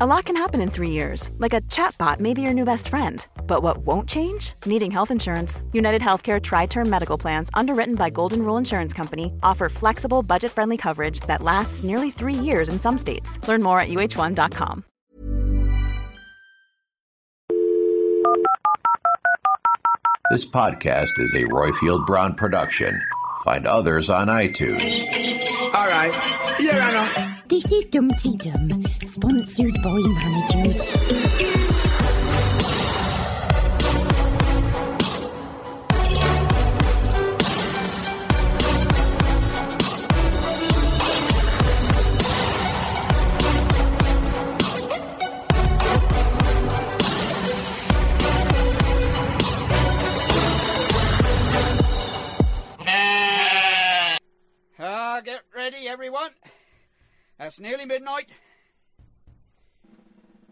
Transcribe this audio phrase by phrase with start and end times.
[0.00, 2.88] A lot can happen in three years, like a chatbot may be your new best
[2.88, 3.24] friend.
[3.46, 4.54] But what won't change?
[4.66, 5.62] Needing health insurance.
[5.72, 10.50] United Healthcare Tri Term Medical Plans, underwritten by Golden Rule Insurance Company, offer flexible, budget
[10.50, 13.38] friendly coverage that lasts nearly three years in some states.
[13.46, 14.84] Learn more at uh1.com.
[20.32, 23.00] This podcast is a Roifield Brown production.
[23.44, 25.06] Find others on iTunes.
[25.72, 26.56] All right.
[26.58, 26.92] Here I
[27.28, 27.33] know.
[27.46, 30.80] This is Dumteedum, sponsored by managers.
[54.78, 56.30] Ah, get ready, everyone.
[57.44, 58.30] That's nearly midnight.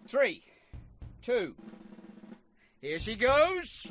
[0.06, 0.42] Three,
[1.22, 1.54] two,
[2.82, 3.90] here she goes.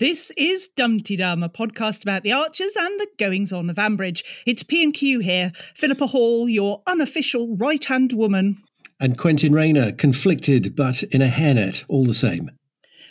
[0.00, 4.24] This is Dumteedum, a podcast about the Archers and the goings on of Ambridge.
[4.46, 5.52] It's P and Q here.
[5.74, 8.62] Philippa Hall, your unofficial right hand woman,
[8.98, 12.50] And Quentin Rayner, conflicted but in a hairnet all the same.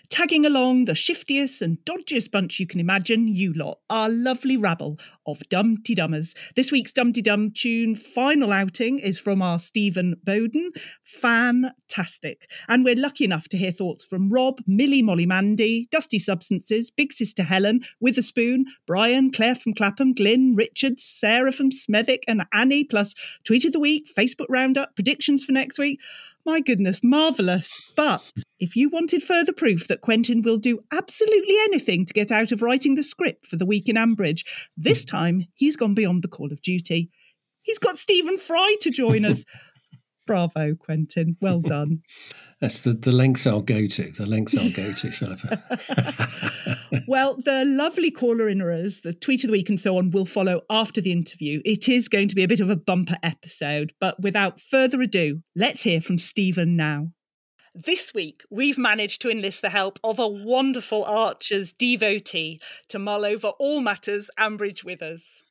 [0.10, 3.28] Tagging along the shiftiest and dodgiest bunch you can imagine.
[3.28, 6.36] You lot, our lovely rabble of Dumteedummers.
[6.56, 10.72] This week's Dumpty Dum tune final outing is from our Stephen Bowden.
[11.04, 12.50] Fantastic.
[12.68, 17.14] And we're lucky enough to hear thoughts from Rob, Millie, Molly, Mandy, Dusty Substances, Big
[17.14, 23.14] Sister Helen, Witherspoon, Brian, Claire from Clapham, Glyn, Richard, Sarah from Smethwick, and Annie, plus
[23.44, 26.00] Tweet of the Week, Facebook Roundup, predictions for next week.
[26.46, 27.70] My goodness, marvellous.
[27.96, 28.24] But
[28.60, 32.62] if you wanted further proof that Quentin will do absolutely anything to get out of
[32.62, 34.46] writing the script for the week in Ambridge,
[34.76, 37.10] this time he's gone beyond the call of duty.
[37.62, 39.44] He's got Stephen Fry to join us.
[40.30, 41.38] Bravo, Quentin.
[41.42, 42.04] Well done.
[42.62, 44.12] That's the, the lengths I'll go to.
[44.12, 45.64] The lengths I'll go to, Philippa.
[47.08, 50.62] well, the lovely caller inners, the tweet of the week, and so on will follow
[50.70, 51.64] after the interview.
[51.66, 55.42] It is going to be a bit of a bumper episode, but without further ado,
[55.56, 57.08] let's hear from Stephen now.
[57.74, 63.26] This week, we've managed to enlist the help of a wonderful Archer's devotee to mull
[63.26, 65.42] over all matters Ambridge with us.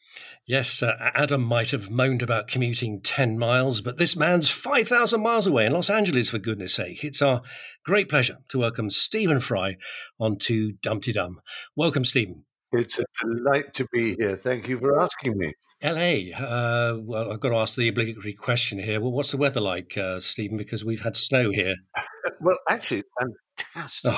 [0.46, 5.46] Yes, uh, Adam might have moaned about commuting 10 miles, but this man's 5,000 miles
[5.46, 7.04] away in Los Angeles, for goodness sake.
[7.04, 7.42] It's our
[7.84, 9.76] great pleasure to welcome Stephen Fry
[10.18, 11.36] onto Dumteedum.
[11.76, 12.44] Welcome, Stephen.
[12.72, 14.36] It's a delight to be here.
[14.36, 15.52] Thank you for asking me.
[15.82, 19.00] LA, uh, well, I've got to ask the obligatory question here.
[19.00, 20.58] Well, what's the weather like, uh, Stephen?
[20.58, 21.74] Because we've had snow here.
[22.40, 24.12] Well, actually, fantastic.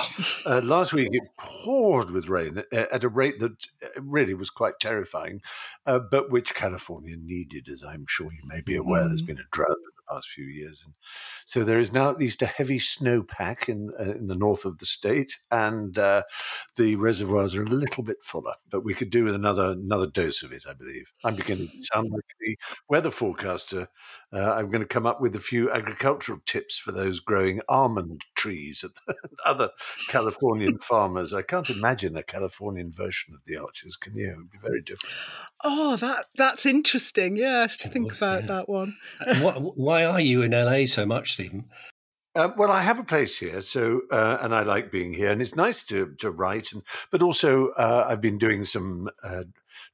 [0.44, 3.52] Uh, last week it poured with rain at a rate that
[3.82, 5.40] uh, really was quite terrifying,
[5.86, 9.06] uh, but which California needed, as I'm sure you may be aware.
[9.06, 9.76] There's been a drought
[10.10, 10.94] past few years, and
[11.46, 14.78] so there is now at least a heavy snowpack in uh, in the north of
[14.78, 16.22] the state, and uh,
[16.76, 18.54] the reservoirs are a little bit fuller.
[18.70, 21.12] But we could do with another another dose of it, I believe.
[21.24, 22.56] I'm beginning to sound like the
[22.88, 23.88] weather forecaster.
[24.32, 28.24] Uh, I'm going to come up with a few agricultural tips for those growing almond
[28.40, 29.14] trees at the
[29.46, 29.70] other
[30.08, 31.32] Californian farmers.
[31.32, 33.96] I can't imagine a Californian version of the Archers.
[33.96, 34.30] Can you?
[34.30, 35.14] It would be very different.
[35.62, 37.36] Oh, that that's interesting.
[37.36, 38.54] Yes, to think about yeah.
[38.54, 38.96] that one.
[39.40, 41.66] Why, why are you in LA so much, Stephen?
[42.34, 45.42] Uh, well, I have a place here, so uh, and I like being here, and
[45.42, 49.44] it's nice to to write, and but also uh, I've been doing some uh,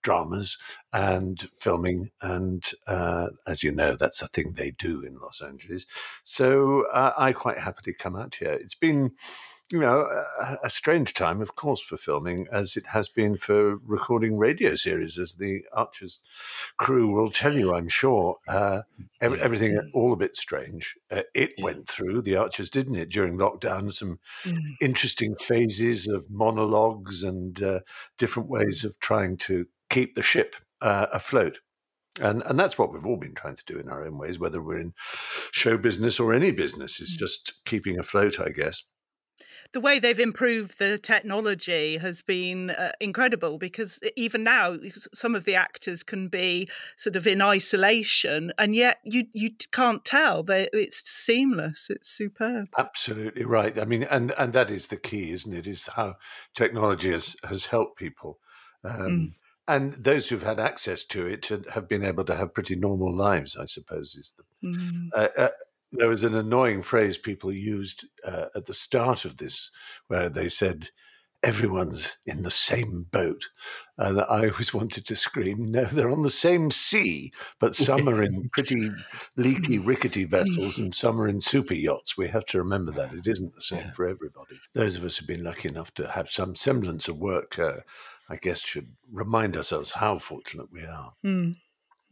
[0.03, 0.59] dramas
[0.93, 5.87] and filming, and uh, as you know, that's a thing they do in Los Angeles.
[6.25, 8.53] So uh, I quite happily come out here.
[8.53, 9.13] It's been
[9.73, 10.07] you know,
[10.41, 14.77] a, a, strange time, of course, for filming, as it has been for recording radio
[14.77, 16.23] series, as the Archers
[16.77, 18.37] crew will tell you, I'm sure.
[18.47, 18.83] Uh,
[19.21, 20.97] every, everything all a bit strange.
[21.11, 21.65] Uh, it yeah.
[21.65, 23.93] went through, the Archers, didn't it, during lockdown?
[23.93, 24.59] Some mm.
[24.81, 27.81] interesting phases of monologues and uh,
[28.19, 31.61] different ways of trying to keep the ship uh, afloat.
[32.21, 34.63] And and that's what we've all been trying to do in our own ways, whether
[34.63, 34.95] we're in
[35.53, 37.19] show business or any business, is mm.
[37.19, 38.85] just keeping afloat, I guess.
[39.73, 44.77] The way they've improved the technology has been uh, incredible because even now
[45.13, 50.05] some of the actors can be sort of in isolation and yet you you can't
[50.05, 50.43] tell.
[50.43, 51.89] They, it's seamless.
[51.91, 52.69] It's superb.
[52.79, 53.79] Absolutely right.
[53.79, 55.67] I mean and and that is the key isn't it?
[55.67, 56.15] Is how
[56.55, 58.39] technology has has helped people.
[58.85, 59.33] Um, mm.
[59.69, 63.57] And those who've had access to it have been able to have pretty normal lives,
[63.57, 64.69] I suppose, is the.
[64.69, 65.09] Mm.
[65.15, 65.49] Uh, uh,
[65.93, 69.71] there was an annoying phrase people used uh, at the start of this
[70.09, 70.91] where they said,
[71.43, 73.49] everyone's in the same boat.
[73.99, 78.23] And I always wanted to scream, no, they're on the same sea, but some are
[78.23, 78.91] in pretty
[79.37, 82.17] leaky, rickety vessels and some are in super yachts.
[82.17, 83.13] We have to remember that.
[83.13, 84.59] It isn't the same for everybody.
[84.75, 87.79] Those of us who've been lucky enough to have some semblance of work, uh,
[88.29, 91.13] I guess, should remind ourselves how fortunate we are.
[91.25, 91.57] Mm.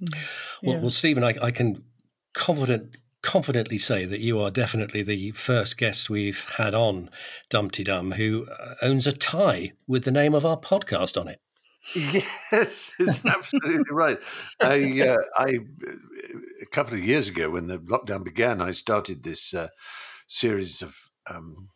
[0.02, 0.18] Mm.
[0.62, 1.84] Well, well, Stephen, I, I can
[2.32, 7.08] confident confidently say that you are definitely the first guest we've had on
[7.48, 11.40] Dumteedum who uh, owns a tie with the name of our podcast on it.
[11.94, 14.18] Yes, it's absolutely right.
[14.60, 15.58] I, uh, I,
[16.62, 19.68] a couple of years ago, when the lockdown began, I started this uh,
[20.26, 20.94] series of
[21.28, 21.70] um,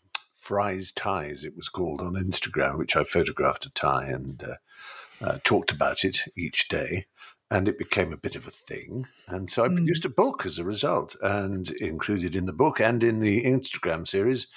[0.48, 1.44] Fry's ties.
[1.44, 4.54] It was called on Instagram, which I photographed a tie and uh,
[5.20, 7.04] uh talked about it each day
[7.50, 9.06] and it became a bit of a thing.
[9.26, 10.06] And so I produced mm.
[10.06, 14.48] a book as a result, and included in the book and in the Instagram series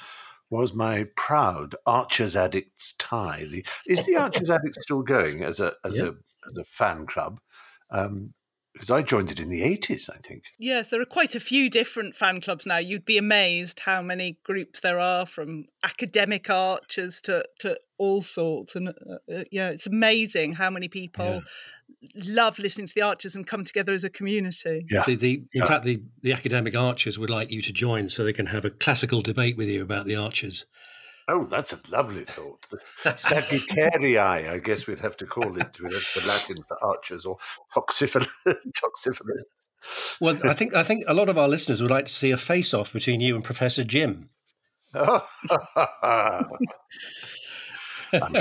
[0.49, 3.45] was my proud Archers Addicts tie.
[3.49, 6.15] The, is the Archers Addicts still going as a as a
[6.49, 7.41] as a fan club?
[7.89, 8.33] Um,
[8.73, 10.43] because I joined it in the 80s, I think.
[10.57, 12.77] Yes, there are quite a few different fan clubs now.
[12.77, 18.75] You'd be amazed how many groups there are from academic archers to, to all sorts.
[18.75, 18.91] And uh,
[19.31, 21.39] uh yeah, it's amazing how many people yeah
[22.15, 24.85] love listening to the archers and come together as a community.
[24.89, 25.03] Yeah.
[25.05, 25.67] The, the, in yeah.
[25.67, 28.69] fact, the, the academic archers would like you to join so they can have a
[28.69, 30.65] classical debate with you about the archers.
[31.33, 32.59] Oh, that's a lovely thought.
[33.03, 37.37] Sagittarii, I guess we'd have to call it the Latin for archers or
[37.73, 38.27] toxophilites.
[40.19, 42.37] Well, I think I think a lot of our listeners would like to see a
[42.37, 44.29] face-off between you and Professor Jim.
[44.93, 45.21] I'm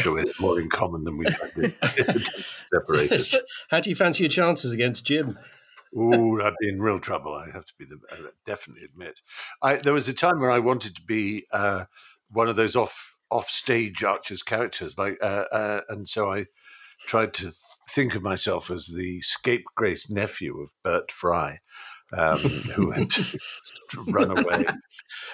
[0.00, 1.24] sure we have more in common than we
[2.70, 3.34] separate us.
[3.70, 5.38] How do you fancy your chances against Jim?
[5.96, 7.34] Oh, I'd be in real trouble.
[7.34, 7.98] I have to be the
[8.44, 9.20] definitely admit.
[9.62, 11.86] I, there was a time where I wanted to be uh,
[12.30, 16.46] one of those off off stage archers characters, like, uh, uh, and so I
[17.06, 17.54] tried to th-
[17.88, 21.60] think of myself as the scapegrace nephew of Bert Fry
[22.12, 23.10] um, who had
[24.08, 24.64] run away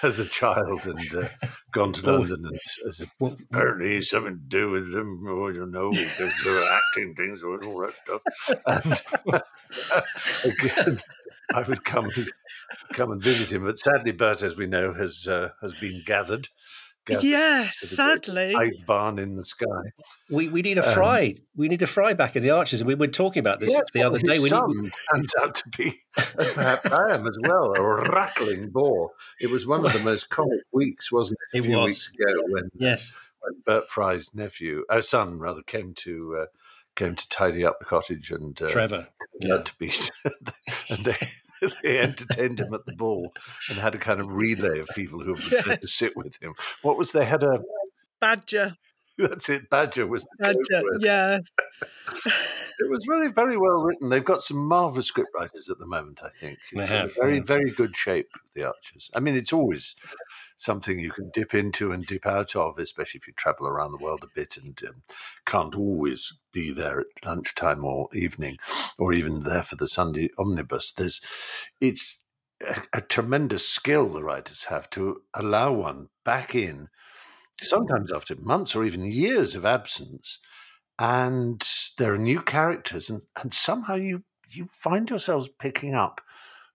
[0.03, 1.27] as a child and uh,
[1.71, 2.45] gone to London.
[2.45, 7.63] And as a, apparently something to do with them, or you know, acting things or
[7.63, 9.01] all that stuff.
[9.25, 9.41] And
[10.53, 10.99] again,
[11.53, 12.09] I would come
[12.93, 13.63] come and visit him.
[13.63, 16.49] But sadly, Bert, as we know, has uh, has been gathered
[17.09, 18.53] Yes, sadly.
[18.85, 19.65] barn in the sky.
[20.29, 21.35] We we need a um, fry.
[21.37, 22.81] Um, we need a fry back in the arches.
[22.81, 24.39] and we were talking about this the other day.
[24.39, 24.91] We need...
[25.13, 29.11] turns out to be perhaps I am as well a rattling bore.
[29.39, 31.59] It was one of the most comic weeks, wasn't it?
[31.59, 31.85] A few was.
[31.85, 36.39] weeks ago when yes, when Bert Fry's nephew, our uh, son rather, came to.
[36.41, 36.45] Uh,
[36.95, 39.07] came to tidy up the cottage and uh, Trevor
[39.39, 39.61] yeah.
[39.61, 39.91] to be
[40.89, 41.15] and they
[41.83, 43.33] they entertained him at the ball
[43.69, 46.53] and had a kind of relay of people who were prepared to sit with him.
[46.81, 47.61] What was they had a
[48.19, 48.75] badger.
[49.17, 49.69] That's it.
[49.69, 50.83] Badger was the badger.
[50.99, 51.39] Yeah.
[52.25, 54.09] it was really very well written.
[54.09, 56.21] They've got some marvelous script writers at the moment.
[56.23, 58.29] I think it's in very very good shape.
[58.53, 59.11] The Archers.
[59.15, 59.95] I mean, it's always
[60.57, 64.03] something you can dip into and dip out of, especially if you travel around the
[64.03, 65.03] world a bit and um,
[65.45, 68.57] can't always be there at lunchtime or evening,
[68.97, 70.91] or even there for the Sunday omnibus.
[70.91, 71.21] There's,
[71.79, 72.19] it's
[72.67, 76.89] a, a tremendous skill the writers have to allow one back in,
[77.61, 80.39] sometimes after months or even years of absence,
[80.99, 81.65] and
[81.97, 86.21] there are new characters, and, and somehow you you find yourselves picking up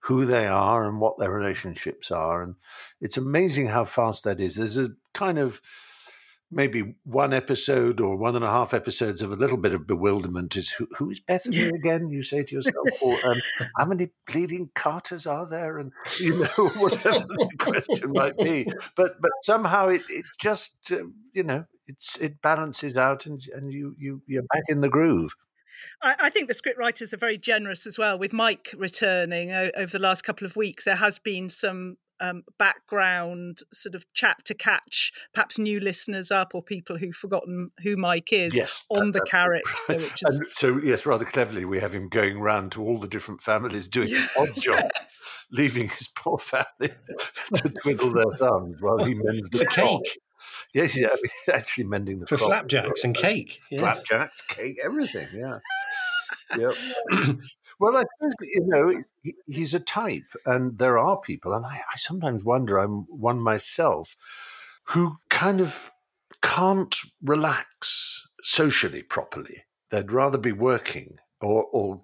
[0.01, 2.55] who they are and what their relationships are, and
[3.01, 4.55] it's amazing how fast that is.
[4.55, 5.61] There's a kind of
[6.53, 10.55] maybe one episode or one and a half episodes of a little bit of bewilderment
[10.55, 12.09] is who, who is Bethany again?
[12.09, 13.41] You say to yourself, or um,
[13.77, 15.77] how many bleeding Carters are there?
[15.79, 21.03] And you know whatever the question might be, but but somehow it it just uh,
[21.33, 25.31] you know it's it balances out and and you you you're back in the groove.
[26.01, 28.17] I, I think the script writers are very generous as well.
[28.17, 32.43] With Mike returning o- over the last couple of weeks, there has been some um,
[32.59, 37.97] background sort of chat to catch perhaps new listeners up or people who've forgotten who
[37.97, 39.69] Mike is Yes, on the that's character.
[39.89, 42.97] absolutely Which is, And so, yes, rather cleverly, we have him going round to all
[42.97, 44.89] the different families doing an odd job,
[45.51, 46.65] leaving his poor family
[47.55, 50.19] to twiddle their thumbs while he mends the For cake.
[50.73, 52.49] Yes, yeah, I mean, actually mending the For clock.
[52.49, 53.59] flapjacks and cake.
[53.69, 53.79] yes.
[53.79, 55.27] Flapjacks, cake, everything.
[55.33, 55.59] Yeah.
[56.57, 56.71] yep.
[57.79, 61.75] Well, I suppose you know he, he's a type, and there are people, and I,
[61.93, 62.77] I sometimes wonder.
[62.77, 64.15] I'm one myself
[64.85, 65.91] who kind of
[66.41, 69.63] can't relax socially properly.
[69.91, 72.01] They'd rather be working, or or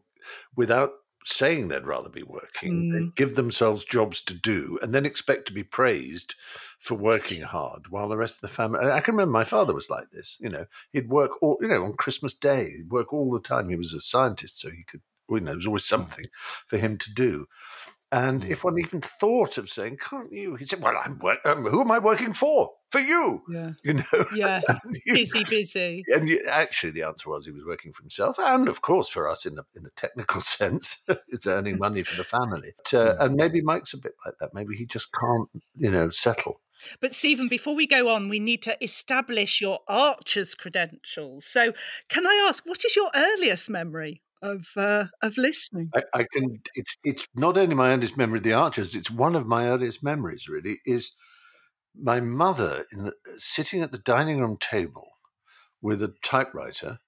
[0.56, 0.92] without
[1.26, 2.90] saying they'd rather be working.
[2.92, 3.16] They Mm.
[3.16, 6.36] give themselves jobs to do, and then expect to be praised
[6.80, 8.80] for working hard while the rest of the family.
[8.80, 10.38] I I can remember my father was like this.
[10.40, 13.70] You know, he'd work all, you know, on Christmas Day, he'd work all the time.
[13.70, 15.02] He was a scientist, so he could,
[15.38, 16.26] you know, there was always something
[16.68, 17.46] for him to do.
[18.12, 21.64] And if one even thought of saying, "Can't you?" He said, "Well, I'm work- um,
[21.66, 22.72] who am I working for?
[22.90, 24.26] For you." yeah, You know.
[24.36, 24.62] yeah,
[25.06, 26.04] you- busy, busy.
[26.16, 29.30] and you, actually, the answer was he was working for himself, and of course, for
[29.30, 32.72] us in the in the technical sense, it's earning money for the family.
[32.78, 34.56] But, uh, and maybe Mike's a bit like that.
[34.56, 36.62] Maybe he just can't, you know, settle.
[37.02, 41.46] But Stephen, before we go on, we need to establish your archer's credentials.
[41.46, 41.74] So,
[42.08, 45.90] can I ask, what is your earliest memory of uh, of listening?
[45.96, 46.62] I, I can.
[46.76, 48.96] It's it's not only my earliest memory of the Archers.
[48.96, 50.48] It's one of my earliest memories.
[50.48, 51.16] Really, is
[51.96, 55.10] my mother in the, sitting at the dining room table
[55.82, 57.00] with a typewriter,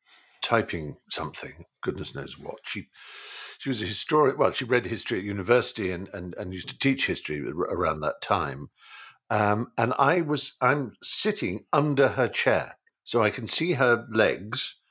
[0.42, 1.66] typing something.
[1.82, 2.60] Goodness knows what.
[2.64, 2.88] She
[3.60, 4.38] she was a historian.
[4.38, 8.22] Well, she read history at university and and, and used to teach history around that
[8.22, 8.70] time.
[9.30, 14.82] Um, and I was I'm sitting under her chair, so I can see her legs,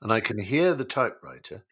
[0.00, 1.64] and I can hear the typewriter,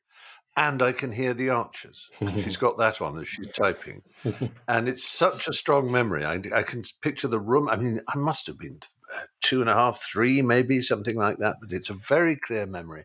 [0.57, 2.11] and I can hear the archers.
[2.37, 4.03] she's got that on as she's typing,
[4.69, 6.25] and it's such a strong memory.
[6.25, 7.69] I, I can picture the room.
[7.69, 8.81] I mean, I must have been
[9.15, 11.57] uh, two and a half, three, maybe something like that.
[11.61, 13.05] But it's a very clear memory.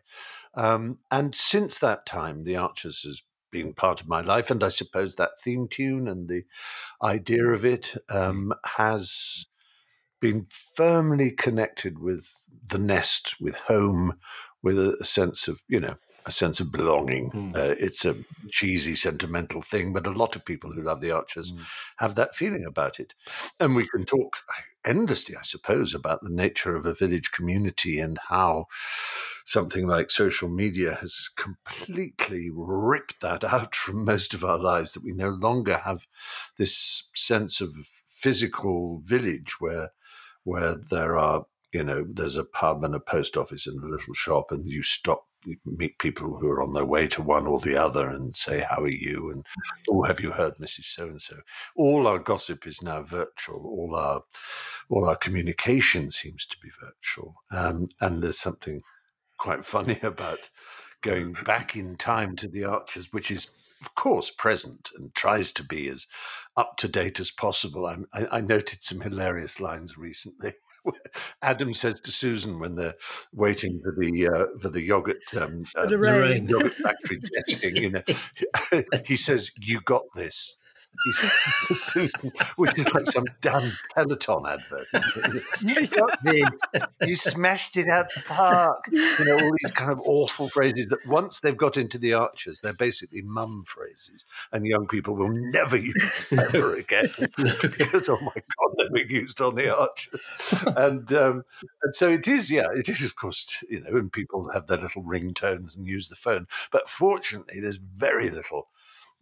[0.54, 4.68] Um, and since that time, the archers has been part of my life, and I
[4.68, 6.44] suppose that theme tune and the
[7.02, 9.46] idea of it um, has
[10.20, 14.18] been firmly connected with the nest, with home,
[14.62, 17.30] with a sense of you know a sense of belonging.
[17.30, 17.56] Mm.
[17.56, 18.16] Uh, it's a
[18.50, 21.52] cheesy, sentimental thing, but a lot of people who love the Archers
[21.98, 23.14] have that feeling about it.
[23.60, 24.36] And we can talk
[24.84, 28.66] endlessly, I suppose, about the nature of a village community and how
[29.44, 35.04] something like social media has completely ripped that out from most of our lives, that
[35.04, 36.06] we no longer have
[36.58, 37.74] this sense of
[38.08, 39.90] physical village where
[40.42, 44.14] where there are you know there's a pub and a post office and a little
[44.14, 45.26] shop and you stop
[45.64, 48.82] meet people who are on their way to one or the other and say how
[48.82, 49.30] are you?
[49.30, 49.44] and
[49.88, 51.36] oh have you heard mrs so and so
[51.76, 53.64] all our gossip is now virtual.
[53.66, 54.22] All our
[54.88, 57.34] all our communication seems to be virtual.
[57.50, 58.82] Um, and there's something
[59.36, 60.50] quite funny about
[61.02, 63.50] going back in time to the archers which is
[63.82, 66.06] of course present and tries to be as
[66.56, 67.86] up to date as possible.
[67.86, 70.54] I'm, I, I noted some hilarious lines recently
[71.42, 72.94] Adam says to Susan when they're
[73.32, 78.02] waiting for the uh, for the yogurt um, uh, the yogurt factory testing, you know,
[79.06, 80.56] he says, "You got this."
[81.72, 84.86] Susan, which is like some damn Peloton advert.
[85.60, 86.48] You got this.
[87.02, 88.84] You smashed it out the park.
[88.90, 92.60] You know all these kind of awful phrases that once they've got into the archers,
[92.60, 98.34] they're basically mum phrases, and young people will never use ever again because oh my
[98.34, 100.30] god, they're being used on the archers.
[100.76, 101.44] And um,
[101.82, 104.78] and so it is, yeah, it is, of course, you know, and people have their
[104.78, 106.46] little ringtones and use the phone.
[106.70, 108.68] But fortunately, there's very little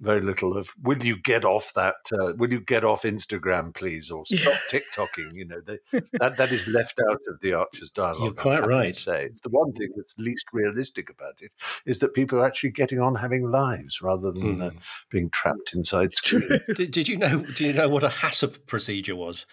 [0.00, 1.94] very little of "Will you get off that?
[2.12, 5.78] Uh, will you get off Instagram, please, or stop TikToking?" You know, they,
[6.20, 8.22] that that is left out of the Archers dialogue.
[8.22, 8.94] You're quite right.
[8.96, 11.52] say it's the one thing that's least realistic about it
[11.86, 14.78] is that people are actually getting on having lives rather than uh, Hmm.
[15.10, 16.12] being trapped inside.
[16.74, 17.40] Did, did you know?
[17.42, 19.46] Did you know what a HACCP procedure was?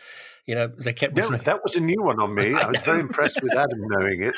[0.47, 1.15] You know, they kept.
[1.15, 2.55] No, referring- that was a new one on me.
[2.55, 4.35] I I was very impressed with Adam knowing it,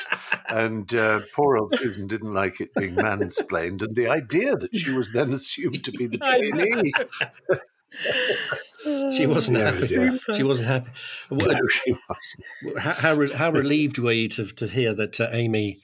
[0.50, 4.90] and uh, poor old Susan didn't like it being mansplained, and the idea that she
[4.92, 6.64] was then assumed to be the I know.
[6.64, 6.92] trainee.
[9.16, 9.94] she wasn't Yeah, happy.
[9.94, 10.36] yeah.
[10.36, 10.90] She wasn't happy.
[11.30, 12.78] What- No, she wasn't.
[12.80, 15.78] how how, re- how relieved were you to to hear that uh, Amy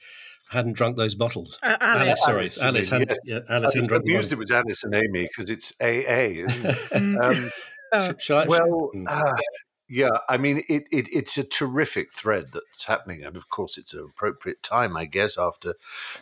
[0.49, 1.57] hadn't drunk those bottles?
[1.63, 2.21] Uh, Alice.
[2.23, 3.17] sorry, Alice, Alice, hadn't, yes.
[3.25, 5.73] yeah, Alice I hadn't was drunk the amused it was Alice and Amy because it's
[5.81, 7.17] AA, isn't it?
[7.25, 7.49] Um,
[7.93, 8.13] Oh.
[8.19, 9.03] Sh- I- well, Mm.
[9.05, 9.33] uh,
[9.93, 13.25] yeah, I mean, it, it, it's a terrific thread that's happening.
[13.25, 15.73] And of course, it's an appropriate time, I guess, after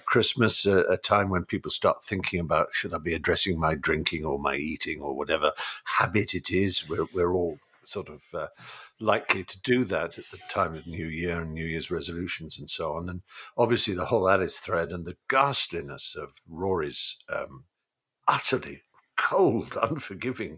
[0.05, 4.25] Christmas, uh, a time when people start thinking about should I be addressing my drinking
[4.25, 5.51] or my eating or whatever
[5.83, 6.89] habit it is.
[6.89, 8.47] We're, we're all sort of uh,
[8.99, 12.71] likely to do that at the time of New Year and New Year's resolutions and
[12.71, 13.07] so on.
[13.07, 13.21] And
[13.55, 17.65] obviously, the whole Alice thread and the ghastliness of Rory's um,
[18.27, 18.81] utterly
[19.15, 20.57] cold, unforgiving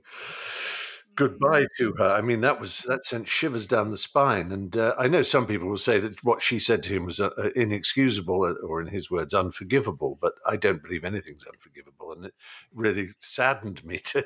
[1.22, 2.08] goodbye to her.
[2.08, 4.52] I mean, that was that sent shivers down the spine.
[4.52, 7.20] And uh, I know some people will say that what she said to him was
[7.20, 10.18] uh, uh, inexcusable, uh, or in his words, unforgivable.
[10.20, 12.34] But I don't believe anything's unforgivable, and it
[12.74, 14.26] really saddened me to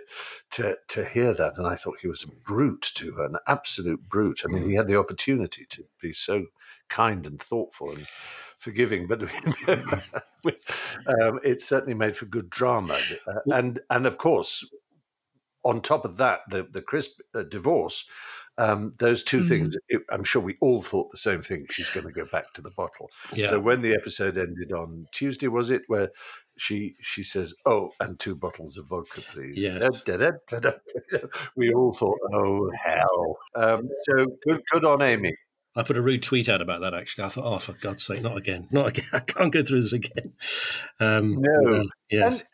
[0.51, 1.57] to to hear that.
[1.57, 4.43] And I thought he was a brute to her, an absolute brute.
[4.45, 6.45] I mean, he had the opportunity to be so
[6.87, 8.07] kind and thoughtful and
[8.57, 9.21] forgiving, but
[11.21, 12.99] um, it certainly made for good drama.
[13.27, 14.63] Uh, and and of course,
[15.65, 18.05] on top of that, the the crisp uh, divorce.
[18.57, 19.47] Um, those 2 Mhm.
[19.49, 21.65] things, it, I'm sure we all thought the same thing.
[21.69, 23.09] She's going to go back to the bottle.
[23.33, 23.49] Yeah.
[23.49, 26.09] So when the episode ended on Tuesday, was it where
[26.57, 29.81] she she says, "Oh, and two bottles of vodka, please." Yes.
[30.05, 30.71] Da, da, da, da,
[31.11, 31.17] da.
[31.57, 35.33] We all thought, "Oh hell!" Um, so good, good on Amy.
[35.75, 36.93] I put a rude tweet out about that.
[36.93, 39.05] Actually, I thought, oh, for God's sake, not again, not again!
[39.11, 40.31] I can't go through this again.
[41.01, 41.83] Um, No.
[42.09, 42.47] yes, And,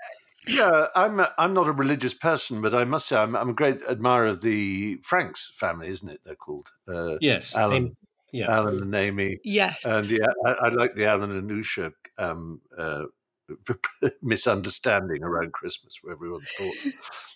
[0.48, 3.81] yeah, I'm I'm not a religious person, but I must say I'm, I'm a great
[3.89, 6.21] admirer of the Franks family, isn't it?
[6.24, 7.95] They're called uh, yes, Alan, Amy-
[8.31, 8.51] yeah.
[8.51, 9.39] Alan and Amy.
[9.43, 9.79] Yes.
[9.86, 13.03] And the I, I like the Alan and Usha um, uh,
[14.22, 16.75] misunderstanding around Christmas, where everyone thought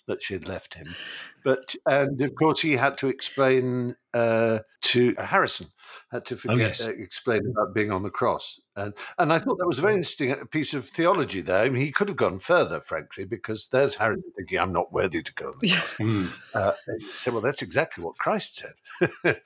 [0.06, 0.94] that she had left him.
[1.44, 5.66] But and of course he had to explain uh, to Harrison
[6.10, 6.84] had to forget, yes.
[6.84, 9.94] uh, explain about being on the cross, and and I thought that was a very
[9.94, 11.62] interesting uh, piece of theology there.
[11.64, 15.22] I mean, he could have gone further, frankly, because there's Harrison thinking, "I'm not worthy
[15.22, 16.32] to go on the cross." Mm.
[16.54, 16.72] Uh,
[17.08, 18.74] said, well, that's exactly what Christ said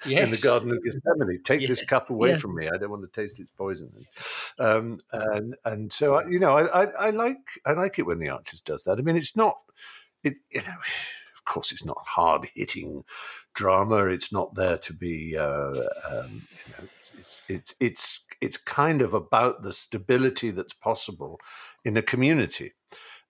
[0.06, 1.42] in the Garden of Gethsemane.
[1.42, 2.36] Take this cup away Yeah.
[2.36, 2.68] from me.
[2.68, 3.90] I don't want to taste its poison.
[4.58, 8.20] Um, and and so I, you know, I, I, I like I like it when
[8.20, 8.98] the Archers does that.
[8.98, 9.56] I mean, it's not
[10.22, 10.34] it.
[10.50, 10.76] You know,
[11.50, 13.02] course, it's not hard hitting
[13.54, 14.06] drama.
[14.06, 15.36] It's not there to be.
[15.36, 21.40] Uh, um, you know, it's it's it's it's kind of about the stability that's possible
[21.84, 22.72] in a community.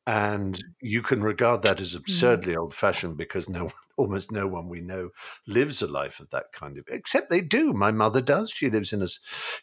[0.07, 4.81] And you can regard that as absurdly old fashioned because no, almost no one we
[4.81, 5.11] know
[5.47, 6.85] lives a life of that kind of.
[6.89, 7.73] Except they do.
[7.73, 8.51] My mother does.
[8.51, 9.09] She lives in a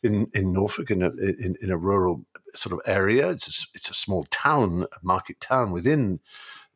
[0.03, 3.29] in in Norfolk in a in, in a rural sort of area.
[3.29, 6.19] It's a, it's a small town, a market town within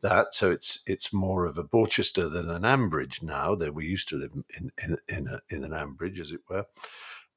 [0.02, 0.34] that.
[0.36, 3.56] So it's it's more of a Borchester than an Ambridge now.
[3.56, 6.66] That we used to live in in in, a, in an Ambridge, as it were.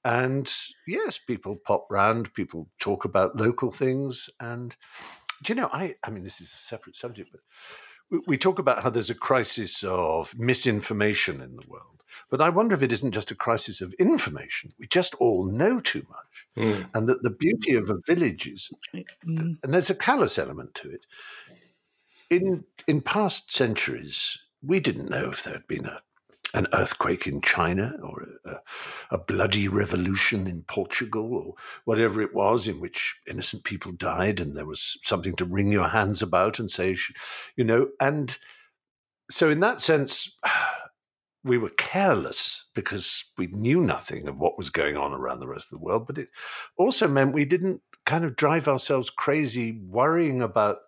[0.05, 0.53] And
[0.87, 2.35] yes, people pop round.
[2.35, 4.77] People talk about local things and
[5.43, 7.41] do you know i i mean this is a separate subject but
[8.11, 12.49] we, we talk about how there's a crisis of misinformation in the world but i
[12.49, 16.47] wonder if it isn't just a crisis of information we just all know too much
[16.57, 16.89] Mm.
[16.95, 18.71] and that the beauty of a village is
[19.27, 19.59] Mm.
[19.63, 21.05] and there's a callous element to it
[22.31, 26.01] in in past centuries we didn't know if there had been a
[26.55, 28.57] an earthquake in China or a,
[29.11, 34.57] a bloody revolution in Portugal or whatever it was in which innocent people died and
[34.57, 36.97] there was something to wring your hands about and say,
[37.57, 38.39] you know, and
[39.31, 40.39] so in that sense,
[41.45, 45.73] we were careless because we knew nothing of what was going on around the rest
[45.73, 46.07] of the world.
[46.07, 46.29] But it
[46.79, 50.79] also meant we didn't kind of drive ourselves crazy worrying about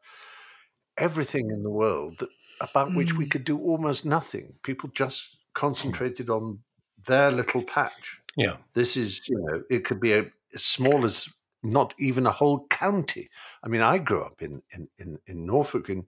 [0.98, 2.28] everything in the world that,
[2.60, 3.30] about which we Mm.
[3.30, 4.54] could do almost nothing.
[4.62, 6.60] People just concentrated on
[7.06, 8.22] their little patch.
[8.36, 11.28] yeah, This is, you know, it could be a, as small as
[11.62, 13.28] not even a whole county.
[13.64, 16.04] I mean, I grew up in in in, in Norfolk and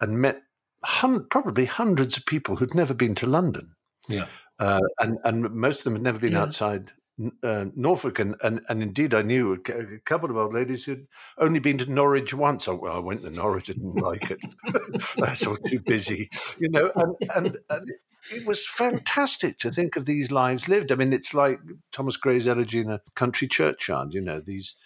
[0.00, 0.42] and met
[0.84, 3.74] hun- probably hundreds of people who'd never been to London,
[4.08, 4.26] yeah.
[4.58, 6.42] uh, and and most of them had never been Yeah.
[6.42, 6.92] outside
[7.42, 11.06] uh, Norfolk, and, and and indeed I knew a, couple of old ladies who'd
[11.38, 12.68] only been to Norwich once.
[12.68, 14.38] Oh, well, I went to Norwich, I didn't like it.
[15.22, 16.90] I was all too busy, you know.
[16.94, 17.90] And, and, and
[18.32, 20.92] it was fantastic to think of these lives lived.
[20.92, 21.60] I mean, it's like
[21.92, 24.14] Thomas Gray's elegy in a country churchyard.
[24.14, 24.76] You know, these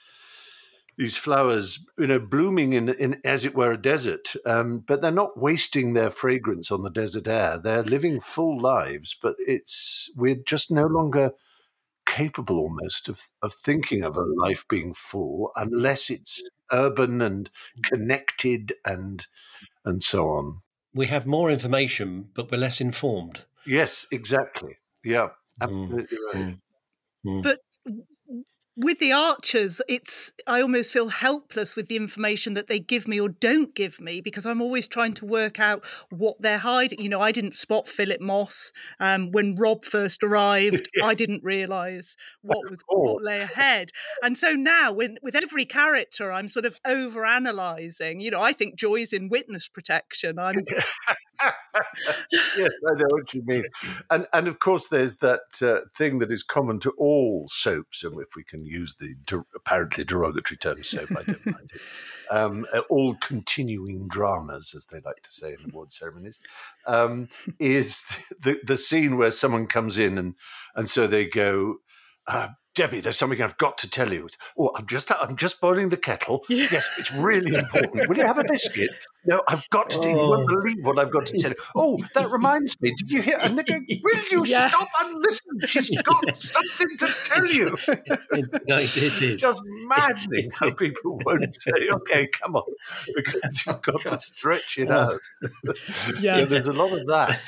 [0.97, 4.35] these flowers, you know, blooming in, in as it were, a desert.
[4.47, 7.59] Um, but they're not wasting their fragrance on the desert air.
[7.59, 9.17] They're living full lives.
[9.21, 11.33] But it's we're just no longer
[12.07, 17.51] capable almost of, of thinking of a life being full unless it's urban and
[17.85, 19.27] connected and
[19.85, 20.61] and so on.
[20.95, 23.45] We have more information, but we're less informed.
[23.67, 24.79] Yes, exactly.
[25.05, 25.29] Yeah,
[25.61, 25.63] Mm.
[25.63, 26.57] absolutely right.
[27.27, 27.43] Mm.
[27.43, 27.61] But
[28.77, 33.21] with the archers, it's I almost feel helpless with the information that they give me
[33.21, 37.01] or don't give me because I'm always trying to work out what they're hiding.
[37.01, 40.89] You know, I didn't spot Philip Moss um, when Rob first arrived.
[41.03, 43.91] I didn't realise what was what lay ahead,
[44.23, 48.21] and so now, when, with every character, I'm sort of over analysing.
[48.21, 50.39] You know, I think Joy's in witness protection.
[50.39, 50.57] I'm
[52.33, 53.65] yes, I know what you mean.
[54.11, 58.21] And and of course, there's that uh, thing that is common to all soaps, and
[58.21, 61.81] if we can use the der- apparently derogatory term soap, I don't mind it.
[62.31, 66.41] Um, uh, all continuing dramas, as they like to say in award ceremonies,
[66.87, 68.03] um, is
[68.41, 70.35] the the scene where someone comes in and
[70.75, 71.77] and so they go.
[72.27, 74.31] Uh, Debbie, there's something I've got to tell you.
[74.59, 76.45] Oh, I'm just I'm just boiling the kettle.
[76.49, 78.09] Yes, it's really important.
[78.09, 78.91] Will you have a biscuit?
[79.27, 79.99] No, I've got to.
[80.01, 81.57] tell You You won't believe what I've got to tell you.
[81.77, 82.93] Oh, that reminds me.
[82.97, 83.39] Did you hear?
[83.41, 84.69] And they go, Will you Yeah.
[84.71, 85.61] stop and listen?
[85.67, 87.77] She's got something to tell you.
[88.69, 92.73] no, it It's just maddening how people won't say, "Okay, come on,"
[93.15, 95.21] because you've got to stretch it out.
[96.21, 96.35] Yeah.
[96.35, 97.41] So there's a lot of that.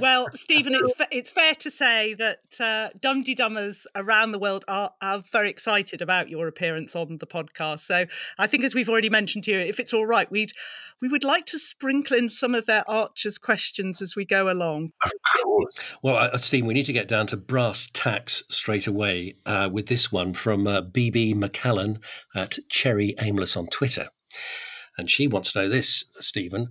[0.00, 4.64] well, Stephen, it's fa- it's fair to say that uh, Dum Dummers around the world
[4.68, 7.80] are, are very excited about your appearance on the podcast.
[7.80, 8.06] So
[8.38, 10.52] I think, as we've already mentioned to you, if it's all right, we'd
[11.02, 14.92] we would like to sprinkle in some of their archers' questions as we go along.
[15.04, 15.10] Of
[15.42, 15.80] course.
[16.00, 19.86] Well, uh, Steve, we need to get down to brass tacks straight away uh, with
[19.88, 22.00] this one from uh, BB McCallan
[22.36, 24.06] at Cherry Aimless on Twitter.
[24.96, 26.68] And she wants to know this, Stephen.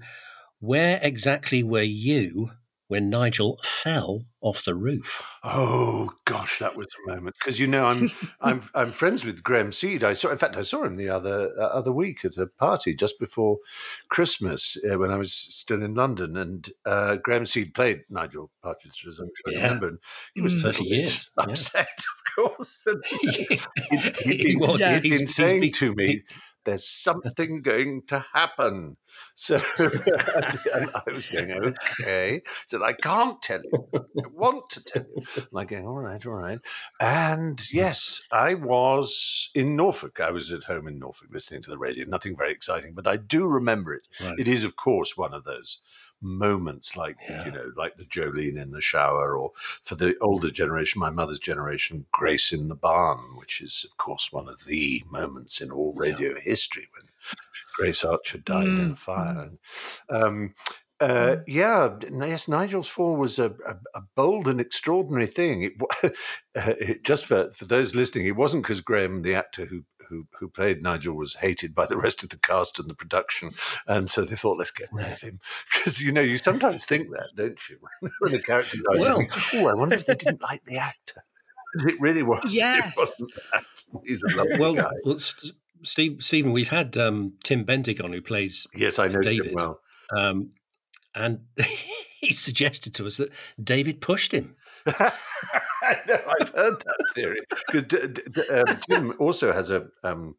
[0.60, 2.52] Where exactly were you
[2.92, 5.24] when Nigel fell off the roof?
[5.44, 9.72] Oh gosh, that was a moment because you know I'm I'm I'm friends with Graham
[9.72, 10.04] Seed.
[10.04, 12.94] I saw, in fact, I saw him the other uh, other week at a party
[12.94, 13.60] just before
[14.10, 19.06] Christmas uh, when I was still in London, and uh, Graham Seed played Nigel Partridge,
[19.08, 19.64] as I'm sure you Yeah.
[19.66, 19.88] remember.
[19.90, 20.00] And
[20.34, 20.62] he was Mm.
[20.64, 21.44] 30 little bit years, yeah.
[21.46, 22.84] upset, of course.
[22.86, 23.62] And he'd,
[24.24, 24.80] he'd He been, was.
[24.80, 24.94] Yeah.
[24.96, 26.22] he'd been He's- he's saying been- to me.
[26.64, 28.98] There's something going to happen.
[29.36, 32.42] So and I was going, okay.
[32.66, 33.90] Said, I can't tell you.
[33.94, 35.24] I want to tell you.
[35.36, 36.60] And I go, all right, all right.
[37.00, 40.20] And yes, I was in Norfolk.
[40.20, 42.06] I was at home in Norfolk listening to the radio.
[42.06, 44.08] Nothing very exciting, but I do remember it.
[44.24, 44.40] Right.
[44.40, 45.80] It is, of course, one of those
[46.22, 47.46] moments like, Yeah.
[47.46, 51.40] you know, like the Jolene in the shower, or for the older generation, my mother's
[51.40, 55.94] generation, Grace in the barn, which is, of course, one of the moments in all
[55.94, 57.10] radio history when
[57.74, 59.50] Grace Archer died in a Mm, fire.
[59.50, 59.60] And,
[60.10, 60.54] um,
[61.00, 65.64] uh, yeah, yes, Nigel's fall was a, a, a bold and extraordinary thing.
[65.64, 66.10] It, uh,
[66.56, 70.48] it, just for, for those listening, it wasn't because Graham, the actor who, who who
[70.50, 73.52] played Nigel, was hated by the rest of the cast and the production,
[73.88, 75.40] and so they thought, let's get rid of him.
[75.74, 77.80] Because you know, you sometimes think that, don't you?
[78.20, 81.24] when a character dies, Well- think, oh, I wonder if they didn't like the actor.
[81.88, 82.54] It really was.
[82.54, 82.90] Yes.
[82.92, 83.64] It wasn't that.
[84.06, 84.92] He's a lovely Well, guy.
[85.06, 89.16] well St- Steve, Stephen, we've had um, Tim Bentinck on who plays Yes, I know
[89.16, 89.54] him David.
[89.56, 89.80] well.
[90.14, 90.52] Um,
[91.16, 91.40] and
[92.20, 93.32] he suggested to us that
[93.64, 94.56] David pushed him.
[95.84, 100.36] I know, I've heard that theory because d- d- um, Tim also has a um,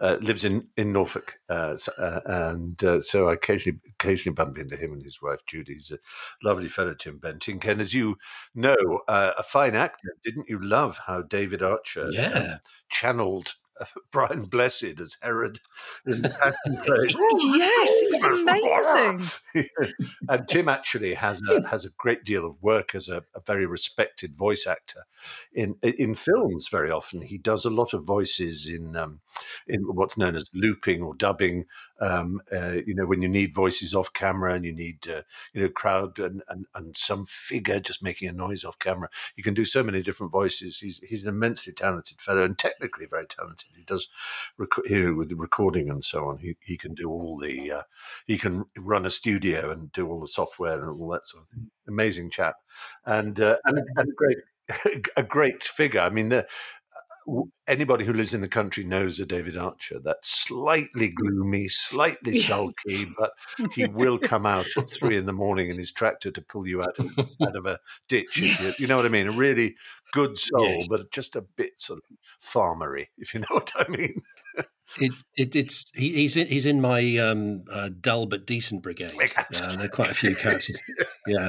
[0.00, 4.58] uh, lives in in Norfolk, uh, so, uh, and uh, so I occasionally occasionally bump
[4.58, 5.74] into him and his wife Judy.
[5.74, 5.98] He's a
[6.42, 8.16] lovely fellow, Tim Bentinck, and as you
[8.54, 8.76] know,
[9.08, 10.14] uh, a fine actor.
[10.24, 12.28] Didn't you love how David Archer Yeah.
[12.28, 13.54] um, channeled?
[14.10, 15.60] Brian Blessed as Herod
[16.06, 17.06] in Passion Play.
[17.08, 19.66] yes, it was amazing.
[20.28, 23.66] and Tim actually has a has a great deal of work as a, a very
[23.66, 25.04] respected voice actor
[25.52, 26.68] in in films.
[26.70, 29.20] Very often, he does a lot of voices in um,
[29.66, 31.66] in what's known as looping or dubbing.
[32.00, 35.62] Um, uh, you know, when you need voices off camera and you need uh, you
[35.62, 39.54] know crowd and, and and some figure just making a noise off camera, you can
[39.54, 40.78] do so many different voices.
[40.78, 43.65] He's he's an immensely talented fellow and technically very talented.
[43.74, 44.08] He does
[44.58, 46.38] rec- know, with the recording and so on.
[46.38, 47.82] He he can do all the uh,
[48.26, 51.50] he can run a studio and do all the software and all that sort of
[51.50, 51.70] thing.
[51.88, 52.56] Amazing chap,
[53.04, 54.38] and uh, and, and a great
[55.16, 56.00] a great figure.
[56.00, 56.46] I mean, the,
[57.66, 59.98] anybody who lives in the country knows a David Archer.
[60.02, 63.32] That's slightly gloomy, slightly sulky, but
[63.74, 66.82] he will come out at three in the morning in his tractor to pull you
[66.82, 67.10] out of,
[67.42, 68.38] out of a ditch.
[68.38, 69.28] You, you, know what I mean?
[69.28, 69.74] A really
[70.12, 70.88] good soul, yes.
[70.88, 74.22] but just a bit sort of farmery, if you know what I mean.
[74.98, 79.12] It, it, it's he, he's in, he's in my um, uh, dull but decent brigade.
[79.36, 80.78] Uh, there are quite a few characters.
[81.26, 81.48] Yeah,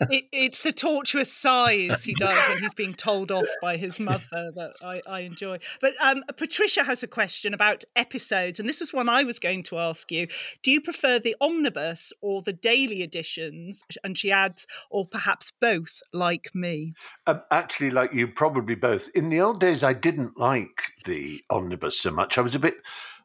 [0.00, 4.52] it, it's the tortuous sighs he does when he's being told off by his mother
[4.54, 5.58] that I, I enjoy.
[5.80, 9.62] But um, Patricia has a question about episodes, and this is one I was going
[9.64, 10.28] to ask you.
[10.62, 13.82] Do you prefer the omnibus or the daily editions?
[14.04, 16.94] And she adds, or perhaps both, like me.
[17.26, 19.08] Um, actually, like you, probably both.
[19.14, 22.38] In the old days, I didn't like the omnibus so much.
[22.38, 22.76] I was a bit.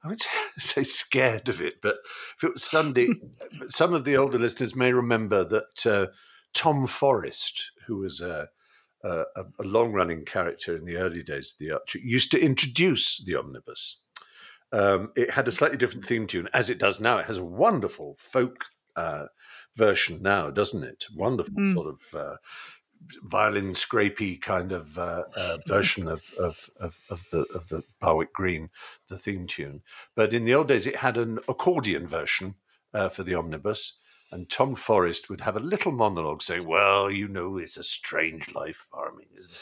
[0.03, 0.21] I would
[0.57, 1.97] say scared of it, but
[2.35, 3.07] if it was Sunday,
[3.69, 6.07] some of the older listeners may remember that uh,
[6.53, 8.49] Tom Forrest, who was a,
[9.03, 13.23] a, a long running character in the early days of the Archer, used to introduce
[13.23, 14.01] the omnibus.
[14.71, 17.17] Um, it had a slightly different theme tune, as it does now.
[17.17, 19.25] It has a wonderful folk uh,
[19.75, 21.05] version now, doesn't it?
[21.15, 21.73] Wonderful mm.
[21.75, 22.37] sort of uh,
[23.23, 28.33] violin scrapey kind of uh, uh, version of, of, of, of, the of the Barwick
[28.33, 28.69] Green,
[29.09, 29.81] the theme tune.
[30.15, 32.55] But in the old days, it had an accordion version
[32.93, 33.99] uh, for the omnibus,
[34.33, 38.53] and Tom Forrest would have a little monologue saying, Well, you know, it's a strange
[38.55, 39.59] life farming, isn't it?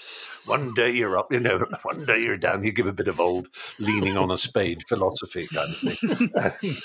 [0.47, 2.63] One day you're up, you know, one day you're down.
[2.63, 6.31] You give a bit of old leaning on a spade philosophy kind of thing.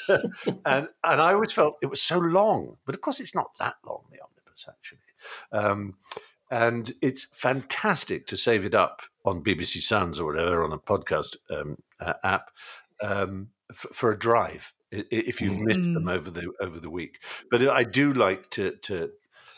[0.08, 2.76] and, and, and, I always felt it was so long.
[2.84, 4.98] But of course, it's not that long, the omnibus, actually.
[5.52, 5.94] Um,
[6.50, 11.36] and it's fantastic to save it up on BBC Sounds or whatever on a podcast
[11.52, 12.50] um, uh, app
[13.00, 14.72] um, f- for a drive
[15.10, 16.12] if you've missed them mm.
[16.12, 17.22] over the over the week.
[17.50, 19.10] But I do like to to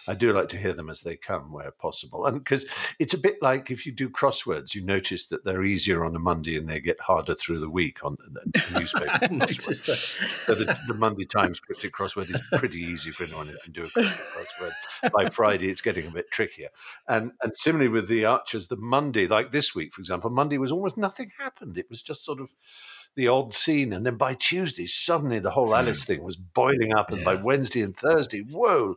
[0.09, 2.64] I do like to hear them as they come where possible, and because
[2.98, 6.18] it's a bit like if you do crosswords, you notice that they're easier on a
[6.18, 9.53] Monday and they get harder through the week on the, the newspaper.
[9.53, 13.85] so the, the, Monday Times cryptic crossword is pretty easy for anyone who can do
[13.85, 15.12] a cryptic crossword.
[15.12, 16.70] By Friday, it's getting a bit trickier,
[17.07, 20.72] and and similarly with the Archers, the Monday, like this week, for example, Monday was
[20.72, 21.77] almost nothing happened.
[21.77, 22.55] It was just sort of
[23.18, 23.92] the odd scene.
[23.92, 27.11] And then by Tuesday, suddenly the whole Alice thing was boiling up.
[27.11, 27.24] And yeah.
[27.24, 28.94] by Wednesday and Thursday, whoa,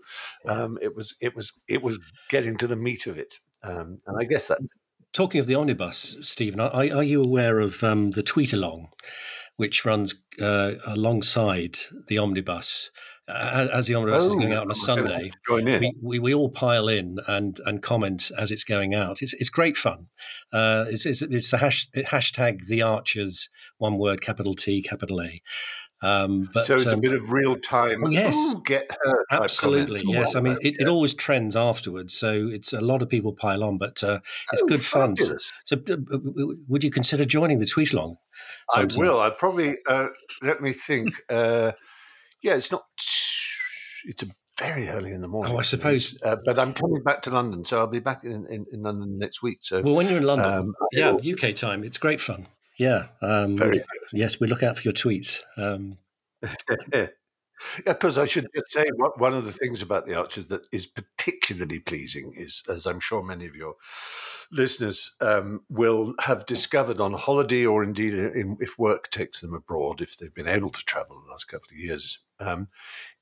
[0.47, 3.39] um, it was it was it was getting to the meat of it.
[3.63, 4.73] Um, and I guess that's
[5.12, 6.60] talking of the omnibus, Stephen.
[6.60, 8.89] Are, are you aware of um, the tweet along,
[9.57, 12.91] which runs uh, alongside the omnibus?
[13.27, 16.88] As the omnibus oh, is going out on a Sunday, we, we, we, all pile
[16.88, 19.21] in and, and comment as it's going out.
[19.21, 20.07] It's, it's great fun.
[20.51, 25.41] Uh, it's, it's, it's the hash, hashtag the Archers, one word, capital T, capital A.
[26.03, 28.01] Um, but, so it's um, a bit of real time.
[28.01, 29.25] Well, yes, Ooh, get hurt.
[29.29, 30.36] Absolutely, yes.
[30.36, 33.77] I mean, it, it, always trends afterwards, so it's a lot of people pile on,
[33.77, 34.19] but uh,
[34.51, 35.51] it's oh, good fabulous.
[35.69, 35.84] fun.
[35.86, 36.17] So, uh,
[36.67, 38.17] would you consider joining the tweet along?
[38.73, 39.19] I will.
[39.19, 40.07] I probably uh,
[40.41, 41.13] let me think.
[42.41, 42.84] Yeah, it's not.
[44.04, 44.27] It's a
[44.62, 45.54] very early in the morning.
[45.54, 46.17] Oh, I suppose.
[46.23, 49.17] Uh, but I'm coming back to London, so I'll be back in, in, in London
[49.17, 49.60] next week.
[49.62, 52.47] So, well, when you're in London, um, yeah, UK time, it's great fun.
[52.77, 53.86] Yeah, um, very good.
[54.12, 55.39] Yes, we look out for your tweets.
[55.58, 55.97] Um,
[56.93, 57.08] yeah,
[57.86, 61.80] because I should just say one of the things about the Archers that is particularly
[61.80, 63.75] pleasing is, as I'm sure many of your
[64.51, 70.01] listeners um, will have discovered on holiday, or indeed in, if work takes them abroad,
[70.01, 72.67] if they've been able to travel the last couple of years, um,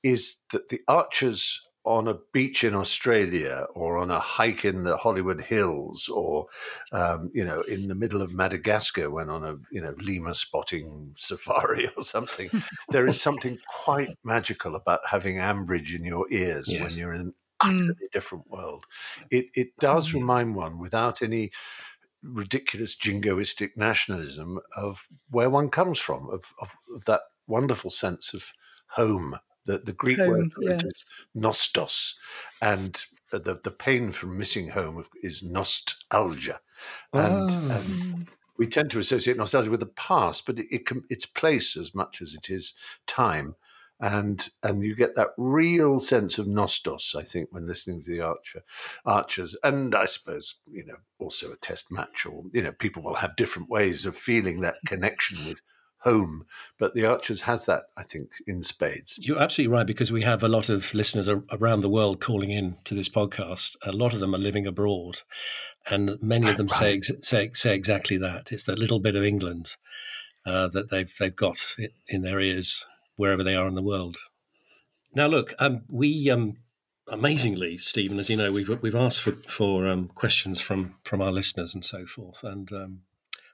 [0.04, 4.98] is that the Archers on a beach in Australia or on a hike in the
[4.98, 6.48] Hollywood Hills or,
[6.92, 11.14] um, you know, in the middle of Madagascar when on a, you know, lemur spotting
[11.18, 12.50] safari or something,
[12.90, 16.82] there is something quite magical about having Ambridge in your ears yes.
[16.82, 18.12] when you're in an utterly mm.
[18.12, 18.86] different world.
[19.32, 20.16] It, it does mm.
[20.16, 21.52] remind one without any
[22.22, 28.52] ridiculous jingoistic nationalism of where one comes from, of, of, of that wonderful sense of
[28.92, 30.72] home the, the Greek home, word for yeah.
[30.72, 31.06] it is
[31.38, 32.16] nostos,
[32.60, 36.60] and the, the pain from missing home is nostalgia.
[37.14, 37.70] And, oh.
[37.72, 38.34] and ah.
[38.58, 41.94] we tend to associate nostalgia with the past, but it, it can, it's place as
[41.94, 42.74] much as it is
[43.06, 43.56] time.
[44.02, 48.22] And and you get that real sense of nostos, I think, when listening to the
[48.22, 48.64] Archer
[49.06, 53.16] Archers, and I suppose you know also a Test match, or you know people will
[53.16, 55.62] have different ways of feeling that connection with
[56.00, 56.46] home.
[56.78, 59.18] But the Archers has that, I think, in spades.
[59.22, 62.78] You're absolutely right because we have a lot of listeners around the world calling in
[62.86, 63.76] to this podcast.
[63.84, 65.22] A lot of them are living abroad,
[65.90, 67.04] and many of them right.
[67.04, 68.52] say, say say exactly that.
[68.52, 69.76] It's that little bit of England
[70.46, 71.76] uh, that they've they've got
[72.08, 72.86] in their ears
[73.16, 74.18] wherever they are in the world.
[75.14, 76.58] Now, look, um, we um,
[77.08, 81.32] amazingly, Stephen, as you know, we've we've asked for for um, questions from from our
[81.32, 83.02] listeners and so forth, and um,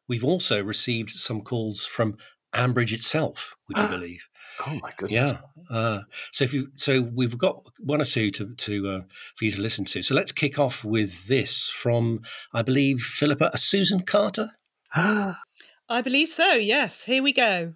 [0.08, 2.18] we've also received some calls from
[2.56, 3.56] Ambridge itself.
[3.68, 4.28] Would you believe?
[4.66, 5.34] Oh my goodness!
[5.34, 5.76] Yeah.
[5.76, 9.02] Uh, so if you so we've got one or two to to uh,
[9.36, 10.02] for you to listen to.
[10.02, 12.22] So let's kick off with this from
[12.54, 14.52] I believe Philippa Susan Carter.
[14.96, 16.54] I believe so.
[16.54, 17.04] Yes.
[17.04, 17.74] Here we go.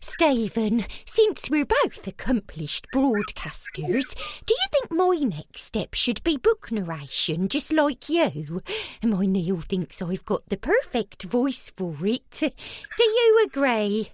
[0.00, 4.14] Stephen, since we're both accomplished broadcasters,
[4.46, 8.62] do you think my next step should be book narration, just like you?
[9.02, 12.30] My Neil thinks I've got the perfect voice for it.
[12.40, 14.10] Do you agree?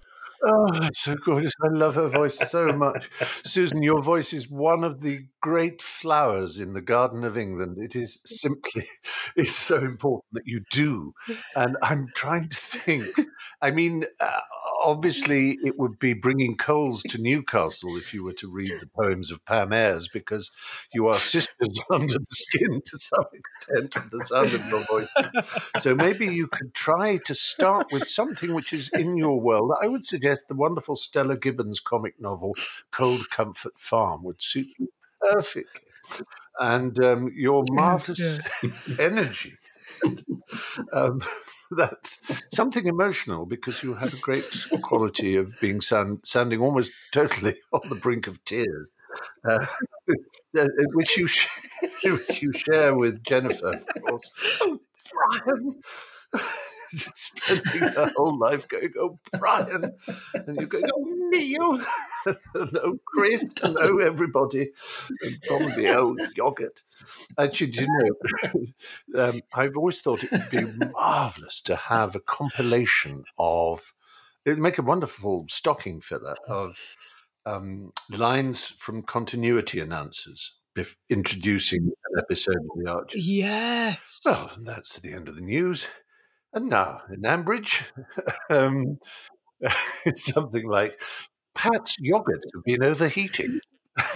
[0.47, 1.53] Oh, that's so gorgeous.
[1.63, 3.09] I love her voice so much.
[3.43, 7.77] Susan, your voice is one of the great flowers in the Garden of England.
[7.79, 8.83] It is simply,
[9.35, 11.13] it's so important that you do.
[11.55, 13.07] And I'm trying to think.
[13.59, 14.39] I mean, uh,
[14.83, 19.31] obviously, it would be bringing coals to Newcastle if you were to read the poems
[19.31, 20.51] of Pam Ayres, because
[20.93, 25.09] you are sisters under the skin to some extent with the sound of your voice.
[25.79, 29.71] So maybe you could try to start with something which is in your world.
[29.81, 32.55] I would suggest the wonderful Stella Gibbons comic novel,
[32.91, 34.89] Cold Comfort Farm, would suit you
[35.21, 35.81] perfectly.
[36.59, 38.39] And um, your marvelous
[38.99, 39.57] energy.
[40.93, 41.21] um,
[41.71, 42.19] that's
[42.53, 47.89] something emotional because you have a great quality of being sound, sounding almost totally on
[47.89, 48.89] the brink of tears,
[49.43, 49.65] uh,
[50.93, 51.47] which you sh-
[52.03, 54.31] which you share with Jennifer, of course.
[54.61, 54.79] Oh,
[55.13, 55.81] Brian.
[57.13, 59.93] spending her whole life going, oh, Brian.
[60.33, 61.79] And you're going, oh, Neil.
[62.55, 63.53] oh, Chris.
[63.63, 64.69] Oh, everybody.
[65.21, 66.83] And probably, oh, yogurt.
[67.37, 72.19] Actually, do you know, um, I've always thought it would be marvellous to have a
[72.19, 73.93] compilation of,
[74.45, 76.79] it would make a wonderful stocking filler of
[77.45, 80.55] um, lines from continuity announcers
[81.09, 83.17] introducing an episode of The Archer.
[83.19, 84.21] Yes.
[84.25, 85.87] Well, that's the end of the news.
[86.55, 87.83] And now in Ambridge,
[88.49, 88.97] um,
[90.05, 91.01] it's something like
[91.53, 93.59] Pat's yogurt have been overheating.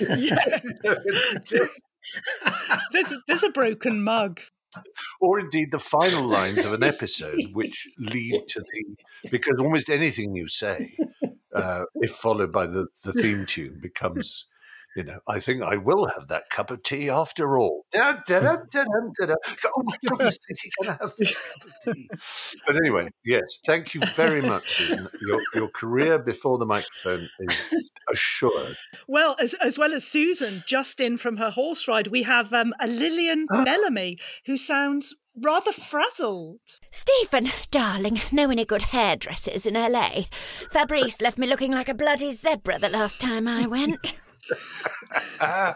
[0.00, 0.30] there's,
[3.12, 4.40] a, there's a broken mug.
[5.20, 10.36] Or indeed the final lines of an episode, which lead to the because almost anything
[10.36, 10.96] you say,
[11.54, 14.46] uh, if followed by the, the theme tune, becomes
[14.96, 17.84] you know, I think I will have that cup of tea after all.
[17.92, 18.84] Da, da, da, da,
[19.20, 19.34] da, da.
[19.76, 22.08] Oh my goodness, is he going to have that cup of tea?
[22.66, 25.06] But anyway, yes, thank you very much, Susan.
[25.20, 27.68] Your, your career before the microphone is
[28.10, 28.76] assured.
[29.06, 32.72] Well, as, as well as Susan, just in from her horse ride, we have um,
[32.80, 36.60] a Lilian Bellamy who sounds rather frazzled.
[36.90, 40.22] Stephen, darling, know any good hairdressers in LA?
[40.70, 44.16] Fabrice left me looking like a bloody zebra the last time I went.
[45.40, 45.74] I,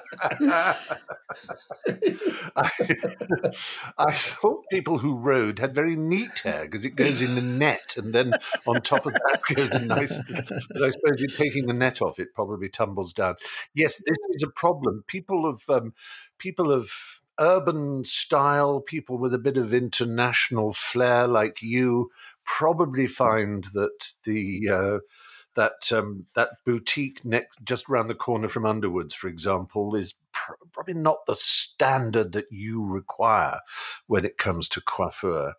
[3.98, 7.94] I, thought people who rode had very neat hair because it goes in the net,
[7.96, 8.33] and then
[8.66, 10.22] on top of that goes a nice.
[10.28, 13.37] But I suppose you're taking the net off; it probably tumbles down.
[13.74, 15.04] Yes, this is a problem.
[15.06, 15.92] People of um,
[16.38, 16.90] people of
[17.38, 22.11] urban style, people with a bit of international flair like you,
[22.44, 24.98] probably find that the uh,
[25.56, 30.52] that um, that boutique next just around the corner from Underwoods, for example, is pr-
[30.72, 33.58] probably not the standard that you require
[34.06, 35.54] when it comes to coiffure.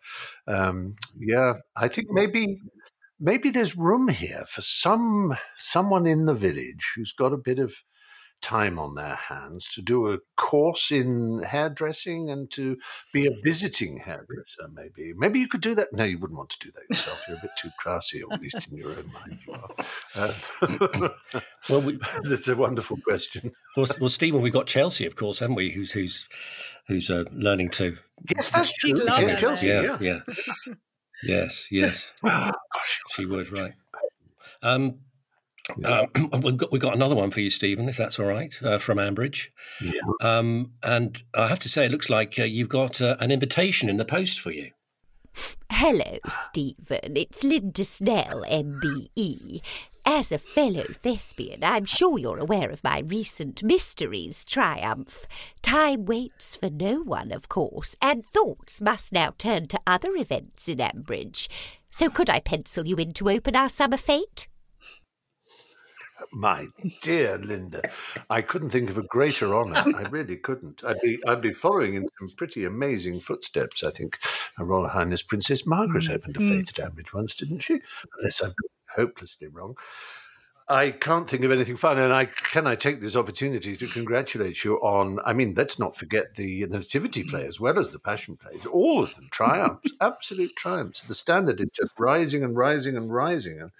[0.46, 2.60] Um, yeah, I think maybe
[3.20, 7.82] maybe there's room here for some someone in the village who's got a bit of
[8.42, 12.76] time on their hands to do a course in hairdressing and to
[13.12, 15.14] be a visiting hairdresser, maybe.
[15.16, 15.92] Maybe you could do that.
[15.92, 17.22] No, you wouldn't want to do that yourself.
[17.26, 19.74] You're a bit too classy, or at least in your own mind you are.
[20.14, 21.08] Uh,
[21.70, 23.52] well, we, that's a wonderful question.
[23.76, 25.70] Well, well, Stephen, we've got Chelsea, of course, haven't we?
[25.70, 26.26] Who's who's
[26.88, 27.96] who's uh, learning to.
[28.34, 28.94] Yes, that's true.
[28.96, 30.20] Yes, Chelsea, yeah, yeah.
[30.66, 30.74] yeah.
[31.22, 32.10] yes, yes.
[32.24, 33.72] Oh, gosh, she was right.
[34.62, 34.98] Um,
[35.84, 36.06] uh,
[36.42, 38.98] we've, got, we've got another one for you, Stephen, if that's all right, uh, from
[38.98, 39.48] Ambridge.
[39.80, 40.00] Yeah.
[40.20, 43.88] Um, and I have to say, it looks like uh, you've got uh, an invitation
[43.88, 44.70] in the post for you.
[45.70, 47.16] Hello, Stephen.
[47.16, 49.62] It's Linda Snell, MBE.
[50.04, 55.26] As a fellow thespian, I'm sure you're aware of my recent Mysteries triumph.
[55.62, 60.68] Time waits for no one, of course, and thoughts must now turn to other events
[60.68, 61.48] in Ambridge.
[61.90, 64.48] So could I pencil you in to open our summer fete?
[66.32, 66.66] My
[67.00, 67.82] dear Linda,
[68.30, 69.82] I couldn't think of a greater honour.
[69.96, 70.82] I really couldn't.
[70.84, 73.82] I'd be I'd be following in some pretty amazing footsteps.
[73.82, 74.18] I think
[74.56, 76.48] Her Royal Highness Princess Margaret opened a mm.
[76.48, 77.80] fete at once, didn't she?
[78.18, 79.76] Unless I've got hopelessly wrong.
[80.68, 84.64] I can't think of anything fun, and I can I take this opportunity to congratulate
[84.64, 85.18] you on.
[85.24, 88.52] I mean, let's not forget the, the nativity play as well as the passion play.
[88.70, 91.02] All of them triumphs, absolute triumphs.
[91.02, 93.70] The standard is just rising and rising and rising, and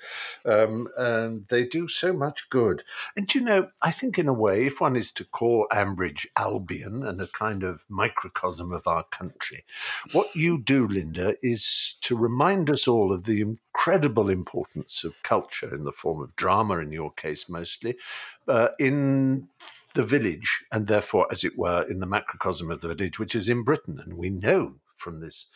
[0.44, 2.82] um, and they do so much good.
[3.16, 7.04] And you know, I think in a way, if one is to call Ambridge Albion
[7.06, 9.64] and a kind of microcosm of our country,
[10.12, 15.74] what you do, Linda, is to remind us all of the incredible importance of culture
[15.74, 17.96] in the form of drama in your case mostly,
[18.46, 19.48] uh, in
[19.94, 23.48] the village, and therefore, as it were, in the macrocosm of the village, which is
[23.48, 23.98] in Britain.
[24.02, 25.48] And we know from this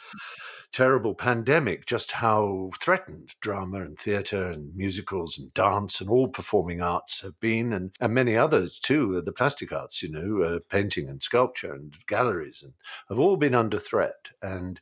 [0.72, 6.82] terrible pandemic just how threatened drama and theatre and musicals and dance and all performing
[6.82, 10.58] arts have been, and, and many others too, uh, the plastic arts, you know, uh,
[10.68, 12.72] painting and sculpture and galleries, and
[13.08, 14.30] have all been under threat.
[14.42, 14.80] And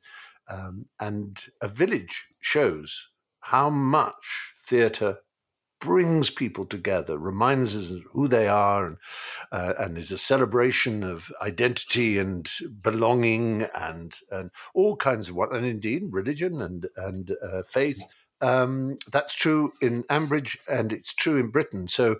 [0.48, 3.08] um, and a village shows
[3.44, 5.18] how much theatre
[5.78, 8.96] brings people together, reminds us who they are, and,
[9.52, 15.54] uh, and is a celebration of identity and belonging and, and all kinds of what,
[15.54, 18.02] and indeed religion and, and uh, faith.
[18.40, 21.86] Um, that's true in Ambridge and it's true in Britain.
[21.86, 22.16] So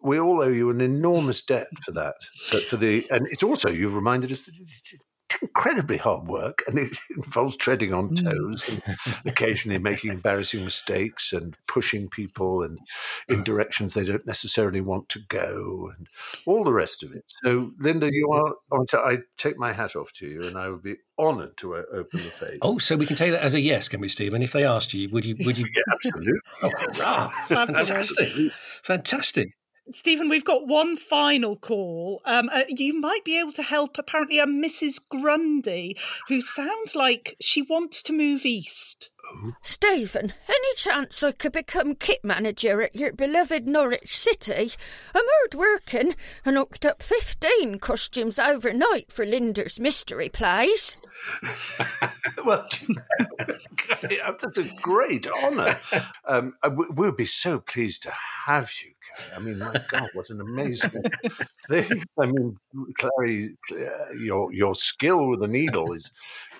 [0.00, 2.16] we all owe you an enormous debt for that.
[2.46, 4.54] For, for the, and it's also you've reminded us that
[5.42, 8.24] incredibly hard work and it involves treading on mm.
[8.24, 8.82] toes and
[9.26, 12.78] occasionally making embarrassing mistakes and pushing people and
[13.28, 16.08] in directions they don't necessarily want to go and
[16.46, 17.24] all the rest of it.
[17.44, 18.54] So, Linda, you are,
[18.94, 22.22] I take my hat off to you and I would be honoured to uh, open
[22.22, 22.58] the phase.
[22.62, 24.42] Oh, so we can take that as a yes, can we, Stephen?
[24.42, 25.36] If they asked you, would you?
[25.44, 25.66] Would you?
[25.74, 26.40] yeah, absolutely.
[26.62, 27.48] Oh, yes.
[27.48, 28.52] Fantastic!
[28.82, 29.56] Fantastic!
[29.92, 32.22] Stephen, we've got one final call.
[32.24, 34.98] Um, uh, you might be able to help, apparently, a Mrs.
[35.08, 35.96] Grundy
[36.28, 39.10] who sounds like she wants to move east.
[39.62, 44.72] Stephen, any chance I could become kit manager at your beloved Norwich City?
[45.14, 46.14] I'm hard working
[46.44, 50.96] and hooked up 15 costumes overnight for Linda's mystery plays.
[52.44, 52.66] well,
[54.02, 55.78] that's a great honour.
[56.26, 58.12] Um, uh, we'll be so pleased to
[58.46, 58.93] have you,
[59.34, 61.02] I mean, my God, what an amazing
[61.68, 62.02] thing!
[62.18, 62.56] I mean,
[62.98, 66.10] Clarrie, uh, your your skill with the needle is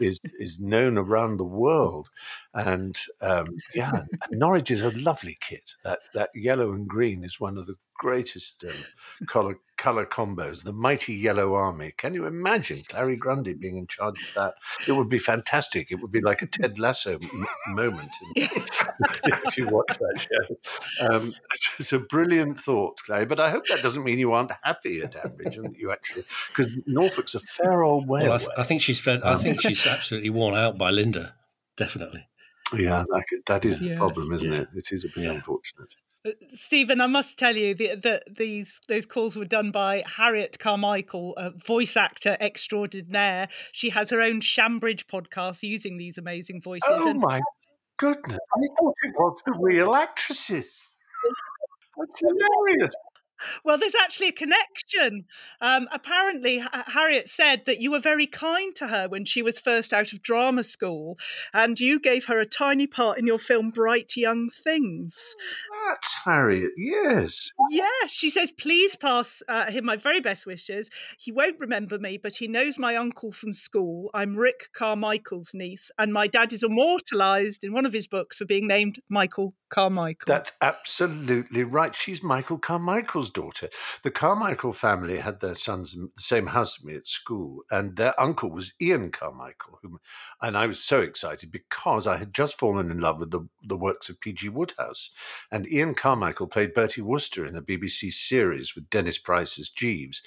[0.00, 2.10] is is known around the world,
[2.54, 5.74] and um, yeah, Norwich is a lovely kit.
[5.84, 10.64] That that yellow and green is one of the greatest um, color color combos.
[10.64, 11.92] The mighty Yellow Army.
[11.96, 14.54] Can you imagine Clarrie Grundy being in charge of that?
[14.86, 15.90] It would be fantastic.
[15.90, 21.06] It would be like a Ted Lasso m- moment in, if you watch that show.
[21.06, 23.28] Um, it's, it's, a brilliant thought, Clarrie.
[23.28, 26.24] But I hope that doesn't mean you aren't happy at Ambridge and that you actually
[26.48, 28.22] because Norfolk's a fair old way.
[28.24, 31.34] Well, I, th- I, think she's fed, I think she's absolutely worn out by Linda.
[31.76, 32.26] Definitely.
[32.72, 34.60] Yeah, that, that is the problem, isn't yeah.
[34.60, 34.68] it?
[34.74, 35.32] It is a bit yeah.
[35.32, 35.94] unfortunate.
[36.54, 41.34] Stephen, I must tell you that the, these those calls were done by Harriet Carmichael,
[41.36, 43.48] a voice actor extraordinaire.
[43.72, 46.88] She has her own Shambridge podcast using these amazing voices.
[46.88, 47.40] Oh and- my
[47.98, 48.38] goodness!
[48.38, 50.96] I thought it was the real actresses.
[51.98, 52.94] That's hilarious.
[53.64, 55.24] Well, there's actually a connection.
[55.60, 59.58] Um, apparently, H- Harriet said that you were very kind to her when she was
[59.58, 61.18] first out of drama school,
[61.52, 65.34] and you gave her a tiny part in your film Bright Young Things.
[65.86, 67.52] That's Harriet, yes.
[67.70, 70.90] Yeah, she says, please pass uh, him my very best wishes.
[71.18, 74.10] He won't remember me, but he knows my uncle from school.
[74.14, 78.44] I'm Rick Carmichael's niece, and my dad is immortalised in one of his books for
[78.44, 80.26] being named Michael Carmichael.
[80.26, 81.94] That's absolutely right.
[81.94, 83.68] She's Michael Carmichael's daughter.
[84.02, 87.96] The Carmichael family had their sons in the same house with me at school, and
[87.96, 89.78] their uncle was Ian Carmichael.
[89.82, 89.98] Whom,
[90.40, 93.76] and I was so excited because I had just fallen in love with the, the
[93.76, 94.48] works of P.G.
[94.48, 95.10] Wodehouse.
[95.50, 100.22] And Ian Carmichael played Bertie Wooster in a BBC series with Dennis Price as Jeeves.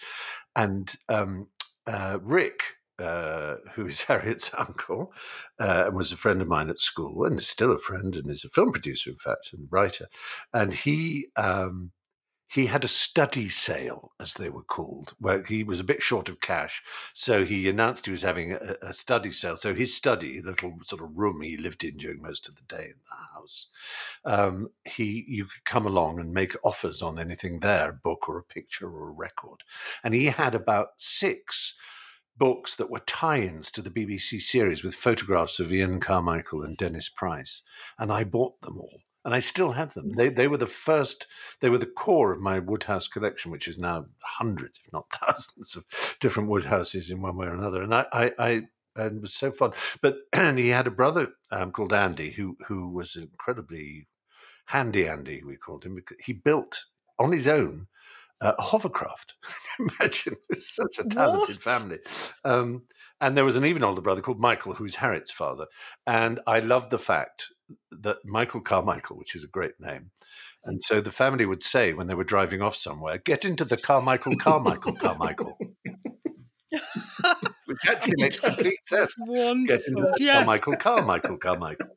[0.56, 1.48] And um,
[1.86, 2.62] uh, Rick,
[3.00, 5.14] uh, who is Harriet's uncle,
[5.60, 8.30] uh, and was a friend of mine at school, and is still a friend, and
[8.30, 10.08] is a film producer, in fact, and writer.
[10.54, 11.92] And he um,
[12.50, 16.30] he had a study sale, as they were called, where he was a bit short
[16.30, 16.82] of cash.
[17.14, 19.58] So he announced he was having a, a, study sale.
[19.58, 22.64] So his study, the little sort of room he lived in during most of the
[22.64, 23.68] day in the house,
[24.24, 28.38] um, he you could come along and make offers on anything there, a book or
[28.38, 29.64] a picture or a record.
[30.04, 31.76] And he had about six
[32.38, 37.10] books that were tie-ins to the BBC series with photographs of Ian Carmichael and Dennis
[37.10, 37.64] Price,
[37.98, 40.14] and I bought them all and I still have them.
[40.14, 41.28] They they were the first.
[41.60, 45.76] They were the core of my Wodehouse collection, which is now hundreds, if not thousands,
[45.76, 47.84] of different Wodehouses in one way or another.
[47.84, 48.50] And I, I, I
[48.96, 49.74] and it was so fun.
[50.02, 54.08] But and he had a brother um, called Andy who who was incredibly
[54.68, 56.02] Handy Andy, we called him.
[56.24, 56.86] He built
[57.20, 57.88] on his own
[58.40, 59.36] uh, a hovercraft.
[59.80, 61.64] Imagine, such a talented What?
[61.64, 62.00] family.
[62.46, 62.84] Um,
[63.20, 65.66] and there was an even older brother called Michael, who's Harriet's father.
[66.06, 67.48] And I loved the fact
[67.92, 70.12] that Michael Carmichael, which is a great name,
[70.66, 73.78] and so the family would say when they were driving off somewhere, "Get into the
[73.78, 75.58] Carmichael, Carmichael, Carmichael,"
[77.66, 79.14] which actually makes complete sense.
[79.66, 80.44] Get into the Yeah.
[80.44, 81.88] Carmichael, Carmichael, Carmichael.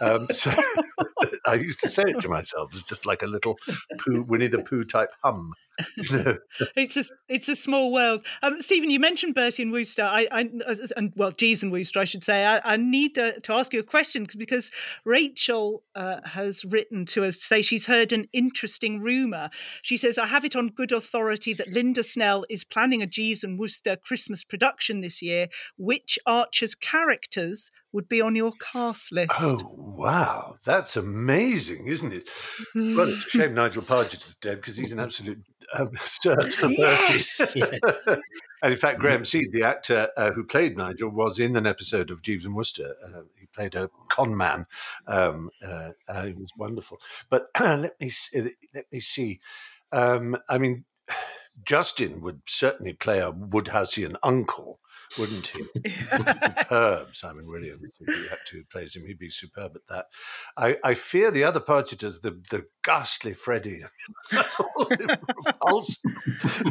[0.00, 0.50] Um, so
[1.46, 3.58] I used to say it to myself as just like a little
[3.98, 5.52] Pooh, Winnie the Pooh type hum.
[6.76, 8.24] It's a it's a small world.
[8.42, 10.02] Um, Stephen, you mentioned Bertie and Wooster.
[10.02, 10.50] I, I
[10.96, 12.44] and well, Jeeves and Wooster, I should say.
[12.44, 14.70] I, I need to, to ask you a question because
[15.04, 19.50] Rachel uh, has written to us to say she's heard an interesting rumor.
[19.82, 23.44] She says, "I have it on good authority that Linda Snell is planning a Jeeves
[23.44, 25.48] and Wooster Christmas production this year.
[25.76, 30.56] Which Archer's characters would be on your cast list?" Oh, wow.
[30.64, 32.28] That's amazing, isn't it?
[32.74, 35.42] Well, it's a shame Nigel Pargett is dead because he's an absolute
[35.74, 37.54] um, search for Yes!
[38.62, 42.12] And in fact, Graham Seed, the actor uh, who played Nigel, was in an episode
[42.12, 42.94] of Jeeves and Wooster.
[43.04, 44.66] Uh, he played a con man.
[45.08, 47.00] Um, uh, uh, he was wonderful.
[47.28, 49.40] But let me see, let me see.
[49.90, 50.84] Um, I mean,
[51.64, 54.78] Justin would certainly play a Wodehousian uncle,
[55.18, 55.64] wouldn't he?
[56.70, 59.06] superb, Simon Williams, the actor who plays him.
[59.06, 60.06] He'd be superb at that.
[60.56, 63.82] I, I fear the other Pargeters, the, the ghastly Freddie,
[64.30, 66.02] repulsive,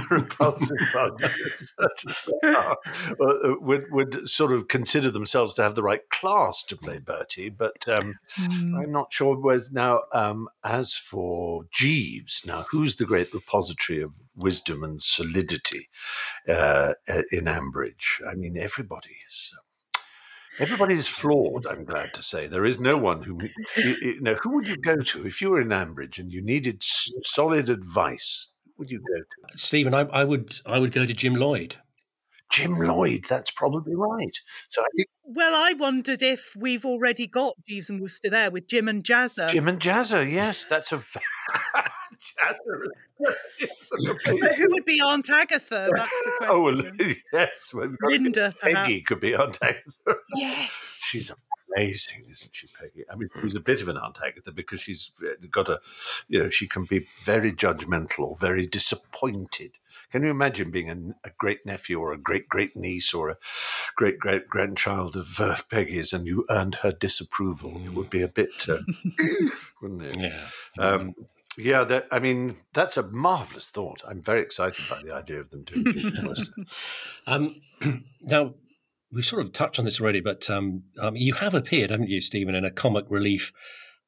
[0.09, 2.77] repulsive Pargeters, such as they are,
[3.21, 7.49] uh, would, would sort of consider themselves to have the right class to play Bertie,
[7.49, 9.37] but um, I'm not sure.
[9.37, 15.87] Whereas now, um, as for Jeeves, now who's the great repository of wisdom and solidity
[16.47, 18.21] uh, uh, in Ambridge?
[18.27, 19.53] I mean, everybody is.
[19.57, 19.60] um,
[20.59, 21.65] Everybody is flawed.
[21.65, 23.39] I'm glad to say there is no one who,
[23.77, 26.41] you, you know, who would you go to if you were in Ambridge and you
[26.41, 28.51] needed s- solid advice?
[28.77, 29.17] Would you go
[29.51, 29.57] to?
[29.57, 31.77] Stephen, I, I would I would go to Jim Lloyd.
[32.51, 33.21] Jim Lloyd.
[33.29, 34.35] That's probably right.
[34.69, 38.67] So I think Well, I wondered if we've already got Jeeves and Wooster there with
[38.67, 39.47] Jim and Jazza.
[39.49, 40.29] Jim and Jazza.
[40.29, 41.01] Yes, that's a
[42.21, 43.35] v- Jazza.
[43.59, 45.89] Yes, a complete- But who would be Aunt Agatha?
[45.95, 46.97] That's the question.
[46.99, 47.73] Oh, yes.
[47.73, 48.55] well, we've got to get- Linda.
[48.61, 50.15] Peggy could be Aunt Agatha.
[50.35, 50.99] Yes.
[51.03, 51.31] She's
[51.75, 53.03] amazing, isn't she, Peggy?
[53.11, 55.11] I mean, she's a bit of an Aunt Agatha because she's
[55.49, 55.79] got a,
[56.27, 59.71] you know, she can be very judgmental or very disappointed.
[60.11, 63.37] Can you imagine being a, a great nephew or a great great niece or a
[63.95, 67.81] great great grandchild of uh, Peggy's and you earned her disapproval?
[67.85, 68.79] It would be a bit, uh,
[69.81, 70.17] wouldn't it?
[70.17, 70.47] Yeah.
[70.83, 71.15] Um,
[71.63, 74.01] yeah, that, I mean, that's a marvelous thought.
[74.07, 76.13] I'm very excited by the idea of them doing
[77.27, 77.61] Um,
[78.21, 78.55] now,
[79.11, 82.21] we've sort of touched on this already, but um, um, you have appeared, haven't you,
[82.21, 83.51] Stephen, in a comic relief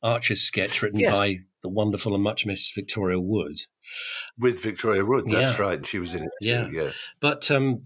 [0.01, 1.17] Archer's sketch written Yes.
[1.17, 3.57] by the wonderful and much missed Victoria Wood.
[4.37, 5.25] with Victoria Wood.
[5.29, 5.65] That's Yeah.
[5.65, 6.29] right, and she was in it.
[6.41, 6.69] Too, Yeah.
[6.71, 7.09] yes.
[7.21, 7.83] But um,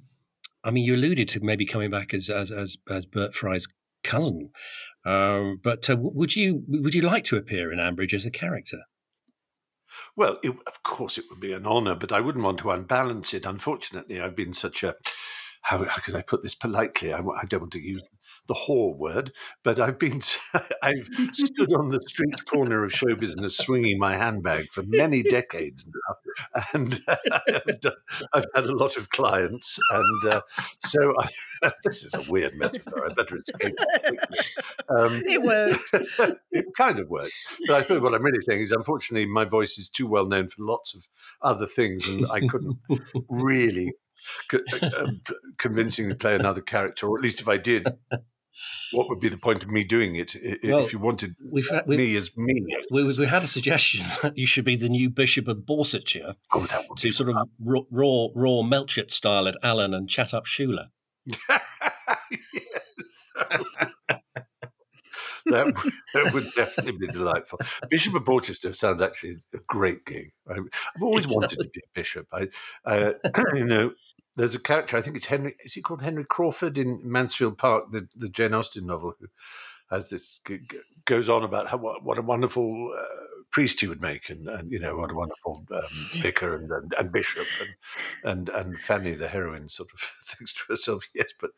[0.63, 3.67] I mean, you alluded to maybe coming back as as as, as Bert Fry's
[4.03, 4.49] cousin.
[5.05, 8.79] Um, but uh, would you would you like to appear in Ambridge as a character?
[10.15, 13.33] Well, it, of course, it would be an honour, but I wouldn't want to unbalance
[13.33, 13.45] it.
[13.45, 14.95] Unfortunately, I've been such a
[15.67, 17.11] how, how can I put this politely?
[17.11, 18.01] I, I don't want to use
[18.47, 19.33] the whore word,
[19.65, 20.21] but I've been
[20.81, 25.85] I've stood on the street corner of show business swinging my handbag for many decades
[25.85, 27.93] now, and I've, done,
[28.33, 30.41] I've had a lot of clients, and uh,
[30.79, 33.09] so I, this is a weird metaphor.
[33.09, 33.75] I better escape.
[33.77, 34.19] it.
[34.89, 35.91] Um, It works.
[36.51, 37.57] it kind of works.
[37.67, 40.47] But I suppose what I'm really saying is, unfortunately, my voice is too well known
[40.47, 41.05] for lots of
[41.41, 42.77] other things, and I couldn't
[43.27, 43.91] really
[45.57, 47.87] convincingly play another character, or at least if I did,
[48.91, 51.85] what would be the point of me doing it Well, if you wanted We've had,
[51.87, 52.65] we, me as me?
[52.91, 56.61] we, we had a suggestion that you should be the new Bishop of Borsetshire Oh,
[56.65, 60.33] that would to be sort of raw, raw, raw Melchett style at Alan and chat
[60.33, 60.87] up Schuler.
[62.31, 63.31] yes.
[65.45, 67.59] that, would- that would definitely be delightful.
[67.89, 70.31] Bishop of Borchester sounds actually a great gig.
[70.49, 72.27] I, I've always It wanted to be a bishop.
[72.33, 72.47] I,
[72.85, 73.13] uh,
[73.53, 73.91] you know,
[74.37, 74.95] there's a character.
[74.95, 75.55] I think it's Henry.
[75.65, 79.27] Is he called Henry Crawford in Mansfield Park, the the Jane Austen novel, who
[79.89, 80.39] has this
[81.05, 82.93] goes on about how what, what a wonderful.
[82.97, 83.03] Uh,
[83.49, 86.93] Priest he would make, and, and you know what a wonderful um, vicar and, and,
[86.99, 87.47] and bishop,
[88.23, 91.51] and, and and Fanny the heroine sort of thinks to herself, "Yes, but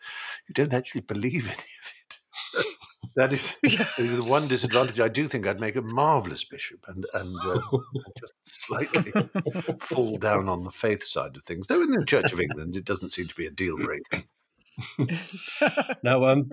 [0.48, 2.20] you don't actually believe any of it."
[3.20, 5.02] That is, is the one disadvantage.
[5.02, 7.60] I do think I'd make a marvelous bishop, and and uh,
[8.18, 9.12] just slightly
[9.78, 11.68] fall down on the faith side of things.
[11.68, 14.24] Though in the Church of England, it doesn't seem to be a deal breaker.
[16.02, 16.50] Now, um,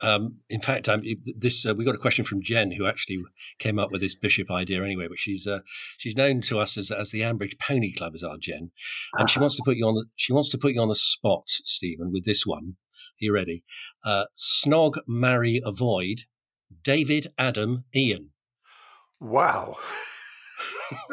[0.00, 1.02] Um, in fact, um,
[1.36, 3.18] this uh, we got a question from Jen, who actually
[3.58, 5.08] came up with this bishop idea anyway.
[5.08, 5.58] But she's uh,
[5.98, 8.70] she's known to us as, as the Ambridge Pony Club, as our Jen,
[9.18, 10.94] and she wants to put you on the she wants to put you on the
[10.94, 12.76] spot, Stephen, with this one.
[13.16, 13.62] Are you ready?
[14.06, 16.22] Uh, snog, marry, avoid.
[16.84, 18.30] David, Adam, Ian.
[19.20, 19.76] Wow.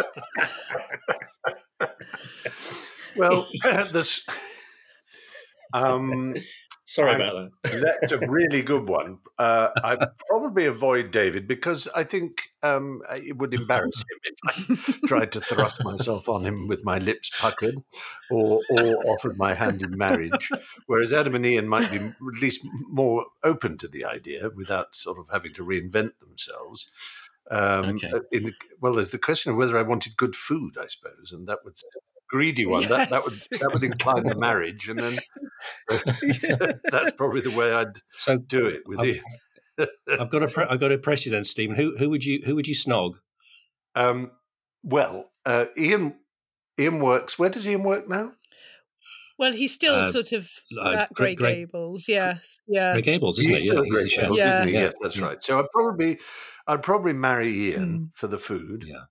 [3.17, 3.47] well,
[3.91, 4.23] this.
[5.73, 6.35] Um,
[6.85, 7.97] Sorry about that.
[8.01, 9.19] That's a really good one.
[9.39, 15.07] Uh, I'd probably avoid David because I think um, it would embarrass him if I
[15.07, 17.75] tried to thrust myself on him with my lips puckered
[18.29, 20.51] or, or offered my hand in marriage.
[20.85, 25.19] Whereas Adam and Ian might be at least more open to the idea without sort
[25.19, 26.89] of having to reinvent themselves.
[27.49, 28.11] Um, Okay.
[28.31, 31.47] in the, well, there's the question of whether I wanted good food, I suppose, and
[31.47, 31.71] that a
[32.33, 32.87] greedy one.
[32.87, 35.19] That that would that would incline the marriage, and then
[36.33, 36.57] so
[36.91, 39.09] that's probably the way I'd So do it with I've-
[39.77, 39.87] you.
[40.19, 41.75] I've got a pre- I've got a press you then, Stephen.
[41.75, 43.13] Who who would you who would you snog?
[43.95, 44.31] Um,
[44.83, 46.15] well, uh, Ian
[46.79, 47.37] Ian works.
[47.39, 48.33] Where does Ian work now?
[49.39, 50.47] Well, he's still Uh, sort of
[50.79, 52.07] uh, at Grey Greg- Greg- Gables.
[52.07, 52.91] Yes, yeah.
[52.93, 53.67] Greg Gables, isn't He's he?
[53.67, 54.23] still Yeah, a he's the great chef.
[54.29, 54.53] chef, Yeah.
[54.59, 54.73] isn't he?
[54.75, 54.79] Yeah.
[54.81, 55.43] Yes, that's right.
[55.43, 56.19] So I'd probably
[56.67, 58.13] I'd probably marry Ian Mm.
[58.13, 58.85] for the food.
[58.87, 59.05] Yeah.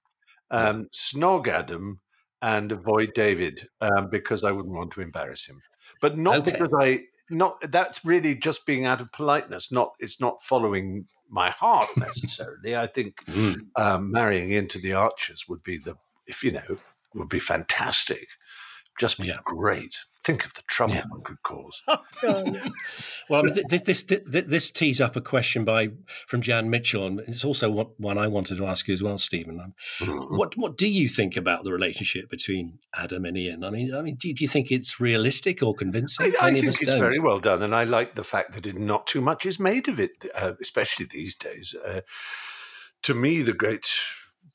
[0.52, 2.00] Um, snog Adam
[2.42, 5.62] and avoid David um, because I wouldn't want to embarrass him.
[6.00, 6.50] But not Okay.
[6.52, 9.70] because I not that's really just being out of politeness.
[9.72, 12.76] Not it's not following my heart necessarily.
[12.76, 13.68] I think Mm.
[13.76, 15.94] um, marrying into the Archers would be the
[16.26, 16.76] if you know
[17.14, 18.26] would be fantastic.
[18.98, 19.38] Just be Yeah.
[19.44, 19.96] great.
[20.24, 21.04] Think of the trouble Yeah.
[21.08, 21.82] one could cause.
[23.28, 25.88] Well, I mean, th- th- this, th- th- this tees up a question by
[26.28, 29.18] from Jan Mitchell, and it's also one one I wanted to ask you as well,
[29.18, 29.58] Stephen.
[29.60, 30.36] Um, Mm-hmm.
[30.36, 33.64] What what do you think about the relationship between Adam and Ian?
[33.64, 36.32] I mean, I mean, do, do you think it's realistic or convincing?
[36.40, 36.98] I, I think it's don't.
[37.00, 39.88] very well done, and I like the fact that it, not too much is made
[39.88, 41.74] of it, uh, especially these days.
[41.86, 42.00] Uh,
[43.02, 43.86] to me, the great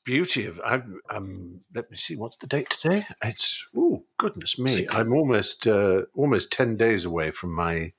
[0.08, 3.04] beauty of I'm, um, let me see, what's the date today?
[3.22, 4.86] It's oh goodness me.
[4.90, 7.92] I'm almost uh, almost ten days away from my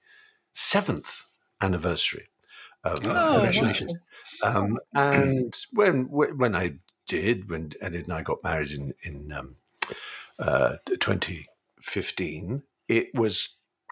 [0.51, 1.25] seventh
[1.61, 2.29] anniversary.
[2.83, 3.93] Of, Oh, congratulations.
[4.41, 9.57] um, and when when I did, when Enid and I got married in in um,
[10.39, 13.49] uh, 2015, it was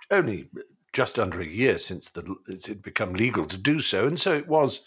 [0.10, 0.50] only
[0.92, 4.34] just under a year since the, it had become legal to do so, and so
[4.34, 4.84] it was.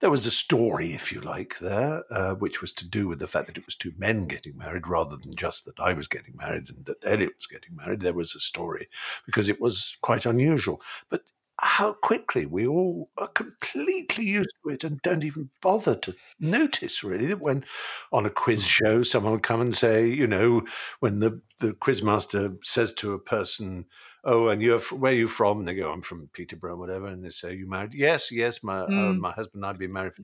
[0.00, 3.28] There was a story, if you like, there, uh, which was to do with the
[3.28, 6.36] fact that it was two men getting married rather than just that I was getting
[6.36, 8.00] married and that Elliot was getting married.
[8.00, 8.88] There was a story
[9.26, 10.80] because it was quite unusual.
[11.10, 11.24] But
[11.62, 17.04] how quickly we all are completely used to it and don't even bother to notice
[17.04, 17.64] really that when
[18.12, 20.62] on a quiz show someone will come and say you know
[21.00, 23.84] when the the quizmaster says to a person
[24.24, 25.58] oh and you're where are you from?
[25.58, 27.92] And they go i'm from peterborough whatever and they say you married?
[27.94, 29.18] Yes yes my uh, Mm.
[29.18, 30.22] my husband and i've been married for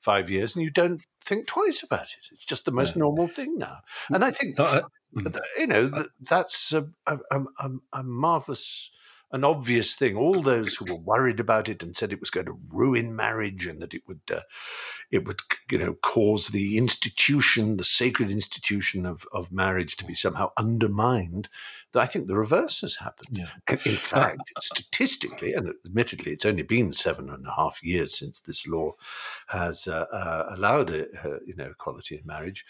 [0.00, 2.28] five years and you don't think twice about it.
[2.32, 3.78] It's just the most normal thing now.
[4.10, 4.82] And i think No, I-
[5.16, 5.24] mm.
[5.24, 8.90] but th- you know th- that's a, a, a, a marvelous
[9.30, 10.16] an obvious thing.
[10.16, 13.66] All those who were worried about it and said it was going to ruin marriage
[13.66, 14.40] and that it would uh,
[15.10, 20.14] it would you know cause the institution the sacred institution of, of marriage to be
[20.14, 21.48] somehow undermined
[21.94, 23.76] i think the reverse has happened Yeah.
[23.84, 28.66] in fact statistically and admittedly it's only been seven and a half years since this
[28.66, 28.92] law
[29.48, 32.64] has uh, uh, allowed uh, uh, you know equality in marriage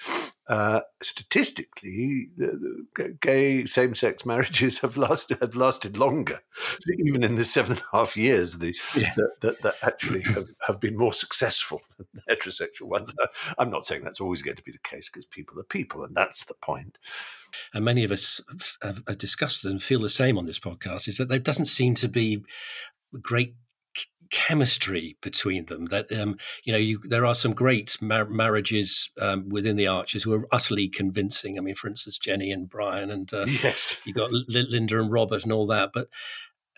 [0.49, 6.41] uh, statistically, the, the gay same-sex marriages have lasted have lasted longer,
[6.81, 9.13] So even in the seven and a half years the, Yeah.
[9.17, 13.15] that, that, that actually have, have been more successful than heterosexual ones.
[13.59, 16.17] I'm not saying that's always going to be the case because people are people, and
[16.17, 16.97] that's the point.
[17.75, 18.41] And many of us
[18.83, 21.95] have, have discussed and feel the same on this podcast, is that there doesn't seem
[21.95, 22.43] to be
[23.23, 23.55] great
[24.31, 25.87] chemistry between them.
[25.87, 30.23] That um, you know, you, there are some great mar- marriages um, within the Archers
[30.23, 31.59] who are utterly convincing.
[31.59, 34.01] I mean, for instance, Jenny and Brian, and uh, Yes.
[34.05, 36.09] you got L- Linda and Robert and all that, but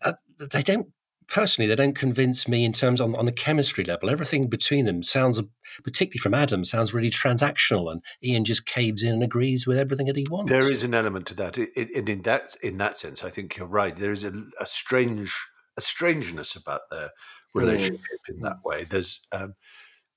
[0.02, 0.88] uh, they don't.
[1.30, 4.10] Personally, they don't convince me in terms on, on the chemistry level.
[4.10, 5.40] Everything between them sounds,
[5.84, 10.06] particularly from Adam, sounds really transactional, and Ian just caves in and agrees with everything
[10.06, 10.50] that he wants.
[10.50, 13.30] There is an element to that, It- it- and in that in that sense, I
[13.30, 13.94] think you're right.
[13.94, 15.32] There is a, a strange
[15.76, 17.10] a strangeness about their
[17.54, 18.84] relationship in that way.
[18.84, 19.54] There's um,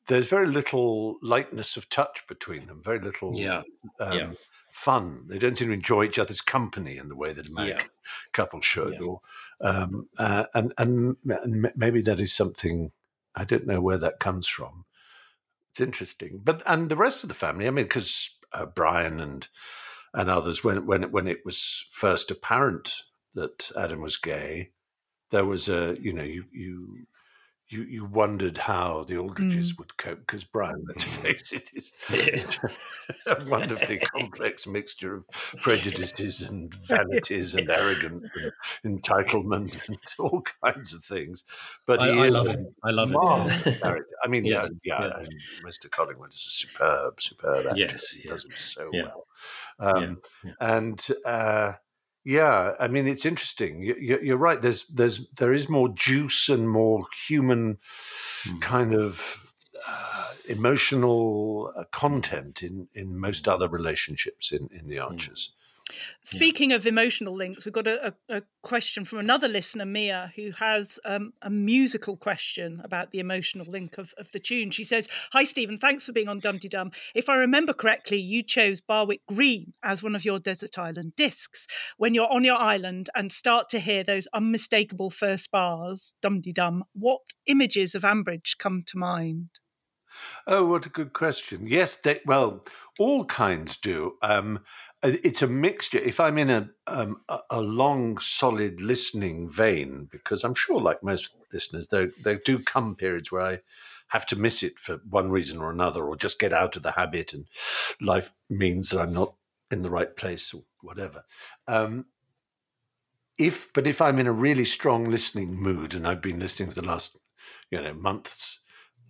[0.07, 2.82] there's very little lightness of touch between them.
[2.84, 3.61] Very little Yeah.
[3.99, 4.32] um, Yeah.
[4.72, 5.28] fun.
[5.30, 7.86] They don't seem to enjoy each other's company in the way that a married Yeah.
[8.34, 8.93] couple should.
[8.95, 9.05] Yeah.
[9.07, 9.22] Or
[9.64, 11.16] um, uh, and and
[11.76, 12.91] maybe that is something
[13.34, 14.86] I don't know where that comes from.
[15.72, 17.66] It's interesting, but and the rest of the family.
[17.66, 19.47] I mean, because uh, Brian and
[20.14, 23.03] and others, when when when it was first apparent
[23.34, 24.72] that Adam was gay,
[25.32, 27.05] there was a you know you you
[27.70, 29.80] you, you wondered how the Aldridges Mm.
[29.80, 31.93] would cope because Brian, let's face it, is
[33.26, 35.28] a wonderfully complex mixture of
[35.61, 38.26] prejudices and vanities and arrogance
[38.84, 41.45] and entitlement and all kinds of things.
[41.86, 42.68] But I, I love him.
[42.84, 44.03] I love it.
[44.24, 45.18] I mean, Yeah, yeah, yeah, yeah.
[45.20, 45.34] and
[45.66, 45.89] Mr.
[45.89, 47.80] Collingwood is a superb, superb actor.
[47.80, 48.30] Yes, he yeah.
[48.32, 49.03] does him so Yeah.
[49.03, 49.28] well.
[49.80, 50.51] Um, yeah.
[50.59, 51.74] And uh,
[52.24, 53.82] yeah, I mean, it's interesting.
[53.82, 54.62] You, you, you're right.
[54.62, 57.78] There's there's there is more juice and more human
[58.46, 58.60] Hmm.
[58.60, 59.54] kind of
[59.88, 65.52] uh, emotional uh, content in in most other relationships in in the Archers.
[66.22, 71.00] Speaking of emotional links, we've got a, a, question from another listener, Mia, who has
[71.04, 74.72] um, a musical question about the emotional link of, of the tune.
[74.72, 76.92] She says, Hi, Stephen, thanks for being on Dum Dum.
[77.14, 81.68] If I remember correctly, you chose Barwick Green as one of your Desert Island discs.
[81.98, 86.86] When you're on your island and start to hear those unmistakable first bars, Dum Dum,
[86.94, 89.50] what images of Ambridge come to mind?
[90.46, 91.66] Oh, what a good question.
[91.68, 92.64] Yes, they, well,
[93.00, 94.14] all kinds do.
[94.22, 94.60] Um,
[95.04, 95.99] it's a mixture.
[95.99, 101.04] If I'm in a, um, a a long, solid listening vein, because I'm sure, like
[101.04, 103.60] most listeners, there there do come periods where I
[104.08, 106.91] have to miss it for one reason or another, or just get out of the
[106.91, 107.45] habit, and
[108.01, 109.36] life means that I'm not
[109.72, 111.26] in the right place or whatever.
[111.68, 112.06] Um,
[113.38, 116.80] if but if I'm in a really strong listening mood, and I've been listening for
[116.80, 117.18] the last
[117.70, 118.60] you know months,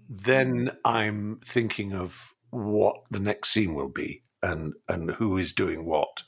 [0.09, 5.85] then I'm thinking of what the next scene will be and and who is doing
[5.85, 6.23] what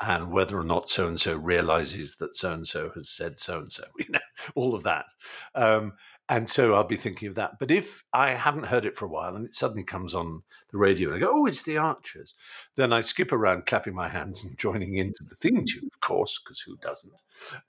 [0.00, 3.58] and whether or not so and so realizes that so and so has said so
[3.58, 4.18] and so you know
[4.54, 5.06] all of that.
[5.54, 5.92] Um,
[6.28, 7.58] and so I'll be thinking of that.
[7.58, 10.78] But if I haven't heard it for a while and it suddenly comes on the
[10.78, 12.34] radio and I go oh it's the Archers
[12.74, 16.40] then I skip around clapping my hands and joining into the theme tune of course
[16.42, 17.12] because who doesn't?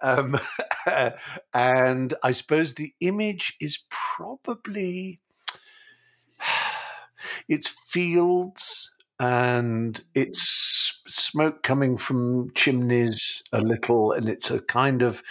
[0.02, 0.40] Um,
[1.54, 5.20] and I suppose the image is probably
[7.48, 15.22] it's fields and it's smoke coming from chimneys a little and it's a kind of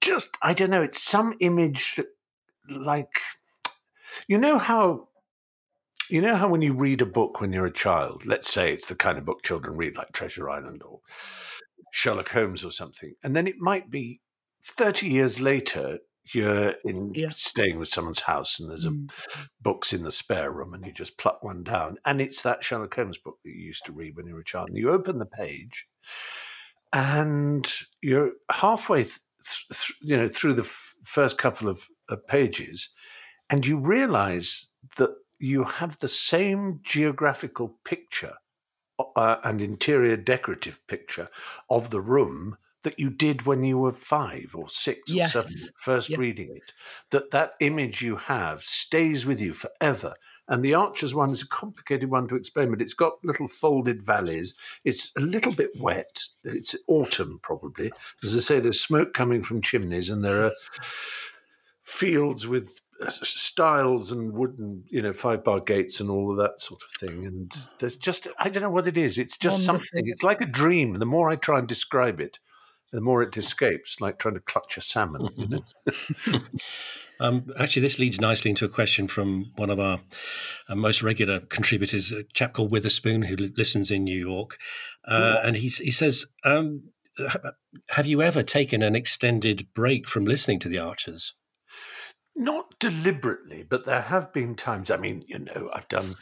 [0.00, 2.06] just i don't know it's some image that
[2.68, 3.20] like
[4.28, 5.08] you know how
[6.08, 8.86] you know how when you read a book when you're a child let's say it's
[8.86, 11.00] the kind of book children read like treasure island or
[11.92, 14.20] sherlock holmes or something and then it might be
[14.64, 15.98] 30 years later
[16.32, 17.30] you're in Yeah.
[17.30, 19.10] staying with someone's house and there's a Mm.
[19.60, 22.94] books in the spare room and you just pluck one down and it's that Sherlock
[22.94, 25.18] Holmes book that you used to read when you were a child and you open
[25.18, 25.86] the page
[26.92, 27.70] and
[28.02, 29.18] you're halfway th-
[29.72, 32.90] th- you know through the f- first couple of, of pages
[33.50, 38.34] and you realize that you have the same geographical picture
[39.16, 41.28] uh, and interior decorative picture
[41.68, 42.56] of the room
[42.86, 45.34] that you did when you were five or six Yes.
[45.36, 46.16] or seven first Yeah.
[46.18, 46.72] reading it
[47.10, 50.14] that that image you have stays with you forever.
[50.48, 54.02] And the archers one is a complicated one to explain but it's got little folded
[54.06, 54.54] valleys.
[54.84, 56.20] It's a little bit wet.
[56.44, 57.90] It's autumn probably.
[58.22, 60.52] As i say there's smoke coming from chimneys and there are
[61.82, 66.36] fields with uh, s- stiles and wooden you know five bar gates and all of
[66.38, 67.26] that sort of thing.
[67.26, 69.18] And there's just i don't know what it is.
[69.18, 69.86] It's just Wonderful.
[69.92, 72.38] something it's like a dream the more i try and describe it
[72.96, 76.40] the more it escapes like trying to clutch a salmon you know
[77.18, 80.00] Um, actually, this leads nicely into a question from one of our
[80.68, 84.58] uh, most regular contributors, a chap called Witherspoon, who li- listens in New York.
[85.08, 86.90] Uh, and he, he says, um,
[87.88, 91.32] Have you ever taken an extended break from listening to the Archers?
[92.34, 94.90] Not deliberately, but there have been times.
[94.90, 96.16] I mean, you know, I've done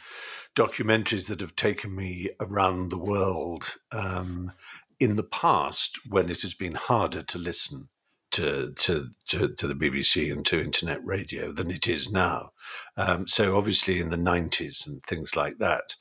[0.55, 4.53] documentaries that have taken me around the world um,
[4.99, 7.89] in the past when it has been harder to listen
[8.31, 12.51] to, to to to the BBC and to internet radio than it is now.
[12.97, 15.95] Um, so obviously, in the nineties and things like that.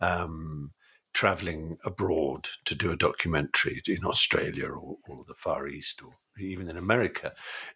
[0.00, 0.72] Um,
[1.14, 6.68] traveling abroad to do a documentary in Australia or, or the Far East or even
[6.68, 7.32] in America,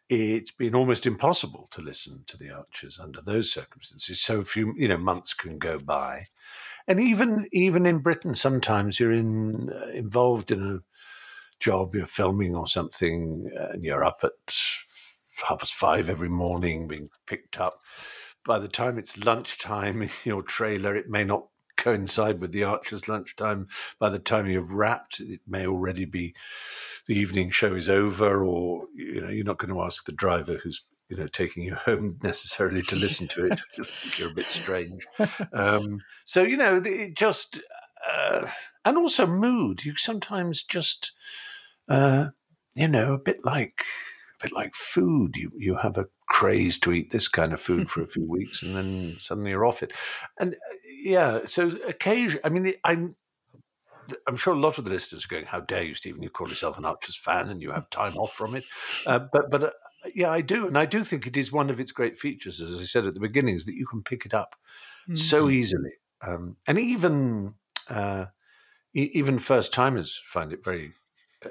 [0.08, 4.20] it's been almost impossible to listen to the Archers under those circumstances.
[4.20, 6.24] So few, you know, months can go by,
[6.86, 10.78] and even even in Britain, sometimes you're in uh, involved in a
[11.60, 14.32] job, you're filming or something, and you're up at
[15.48, 17.74] half past five every morning, being picked up.
[18.44, 21.46] By the time it's lunchtime in your trailer, it may not
[21.76, 23.68] coincide with the Archers' lunchtime.
[23.98, 26.34] By the time you've wrapped, it may already be
[27.06, 30.56] the evening show is over, or you know you're not going to ask the driver
[30.56, 33.60] who's you know taking you home necessarily to listen to it.
[34.18, 35.06] You're a bit strange.
[35.52, 37.60] Um, so you know it just
[38.10, 38.46] uh,
[38.84, 39.84] and also mood.
[39.84, 41.12] You sometimes just
[41.88, 42.28] uh,
[42.74, 43.82] you know a bit like
[44.42, 45.36] bit like food.
[45.36, 48.62] You you have a craze to eat this kind of food for a few weeks,
[48.62, 49.92] and then suddenly you're off it.
[50.38, 50.56] And uh,
[51.02, 52.40] yeah, so occasion.
[52.44, 53.16] I mean, I'm
[54.26, 56.22] I'm sure a lot of the listeners are going, "How dare you, Stephen?
[56.22, 58.64] You call yourself an Archers fan, and you have time off from it."
[59.06, 59.70] Uh, but but uh,
[60.14, 62.80] yeah, I do, and I do think it is one of its great features, as
[62.80, 64.56] I said at the beginning, is that you can pick it up
[65.04, 65.14] mm-hmm.
[65.14, 65.92] so easily,
[66.26, 67.54] um, and even
[67.88, 68.26] uh,
[68.94, 70.92] e- even first timers find it very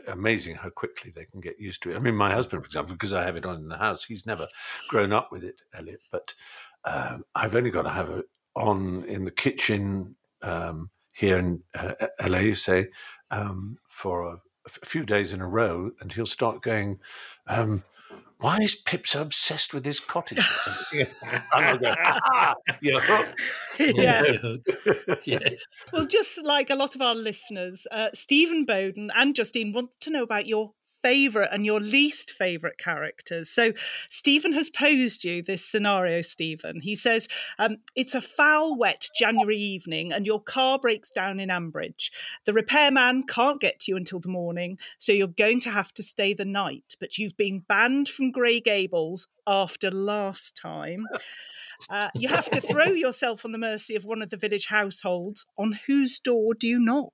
[0.08, 1.96] amazing how quickly they can get used to it.
[1.96, 4.26] I mean, my husband, for example, because I have it on in the house, he's
[4.26, 4.48] never
[4.88, 6.34] grown up with it, Elliot, but
[6.86, 8.26] um, I've only got to have it
[8.56, 10.16] on in the kitchen.
[10.42, 11.94] Um, here in uh,
[12.26, 12.88] LA, say,
[13.30, 17.00] um, for a, a, few days in a row, and he'll start going,
[17.48, 17.84] um,
[18.42, 20.44] why is Pip so obsessed with his cottage?
[21.54, 23.39] and go, ah, you're hooked.
[23.80, 24.24] Yeah.
[25.24, 25.66] yes.
[25.94, 30.10] Well, just like a lot of our listeners, uh, Stephen Bowden and Justine want to
[30.10, 33.49] know about your favourite and your least favourite characters.
[33.49, 33.74] So,
[34.10, 36.80] Stephen has posed you this scenario, Stephen.
[36.82, 37.28] He says,
[37.60, 42.12] um, It's a foul, wet January evening, and your car breaks down in Ambridge.
[42.45, 46.04] The repairman can't get to you until the morning, so you're going to have to
[46.04, 51.06] stay the night, but you've been banned from Grey Gables after last time.
[51.89, 55.45] Uh, you have to throw yourself on the mercy of one of the village households.
[55.58, 57.14] On whose door do you knock?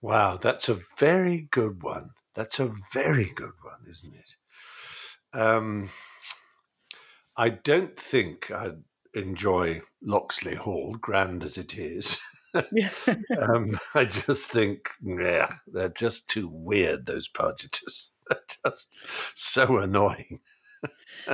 [0.00, 2.10] Wow, that's a very good one.
[2.36, 4.36] That's a very good one, isn't it?
[5.38, 5.88] Um,
[7.36, 8.82] I don't think I'd
[9.14, 12.20] enjoy Loxley Hall, grand as it is.
[12.54, 18.10] um, I just think, yeah, they're just too weird, those Pargeters.
[18.28, 18.92] They're just
[19.36, 20.40] so annoying.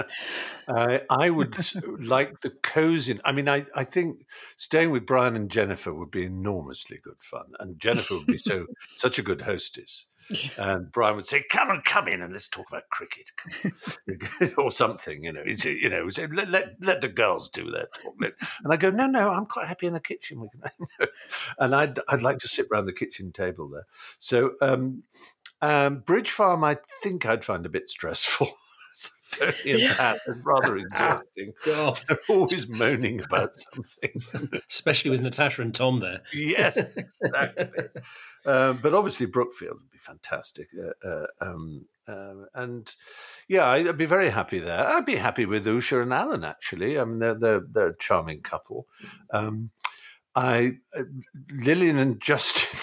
[0.69, 1.57] uh, I would
[2.01, 3.19] like the cozy.
[3.25, 4.27] I mean, I, I think
[4.57, 8.67] staying with Brian and Jennifer would be enormously good fun, and Jennifer would be so
[8.97, 10.07] such a good hostess.
[10.57, 13.33] And Brian would say, "Come on, come in, and let's talk about cricket
[14.57, 17.89] or something." You know, it's, you know, say, let, let, let the girls do their
[17.95, 18.15] talk.
[18.21, 21.09] And I go, "No, no, I'm quite happy in the kitchen." We can,
[21.59, 23.87] and I'd I'd like to sit around the kitchen table there.
[24.21, 25.03] So, um,
[25.61, 28.49] um, Bridge Farm, I think I'd find a bit stressful.
[29.33, 29.97] Tony and.
[29.97, 31.53] Pat is rather exhausting.
[31.67, 31.99] God.
[32.09, 34.23] They're always moaning about something.
[34.71, 36.21] Especially with Natasha and Tom there.
[36.33, 37.69] yes, exactly.
[38.47, 40.69] um, but obviously, Brookfield would be fantastic.
[40.79, 42.95] Uh, uh, um, uh, and
[43.49, 44.87] yeah, I'd be very happy there.
[44.87, 46.99] I'd be happy with Usha and Alan, actually.
[46.99, 48.87] I mean, they're, they're, they're a charming couple.
[49.33, 49.69] Um,
[50.35, 51.05] I uh,
[51.51, 52.81] Lilian and Justin.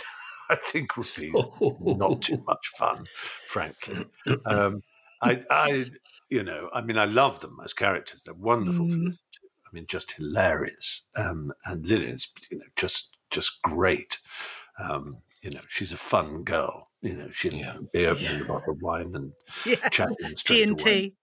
[0.52, 3.06] I think would be not too much fun,
[3.46, 4.06] frankly.
[4.46, 4.82] Um,
[5.22, 5.86] I, I,
[6.30, 8.24] you know, I mean, I love them as characters.
[8.24, 8.92] They're wonderful mm.
[8.92, 9.40] to listen to.
[9.66, 11.04] I mean, just hilarious.
[11.16, 14.20] Um, and Lilian's, you know, just just great.
[14.80, 16.90] Um, you know, she's a fun girl.
[17.02, 17.78] You know, she'll yeah.
[17.94, 18.42] be opening yeah.
[18.42, 19.32] a bottle of wine and
[19.66, 19.80] yes.
[19.92, 21.14] chatting straight G and T.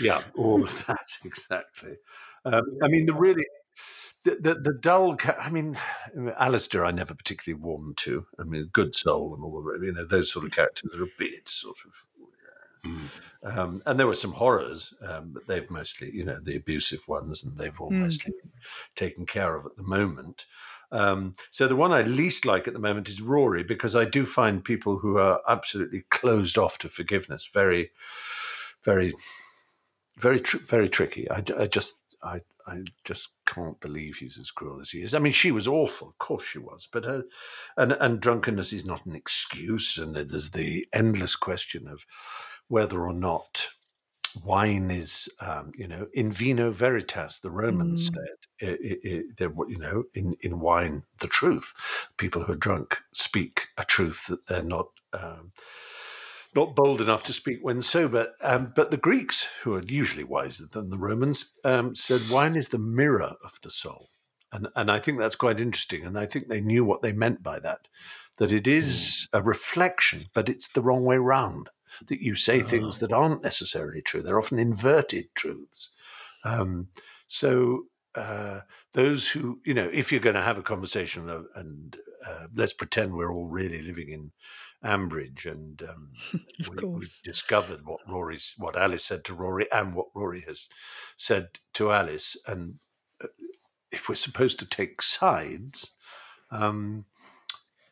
[0.00, 1.94] Yeah, all of that exactly.
[2.44, 3.44] Um, I mean, the really
[4.24, 5.16] the, the, the dull.
[5.40, 5.76] I mean,
[6.38, 8.26] Alistair, I never particularly warmed to.
[8.38, 9.62] I mean, good soul and all.
[9.62, 12.06] The you know, those sort of characters are a bit sort of
[12.84, 13.58] Mm.
[13.58, 17.44] Um, and there were some horrors, um, but they've mostly, you know, the abusive ones,
[17.44, 18.00] and they've all mm.
[18.00, 18.32] mostly
[18.94, 20.46] taken care of at the moment.
[20.90, 24.26] Um, so the one I least like at the moment is Ruairi because I do
[24.26, 27.90] find people who are absolutely closed off to forgiveness very,
[28.84, 29.14] very,
[30.18, 31.30] very, tr- very tricky.
[31.30, 35.14] I, I just, I, I just can't believe he's as cruel as he is.
[35.14, 37.24] I mean, she was awful, of course she was, but her,
[37.76, 42.04] and and drunkenness is not an excuse, and there's the endless question of
[42.72, 43.68] whether or not
[44.42, 48.14] wine is, um, you know, in vino veritas, the Romans mm.
[48.14, 52.08] said, it, it, it, you know, in, in wine, the truth.
[52.16, 54.86] People who are drunk speak a truth that they're not.
[55.12, 55.52] Um,
[56.54, 58.28] not bold enough to speak when sober.
[58.42, 62.68] Um, but the Greeks, who are usually wiser than the Romans, um, said wine is
[62.68, 64.10] the mirror of the soul.
[64.52, 66.04] And, and I think that's quite interesting.
[66.04, 67.88] And I think they knew what they meant by that,
[68.36, 69.38] that it is mm.
[69.38, 71.70] a reflection, but it's the wrong way round
[72.06, 72.64] that you say oh.
[72.64, 74.22] things that aren't necessarily true.
[74.22, 75.90] They're often inverted truths.
[76.44, 76.88] Um,
[77.28, 77.84] so
[78.14, 78.60] uh,
[78.92, 83.14] those who, you know, if you're going to have a conversation and uh, let's pretend
[83.14, 84.32] we're all really living in
[84.84, 86.10] Ambridge and um,
[86.70, 90.68] we, have discovered what Ruairi's, what Alice said to Ruairi and what Ruairi has
[91.16, 92.36] said to Alice.
[92.46, 92.80] And
[93.22, 93.28] uh,
[93.90, 95.94] if we're supposed to take sides,
[96.50, 97.06] um,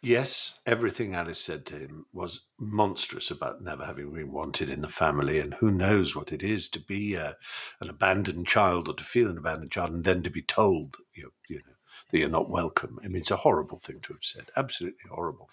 [0.02, 4.88] Yes, everything Alice said to him was monstrous about never having been wanted in the
[4.88, 7.34] family, and who knows what it is to be uh,
[7.80, 11.32] an abandoned child or to feel an abandoned child and then to be told, you
[11.48, 11.74] you know
[12.10, 12.98] that you're not welcome.
[13.04, 15.50] I mean, it's a horrible thing to have said, absolutely horrible.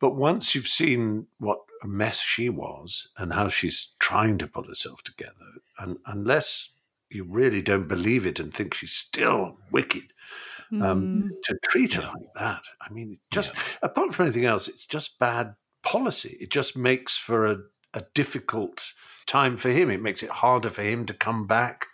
[0.00, 4.64] But once you've seen what a mess she was and how she's trying to pull
[4.64, 5.32] herself together,
[5.78, 6.72] and unless
[7.08, 10.12] you really don't believe it and think she's still wicked,
[10.72, 11.28] um, Mm.
[11.44, 15.54] to treat her like that, I mean, just apart from anything else, it's just bad
[15.82, 16.36] policy.
[16.40, 17.58] It just makes for a,
[17.94, 18.92] a difficult
[19.26, 19.90] time for him.
[19.90, 21.86] It makes it harder for him to come back.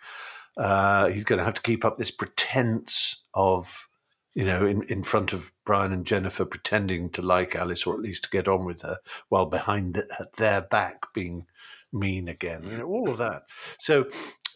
[0.57, 3.87] Uh, he's going to have to keep up this pretense of,
[4.35, 8.01] you know, in, in front of Brian and Jennifer, pretending to like Alice or at
[8.01, 8.97] least to get on with her,
[9.29, 10.05] while behind th-
[10.37, 11.45] their back being
[11.93, 12.63] mean again.
[12.63, 12.79] You mm-hmm.
[12.79, 13.43] know, all of that.
[13.79, 14.07] So.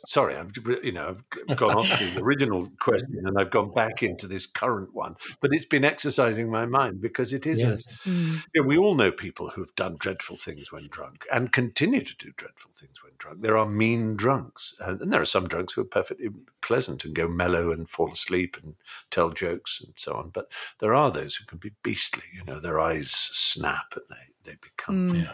[0.06, 0.52] Sorry, I've
[0.84, 1.16] you know
[1.50, 5.50] I've gone off the original question and I've gone back into this current one, but
[5.54, 7.62] it's been exercising my mind because it is.
[7.62, 7.84] Yes.
[8.06, 12.02] A, you know, we all know people who've done dreadful things when drunk and continue
[12.02, 13.42] to do dreadful things when drunk.
[13.42, 16.30] There are mean drunks, and, and there are some drunks who are perfectly
[16.62, 18.76] pleasant and go mellow and fall asleep and
[19.10, 20.30] tell jokes and so on.
[20.30, 22.24] But there are those who can be beastly.
[22.34, 24.16] You know, their eyes snap and they
[24.48, 25.14] they become.
[25.14, 25.30] Mm.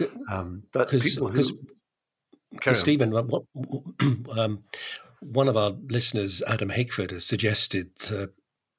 [0.00, 0.06] Yeah.
[0.30, 1.52] Um, but Because
[2.52, 3.82] because Stephen, what, what,
[4.38, 4.62] um,
[5.20, 8.26] one of our listeners, Adam Hickford, has suggested uh,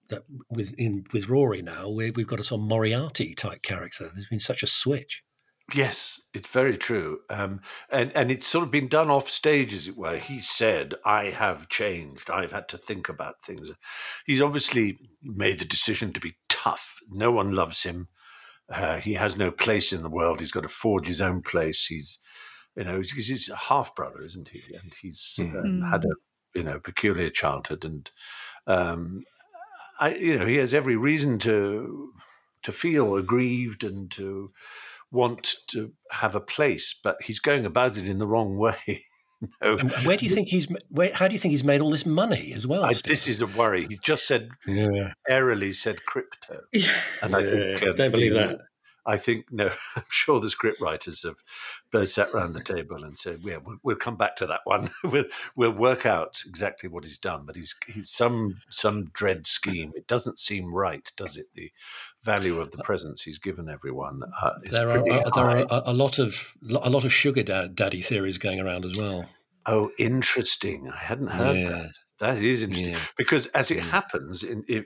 [0.09, 4.09] that with in, with Ruairi now, we, we've got a sort of Moriarty type character.
[4.13, 5.23] There's been such a switch.
[5.73, 7.19] Yes, it's very true.
[7.29, 7.59] Um,
[7.91, 10.15] and, and it's sort of been done off stage, as it were.
[10.15, 12.29] He said, I have changed.
[12.29, 13.69] I've had to think about things.
[14.25, 16.99] He's obviously made the decision to be tough.
[17.09, 18.07] No one loves him.
[18.70, 20.39] Uh, he has no place in the world.
[20.39, 21.86] He's got to forge his own place.
[21.86, 22.20] He's,
[22.76, 24.61] you know, he's, he's a half brother, isn't he?
[24.82, 26.09] And he's um, had a,
[26.53, 27.86] you know, peculiar childhood.
[27.86, 28.11] And,
[28.68, 29.24] um,
[29.99, 32.11] I, you know, he has every reason to
[32.63, 34.51] to feel aggrieved and to
[35.11, 39.05] want to have a place, but he's going about it in the wrong way.
[39.41, 39.77] you know?
[39.77, 40.67] And where do you think he's?
[40.89, 42.85] Where, how do you think he's made all this money as well?
[42.85, 43.88] I, this is a worry.
[43.88, 45.13] He just said yeah.
[45.27, 46.61] airily said crypto,
[47.21, 48.59] and I think Yeah, um, don't believe you that.
[49.07, 49.69] I think no.
[49.95, 51.37] I'm sure the script writers have
[51.91, 54.89] both sat round the table and said, "Yeah, we'll, we'll come back to that one.
[55.03, 59.93] we'll we'll work out exactly what he's done." But he's he's some some dread scheme.
[59.95, 61.47] It doesn't seem right, does it?
[61.55, 61.71] The
[62.21, 65.83] value of the presents he's given everyone uh, is There are uh, there are a,
[65.91, 69.25] a lot of a lot of sugar dad, daddy theories going around as well.
[69.65, 70.89] Oh, interesting.
[70.89, 71.69] I hadn't heard Yeah.
[71.69, 71.91] that.
[72.19, 72.99] That is interesting Yeah.
[73.17, 74.85] because, as it happens, in, in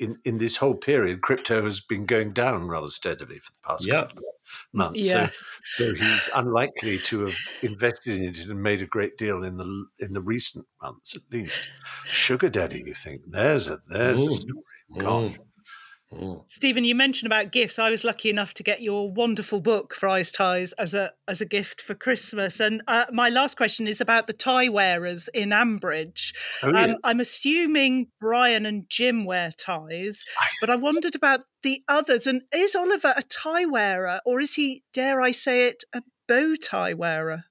[0.00, 3.86] in in this whole period, crypto has been going down rather steadily for the past
[3.86, 4.02] Yeah.
[4.02, 4.24] couple of
[4.72, 4.98] months.
[4.98, 5.58] Yes.
[5.76, 9.56] So, so he's unlikely to have invested in it and made a great deal in
[9.56, 11.68] the in the recent months, at least.
[12.06, 13.22] Sugar daddy, you think?
[13.26, 14.34] There's a there's a mm.
[14.34, 14.62] story.
[14.92, 15.00] Mm.
[15.00, 15.38] Gosh.
[16.48, 17.78] Stephen, you mentioned about gifts.
[17.78, 21.44] I was lucky enough to get your wonderful book, Fry's Ties, as a as a
[21.46, 22.60] gift for Christmas.
[22.60, 26.34] And uh, my last question is about the tie wearers in Ambridge.
[26.62, 26.96] Oh, Um.
[27.04, 32.26] I'm assuming Brian and Jim wear ties, I but I wondered about the others.
[32.26, 36.54] And is Oliver a tie wearer, or is he, dare I say it, a bow
[36.56, 37.44] tie wearer?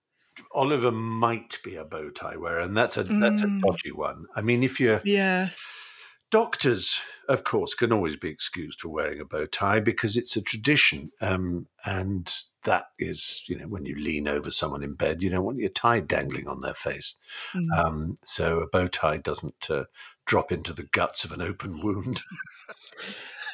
[0.54, 3.62] Oliver might be a bow tie wearer, and that's a that's a Mm.
[3.62, 4.26] dodgy one.
[4.36, 5.50] I mean, if you're Yeah.
[6.34, 10.42] Doctors, of course, can always be excused for wearing a bow tie because it's a
[10.42, 11.12] tradition.
[11.22, 15.44] Um, and that is, you know, when you lean over someone in bed, you don't
[15.44, 17.14] want your tie dangling on their face.
[17.54, 17.78] Mm.
[17.78, 19.84] Um, so a bow tie doesn't uh,
[20.26, 22.24] drop into the guts of an open wound.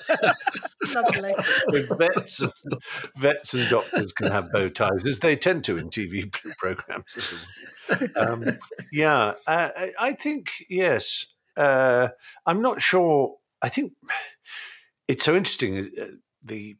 [0.95, 1.31] Lovely.
[1.97, 2.45] vets,
[3.17, 7.43] vets and doctors can have bow ties, as they tend to in TV programs.
[8.15, 8.57] Um,
[8.93, 11.25] yeah, uh, I, I think yes.
[11.59, 12.09] Uh,
[12.45, 13.35] I'm not sure.
[13.61, 13.93] I think
[15.07, 15.91] it's so interesting.
[15.99, 16.05] Uh,
[16.43, 16.77] the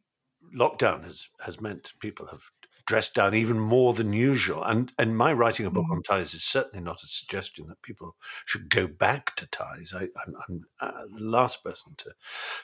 [0.56, 2.42] lockdown has has meant people have
[2.86, 4.64] dressed down even more than usual.
[4.64, 8.16] And and my writing a book on ties is certainly not a suggestion that people
[8.46, 9.94] should go back to ties.
[9.94, 12.10] I, I'm, I'm uh, the last person to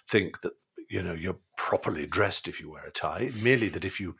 [0.08, 0.54] think that
[0.90, 3.30] you know you're properly dressed if you wear a tie.
[3.40, 4.16] Merely that if you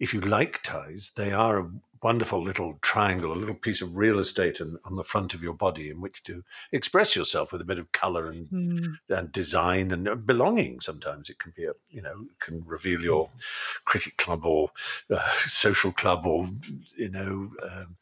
[0.00, 1.70] if you like ties, they are a
[2.02, 5.54] wonderful little triangle, a little piece of real estate in, on the front of your
[5.54, 6.42] body in which to
[6.72, 8.98] express yourself with a bit of color and, Mm.
[9.08, 10.80] and design and uh, belonging.
[10.80, 13.30] Sometimes it can be a, you know, can reveal your
[13.84, 14.70] cricket club or
[15.10, 16.48] uh, social club or,
[16.96, 17.96] you know, um,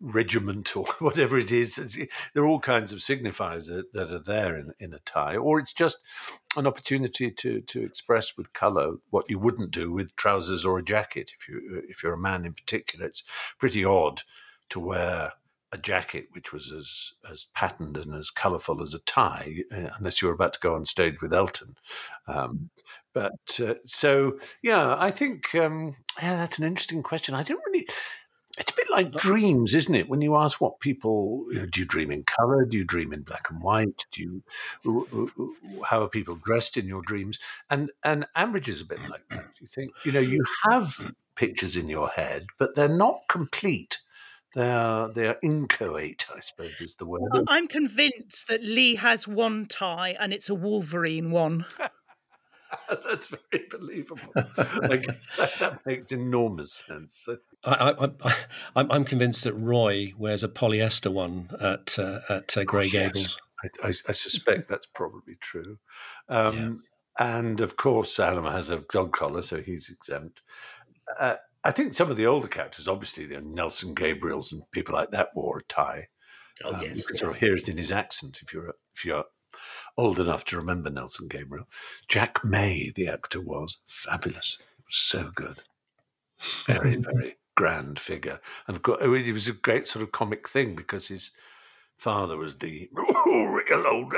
[0.00, 1.76] regiment or whatever it is.
[2.34, 5.58] There are all kinds of signifiers that, that are there in, in a tie, or
[5.58, 5.98] it's just
[6.56, 10.84] an opportunity to to express with color what you wouldn't do with trousers or a
[10.84, 11.32] jacket.
[11.38, 13.22] If you if you're a man in particular, it's
[13.58, 14.22] pretty odd
[14.70, 15.32] to wear
[15.72, 20.20] a jacket which was as as patterned and as colourful as a tie, uh, unless
[20.20, 21.76] you were about to go on stage with Elton.
[22.26, 22.70] Um,
[23.12, 27.34] but uh, so yeah, I think um, yeah, that's an interesting question.
[27.34, 27.86] I don't really.
[28.60, 30.10] It's a bit like dreams, isn't it?
[30.10, 32.66] When you ask what people you know, do you dream in color?
[32.66, 34.04] Do you dream in black and white?
[34.12, 34.22] Do
[34.84, 37.38] you how are people dressed in your dreams?
[37.70, 39.46] And and Ambridge is a bit like that.
[39.60, 43.98] You think you know you have pictures in your head, but they're not complete.
[44.54, 47.22] They are they are inchoate, I suppose is the word.
[47.48, 51.64] I'm convinced that Lee has one tie and it's a Wolverine one.
[53.08, 54.32] That's very believable.
[54.34, 55.06] like,
[55.38, 57.28] that, that, makes enormous sense.
[57.64, 58.10] I,
[58.76, 62.90] I, am convinced that Roy wears a polyester one at uh, at uh, Grey oh,
[62.90, 63.38] Gables.
[63.62, 63.72] Yes.
[63.82, 65.78] I, I, I, suspect that's probably true.
[66.28, 66.56] Um,
[67.18, 67.34] yeah.
[67.36, 70.40] And of course, Adam has a dog collar, so he's exempt.
[71.18, 75.10] Uh, I think some of the older characters, obviously, the Nelson Gabriels and people like
[75.10, 76.08] that, wore a tie.
[76.64, 79.04] Oh um, yes, you can sort of hear it in his accent if you're if
[79.04, 79.24] you're
[80.00, 81.68] old enough to remember Nelson Gabriel.
[82.08, 84.56] Jack May, the actor, was fabulous.
[84.86, 85.62] Was so good.
[86.66, 88.40] Very, very grand figure.
[88.66, 91.32] And of course, it was a great sort of comic thing because his
[91.98, 94.10] father was the real old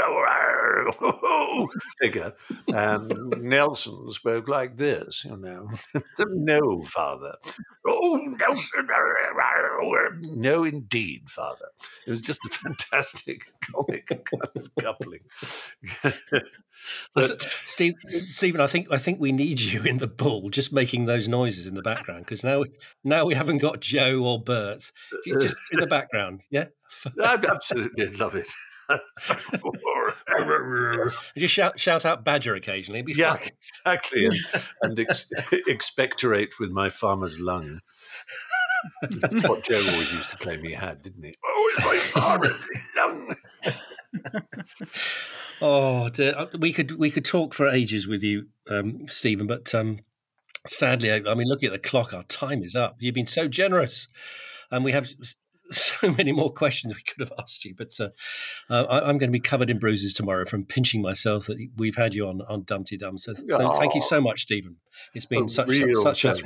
[2.00, 2.32] figure.
[2.68, 3.12] And
[3.42, 5.68] Nelson spoke like this, you know.
[6.18, 7.36] no, father.
[7.86, 8.88] Oh, Nelson.
[8.90, 11.66] Uh, uh, uh, no, indeed, father.
[12.06, 15.20] It was just a fantastic comic kind of coupling.
[17.14, 21.06] but, Steve, Stephen, I think I think we need you in the bull, just making
[21.06, 22.64] those noises in the background because now
[23.04, 24.90] now we haven't got Joe or Bert,
[25.40, 26.42] just in the background.
[26.50, 26.66] Yeah,
[27.22, 28.48] I absolutely love it.
[31.36, 33.04] just shout shout out Badger occasionally.
[33.08, 33.48] yeah, fun.
[33.48, 34.36] exactly, and,
[34.82, 35.28] and ex-
[35.68, 37.80] expectorate with my farmer's lung.
[39.02, 41.34] That's what Joe always used to claim he had, didn't he?
[41.44, 42.64] Oh, it's my farmer's
[42.96, 43.34] lung.
[45.60, 46.34] oh, dear.
[46.36, 50.00] Uh, we could we could talk for ages with you, um, Stephen, but um,
[50.66, 52.96] sadly, I, I mean, looking at the clock, our time is up.
[52.98, 54.08] You've been so generous,
[54.70, 55.08] and we have
[56.00, 58.08] so many more questions we could have asked you, but uh,
[58.70, 61.96] uh, I, am going to be covered in bruises tomorrow from pinching myself that we've
[61.96, 63.18] had you on on Dumteedum.
[63.18, 64.76] So, so thank you so much, Stephen.
[65.14, 65.68] It's been such,
[66.02, 66.44] such, such a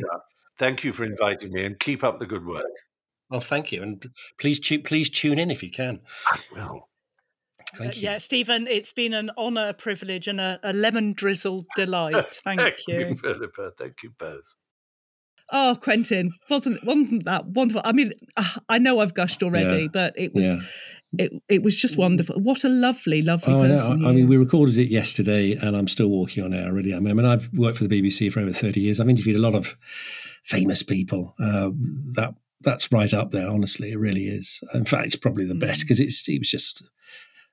[0.58, 2.64] thank you for inviting me and keep up the good work.
[3.30, 4.04] Oh, thank you, and
[4.38, 6.00] please please tune in if you can.
[6.26, 6.88] I will.
[7.76, 8.02] Thank uh, you.
[8.02, 12.14] Yeah, Stephen, it's been an honour, a privilege, and a, a lemon drizzle delight.
[12.44, 13.08] Thank, thank you.
[13.08, 13.72] you, Philippa.
[13.76, 14.54] Thank you both.
[15.52, 17.82] Oh, Quentin, wasn't wasn't that wonderful?
[17.84, 19.88] I mean, ah, I know I've gushed already, yeah.
[19.92, 20.56] but it was yeah.
[21.18, 22.40] it it was just wonderful.
[22.40, 24.04] What a lovely, lovely oh, person.
[24.04, 26.94] I, I mean, we recorded it yesterday, and I'm still walking on air already.
[26.94, 28.98] I mean, I've worked for the BBC for over 30 years.
[28.98, 29.76] I've interviewed a lot of
[30.42, 31.34] famous people.
[31.40, 31.70] Uh,
[32.14, 33.48] that that's right up there.
[33.48, 34.60] Honestly, it really is.
[34.74, 36.06] In fact, it's probably the best because mm.
[36.06, 36.82] it's it was just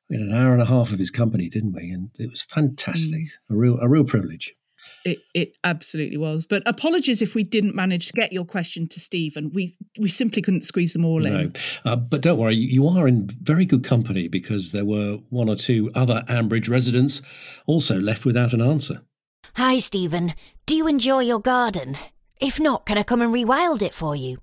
[0.10, 1.92] in an hour and a half of his company, didn't we?
[1.92, 3.22] And it was fantastic.
[3.22, 3.52] Mm.
[3.52, 4.56] A real a real privilege.
[5.06, 6.46] It, it absolutely was.
[6.46, 9.52] But apologies if we didn't manage to get your question to Stephen.
[9.54, 11.54] We we simply couldn't squeeze them all in.
[11.86, 15.56] Uh, but don't worry, you are in very good company because there were one or
[15.56, 17.22] two other Ambridge residents
[17.66, 19.02] also left without an answer.
[19.56, 20.34] Hi, Stephen.
[20.66, 21.98] Do you enjoy your garden?
[22.40, 24.43] If not, can I come and rewild it for you?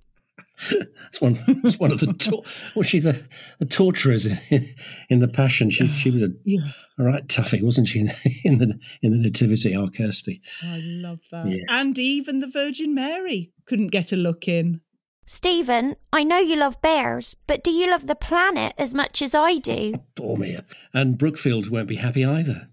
[0.69, 1.39] That's one.
[1.63, 2.07] That's one of the.
[2.13, 2.43] To-
[2.75, 3.23] was she the,
[3.59, 4.75] the torturers in,
[5.09, 5.71] in, the Passion?
[5.71, 6.61] She she was a yeah.
[6.99, 8.01] all right toughie, wasn't she?
[8.45, 10.41] In the in the Nativity, our Kirsty.
[10.63, 11.47] I love that.
[11.47, 11.65] Yeah.
[11.69, 14.81] And even the Virgin Mary couldn't get a look in.
[15.27, 19.33] Stephen, I know you love bears, but do you love the planet as much as
[19.33, 19.95] I do?
[20.17, 20.59] Poor me.
[20.93, 22.69] And Brookfield won't be happy either.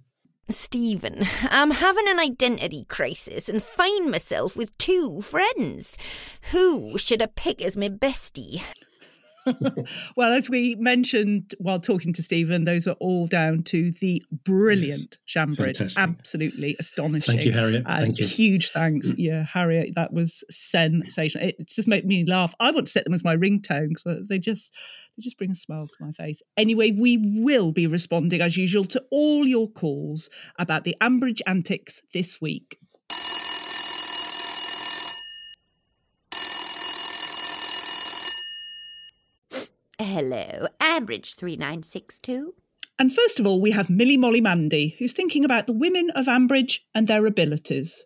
[0.49, 5.97] Stephen, I'm having an identity crisis and find myself with two friends.
[6.51, 8.61] Who should I pick as my bestie?
[10.15, 15.11] well, as we mentioned while talking to Stephen, those are all down to the brilliant
[15.11, 15.19] yes.
[15.25, 15.77] Shambridge.
[15.77, 16.03] Fantastic.
[16.03, 17.35] Absolutely astonishing.
[17.35, 17.83] Thank you, Harriet.
[17.85, 18.27] And Thank you.
[18.27, 19.07] Huge thanks.
[19.09, 19.15] Mm.
[19.17, 21.47] Yeah, Harriet, that was sensational.
[21.47, 22.53] It just made me laugh.
[22.59, 24.73] I want to set them as my ringtone because uh, they just
[25.17, 26.41] they just bring a smile to my face.
[26.55, 30.29] Anyway, we will be responding as usual to all your calls
[30.59, 32.79] about the Ambridge antics this week.
[39.99, 42.53] Hello, Ambridge 3962.
[42.99, 46.27] And first of all, we have Millie Molly Mandy, who's thinking about the women of
[46.27, 48.05] Ambridge and their abilities.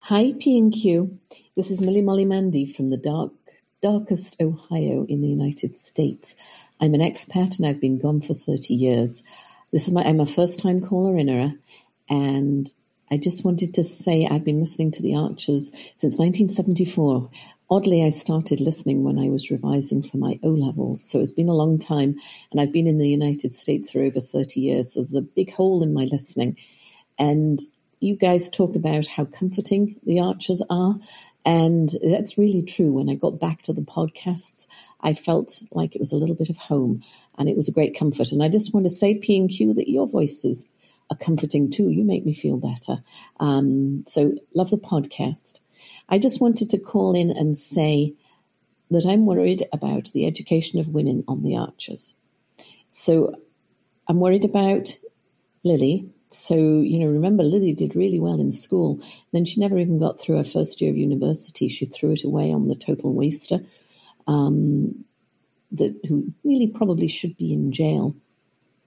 [0.00, 1.18] Hi, P&Q.
[1.56, 3.32] This is Millie Molly Mandy from the dark,
[3.80, 6.34] darkest Ohio in the United States.
[6.78, 9.22] I'm an expat and I've been gone for 30 years.
[9.72, 11.54] This is my, I'm a first time caller in era,
[12.06, 12.70] and
[13.10, 17.30] I just wanted to say I've been listening to the Archers since 1974
[17.70, 21.48] Oddly, I started listening when I was revising for my O levels, so it's been
[21.48, 22.16] a long time,
[22.50, 25.52] and I've been in the United States for over 30 years, so there's a big
[25.52, 26.56] hole in my listening.
[27.18, 27.60] And
[28.00, 30.98] you guys talk about how comforting the archers are,
[31.46, 32.92] And that's really true.
[32.92, 34.66] When I got back to the podcasts,
[35.00, 37.02] I felt like it was a little bit of home
[37.36, 38.32] and it was a great comfort.
[38.32, 40.66] And I just want to say, P&Q, that your voices
[41.10, 41.90] are comforting too.
[41.90, 43.02] You make me feel better.
[43.40, 45.60] Um, so love the podcast.
[46.08, 48.14] I just wanted to call in and say
[48.90, 52.14] that I'm worried about the education of women on the archers.
[52.88, 53.34] So
[54.08, 54.96] I'm worried about
[55.64, 56.08] Lily.
[56.28, 59.00] So, you know, remember Lily did really well in school.
[59.32, 61.68] Then she never even got through her first year of university.
[61.68, 63.60] She threw it away on the total waster,
[64.26, 65.04] um,
[65.72, 68.14] that who really probably should be in jail.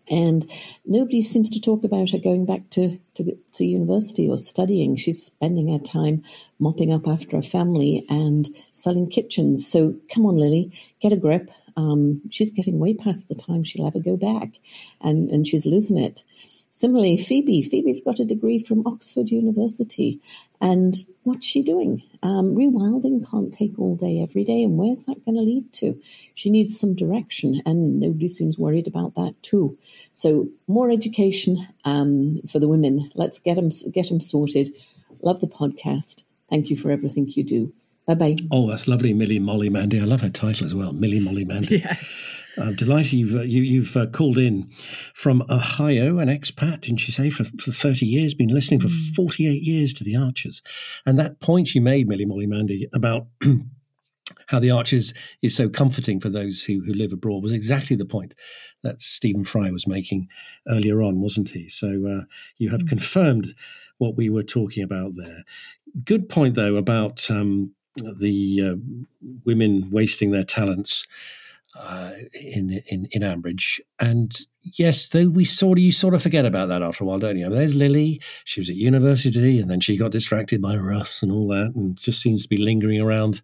[0.10, 0.50] And
[0.86, 4.96] nobody seems to talk about her going back to, to, to university or studying.
[4.96, 6.24] She's spending her time
[6.60, 9.68] mopping up after her family and selling kitchens.
[9.68, 10.72] So come on, Lily,
[11.02, 11.50] get a grip.
[11.76, 14.54] Um, she's getting way past the time she'll ever go back,
[15.00, 16.24] and, and she's losing it.
[16.70, 17.62] Similarly, Phoebe.
[17.62, 20.20] Phoebe's got a degree from Oxford University.
[20.62, 22.04] And what's she doing?
[22.22, 24.64] Um, rewilding can't take all day every day.
[24.64, 26.00] And where's that going to lead to?
[26.36, 29.78] She needs some direction, and nobody seems worried about that too.
[30.14, 33.10] So, more education um, for the women.
[33.16, 34.76] Let's get them, get them sorted.
[35.22, 36.24] Love the podcast.
[36.50, 37.74] Thank you for everything you do.
[38.06, 38.38] Bye bye.
[38.52, 40.00] Oh, that's lovely, Millie Molly Mandy.
[40.00, 41.80] I love her title as well, Millie Molly Mandy.
[41.80, 42.37] Yes.
[42.58, 44.70] I'm delighted you've uh, you, you've uh, called in
[45.14, 49.16] from Ohio, an expat, didn't she say, for, for 30 years, been listening for mm.
[49.16, 50.62] 48 years to the Archers.
[51.06, 53.28] And that point you made, Millie Molly Mandy, about
[54.48, 58.06] how the Archers is so comforting for those who, who live abroad was exactly the
[58.06, 58.34] point
[58.84, 60.28] that Stephen Fry was making
[60.68, 61.70] earlier on, wasn't he?
[61.70, 62.26] So uh,
[62.58, 62.90] you have mm.
[62.90, 63.56] confirmed
[63.98, 65.44] what we were talking about there.
[66.04, 68.76] Good point, though, about um, the uh,
[69.46, 71.06] women wasting their talents
[71.80, 73.80] uh, in in in Ambridge.
[74.00, 77.20] And yes, though we sort of you sort of forget about that after a while,
[77.20, 77.46] don't you?
[77.46, 78.22] I mean, there's Lily.
[78.46, 81.98] She was at university, and then she got distracted by Russ and all that, and
[81.98, 83.42] just seems to be lingering around.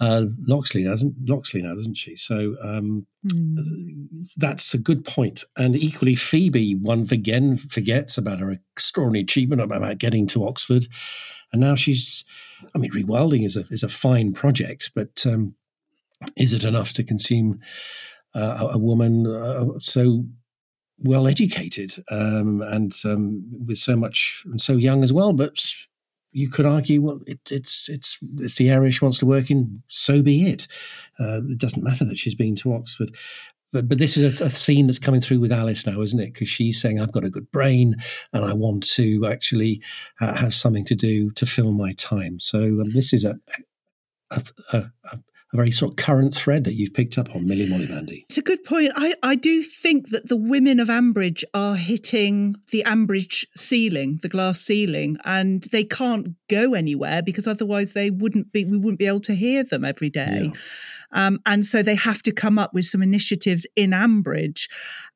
[0.00, 2.16] Uh, Loxley doesn't Loxley now, doesn't she?
[2.16, 4.34] So um, mm.
[4.36, 5.44] that's a good point.
[5.56, 10.86] And equally, Phoebe, one again forgets about her extraordinary achievement about getting to Oxford,
[11.52, 12.24] and now she's.
[12.74, 15.54] I mean, rewilding is a is a fine project, but um,
[16.36, 17.60] is it enough to consume
[18.34, 20.24] uh, a woman uh, so
[20.98, 25.32] well educated um, and um, with so much and so young as well?
[25.32, 25.58] But
[26.32, 29.82] you could argue, well, it, it's it's it's the area she wants to work in.
[29.88, 30.66] So be it.
[31.20, 33.14] Uh, it doesn't matter that she's been to Oxford.
[33.72, 36.34] But, but this is a, a theme that's coming through with Alice now, isn't it?
[36.34, 37.96] Because she's saying, I've got a good brain
[38.32, 39.80] and I want to actually
[40.20, 42.38] uh, have something to do to fill my time.
[42.38, 43.38] So um, this is a,
[44.30, 44.42] a,
[44.72, 45.18] a,
[45.52, 48.24] a very sort of current thread that you've picked up on, Millie Molly Mandy.
[48.28, 48.92] It's a good point.
[48.96, 54.28] I, I do think that the women of Ambridge are hitting the Ambridge ceiling, the
[54.28, 59.06] glass ceiling, and they can't go anywhere because otherwise they wouldn't be we wouldn't be
[59.06, 60.50] able to hear them every day.
[60.52, 60.60] Yeah.
[61.12, 64.68] Um, and so they have to come up with some initiatives in Ambridge,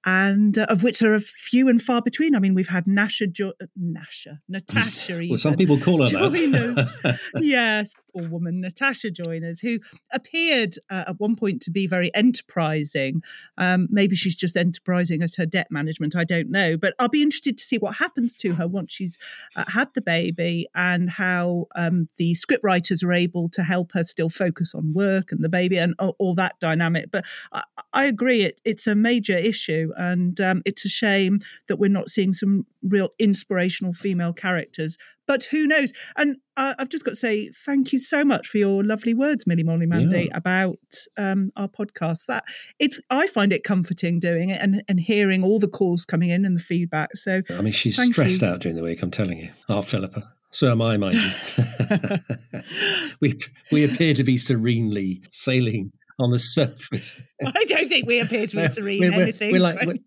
[0.04, 2.36] and uh, of which there are few and far between.
[2.36, 5.26] I mean, we've had Nasha, jo- Nasha, Natasha.
[5.28, 7.18] well, some people call her that.
[7.36, 9.78] yes, poor woman, Natasha Joiners, who
[10.12, 13.22] appeared uh, at one point to be very enterprising.
[13.58, 16.16] Um, maybe she's just enterprising at her debt management.
[16.16, 19.18] I don't know, but I'll be interested to see what happens to her once she's
[19.54, 24.30] uh, had the baby and how um, the scriptwriters are able to help her still
[24.30, 27.10] focus on work and the baby and all, all that dynamic.
[27.10, 27.62] But I,
[27.92, 32.08] I agree, it, it's a major issue, and um, it's a shame that we're not
[32.08, 34.96] seeing some real inspirational female characters.
[35.26, 35.92] But who knows?
[36.16, 39.46] And uh, I've just got to say thank you so much for your lovely words,
[39.46, 40.36] Millie Molly Mandy, yeah.
[40.36, 40.78] about
[41.16, 42.26] um, our podcast.
[42.26, 42.44] That
[42.78, 46.44] it's I find it comforting doing it and, and hearing all the calls coming in
[46.44, 47.16] and the feedback.
[47.16, 48.48] So I mean, she's stressed you.
[48.48, 49.02] out during the week.
[49.02, 50.32] I'm telling you, our Philippa.
[50.50, 52.18] So am I, mind you.
[53.20, 53.38] we
[53.70, 57.20] we appear to be serenely sailing on the surface.
[57.44, 59.52] I don't think we appear to be serene we're, we're, anything.
[59.52, 59.98] We're like, we're,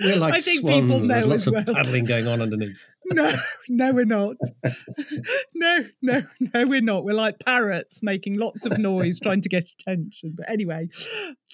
[0.00, 0.80] we're, like I think swans.
[0.80, 1.60] People know There's lots well.
[1.60, 2.78] of paddling going on underneath.
[3.12, 3.34] No,
[3.68, 4.36] no, we're not.
[5.54, 7.04] No, no, no, we're not.
[7.04, 10.34] We're like parrots making lots of noise trying to get attention.
[10.36, 10.88] But anyway,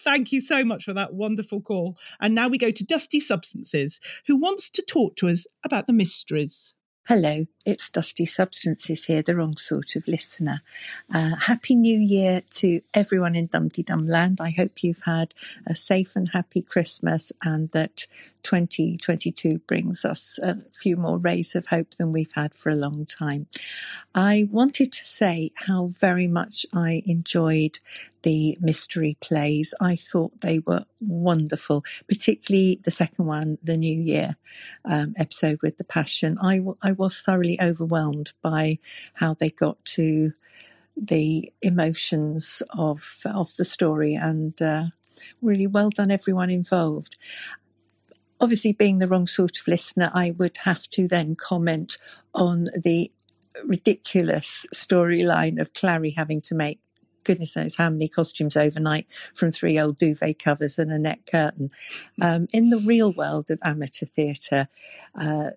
[0.03, 1.99] thank you so much for that wonderful call.
[2.19, 5.93] And now we go to Dusty Substances, who wants to talk to us about the
[5.93, 6.75] mysteries.
[7.09, 10.61] Hello, it's Dusty Substances here, the wrong sort of listener.
[11.11, 14.43] Uh, Happy New Year to everyone in Dumteedum Land.
[14.43, 15.33] I hope you've had
[15.67, 18.07] a safe and happy Christmas and that
[18.43, 23.07] 2022 brings us a few more rays of hope than we've had for a long
[23.07, 23.47] time.
[24.15, 27.79] I wanted to say how very much I enjoyed
[28.23, 29.75] the mystery plays.
[29.81, 34.37] I thought they were wonderful, particularly the second one, the New Year
[34.85, 36.39] um, episode with the Passion.
[36.41, 38.79] I, w- I was thoroughly overwhelmed by
[39.15, 40.33] how they got to
[40.97, 44.87] the emotions of of the story, and uh,
[45.41, 47.17] really well done everyone involved.
[48.41, 51.99] Obviously, being the wrong sort of listener, I would have to then comment
[52.35, 53.11] on the
[53.65, 56.81] ridiculous storyline of Clarrie having to make
[57.29, 61.71] goodness knows how many costumes overnight from three old duvet covers and a net curtain.
[62.23, 64.69] Um, in the real world of amateur theatre,
[65.15, 65.51] uh,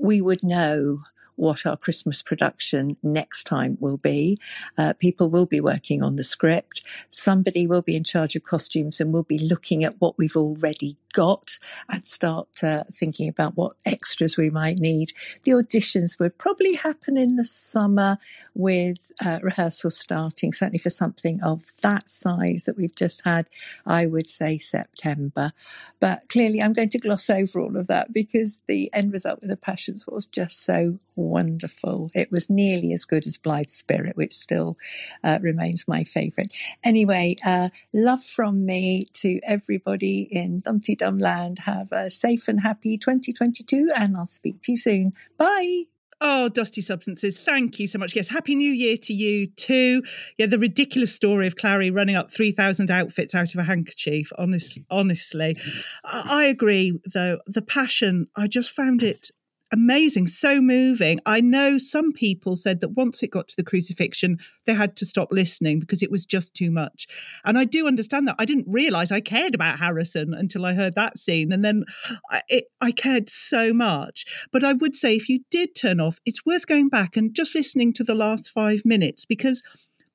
[0.00, 1.00] we would know
[1.36, 4.38] what our Christmas production next time will be.
[4.78, 6.80] Uh, people will be working on the script.
[7.10, 10.96] Somebody will be in charge of costumes and will be looking at what we've already
[11.12, 11.58] got
[11.88, 15.12] and start uh, thinking about what extras we might need.
[15.44, 18.18] The auditions would probably happen in the summer
[18.54, 23.46] with uh, rehearsals starting, certainly for something of that size that we've just had,
[23.86, 25.52] I would say September.
[25.98, 29.50] But clearly, I'm going to gloss over all of that because the end result with
[29.50, 32.10] the Passions was just so wonderful.
[32.14, 34.76] It was nearly as good as Blithe Spirit, which still
[35.22, 36.54] uh, remains my favourite.
[36.82, 41.60] Anyway, uh, love from me to everybody in Dumpty Dum Land.
[41.60, 45.14] Have a safe and happy 2022, and I'll speak to you soon.
[45.38, 45.84] Bye.
[46.20, 48.14] Oh, Dusty Substances, thank you so much.
[48.14, 50.02] Yes, Happy New Year to you too.
[50.36, 54.30] Yeah, the ridiculous story of Clarrie running up 3,000 outfits out of a handkerchief.
[54.36, 55.56] Honestly, honestly.
[56.04, 57.38] I agree, though.
[57.46, 59.30] The passion, I just found it
[59.72, 61.20] amazing, so moving.
[61.26, 65.06] I know some people said that once it got to the crucifixion, they had to
[65.06, 67.06] stop listening because it was just too much.
[67.44, 68.36] And I do understand that.
[68.38, 71.52] I didn't realize I cared about Harrison until I heard that scene.
[71.52, 71.84] And then
[72.30, 74.24] I, it, I cared so much.
[74.52, 77.54] But I would say if you did turn off, it's worth going back and just
[77.54, 79.62] listening to the last five minutes because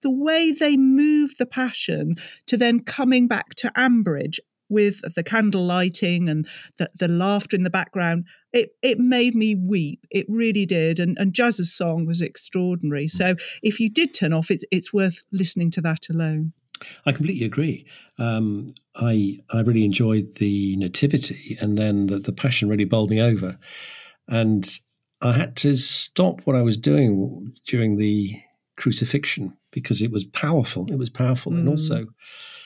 [0.02, 2.16] the way they move the passion
[2.46, 6.48] to then coming back to Ambridge with the candle lighting and
[6.78, 10.06] the, the laughter in the background, it, it made me weep.
[10.12, 11.00] It really did.
[11.00, 13.08] And, and Jazz's song was extraordinary.
[13.08, 16.54] So if you did turn off, it's, it's worth listening to that alone.
[17.06, 17.86] I completely agree.
[18.20, 23.22] Um, I I really enjoyed the nativity, and then the, the passion really bowled me
[23.22, 23.58] over,
[24.28, 24.70] and
[25.22, 28.38] I had to stop what I was doing during the
[28.76, 30.88] crucifixion because it was powerful.
[30.90, 31.60] It was powerful, mm.
[31.60, 32.08] and also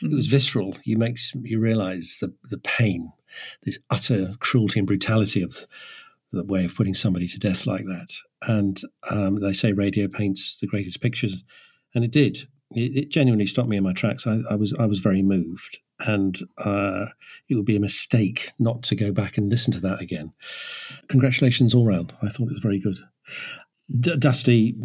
[0.01, 0.31] it was mm.
[0.31, 0.77] visceral.
[0.83, 3.11] You makes you realize the the pain,
[3.63, 5.67] this utter cruelty and brutality of
[6.31, 8.13] the way of putting somebody to death like that.
[8.43, 8.79] And
[9.09, 11.43] um, they say radio paints the greatest pictures,
[11.93, 12.47] and it did.
[12.71, 14.27] It, it genuinely stopped me in my tracks.
[14.27, 17.07] I, I was I was very moved, and uh,
[17.49, 20.31] it would be a mistake not to go back and listen to that again.
[21.09, 22.13] Congratulations all round.
[22.21, 22.99] I thought it was very good.
[23.99, 24.75] D- Dusty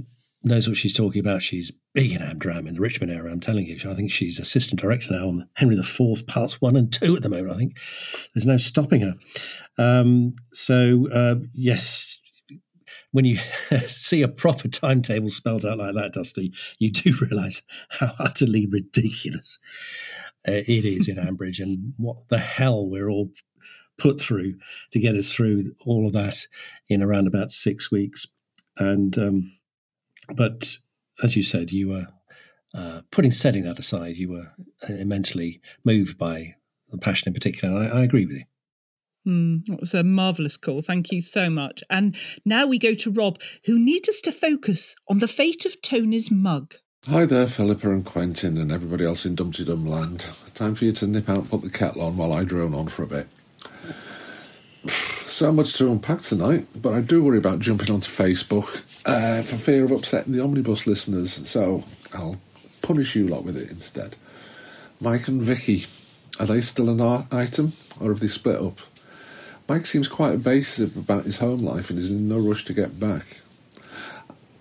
[0.45, 1.43] knows what she's talking about.
[1.43, 3.33] She's big in Amdram in the Richmond area.
[3.33, 6.93] I'm telling you, I think she's assistant director now on Henry IV parts one and
[6.93, 7.53] two at the moment.
[7.53, 7.79] I think
[8.35, 9.15] there's no stopping her.
[9.79, 12.21] Um, so uh, yes,
[13.13, 13.37] when you
[13.87, 19.59] see a proper timetable spelled out like that, Dusty, you do realise how utterly ridiculous
[20.47, 23.31] uh, it is in Ambridge and what the hell we're all
[23.97, 24.55] put through
[24.91, 26.47] to get us through all of that
[26.89, 28.27] in around about six weeks.
[28.77, 29.53] And um,
[30.35, 30.79] but
[31.23, 32.07] as you said, you were
[32.75, 34.17] uh, putting setting that aside.
[34.17, 34.53] You were
[34.89, 36.57] uh, immensely moved by
[36.91, 38.45] the passion in particular, and I, I agree with you.
[39.27, 40.83] Mm, that was a marvellous call.
[40.83, 41.83] Thank you so much.
[41.89, 45.81] And now we go to Rob, who needs us to focus on the fate of
[45.81, 46.75] Tony's mug.
[47.07, 50.27] Hi there, Philippa and Quentin, and everybody else in Dumteedum land.
[50.55, 52.89] Time for you to nip out and put the kettle on while I drone on
[52.89, 53.29] for a bit.
[55.35, 58.67] So much to unpack tonight, but I do worry about jumping onto Facebook
[59.05, 61.83] uh, for fear of upsetting the omnibus listeners, so
[62.15, 62.39] I'll
[62.83, 64.15] punish you lot with it instead.
[65.01, 65.87] Mike and Vicky,
[66.39, 68.79] are they still an item, or have they split up?
[69.69, 73.01] Mike seems quite evasive about his home life and is in no rush to get
[73.01, 73.27] back.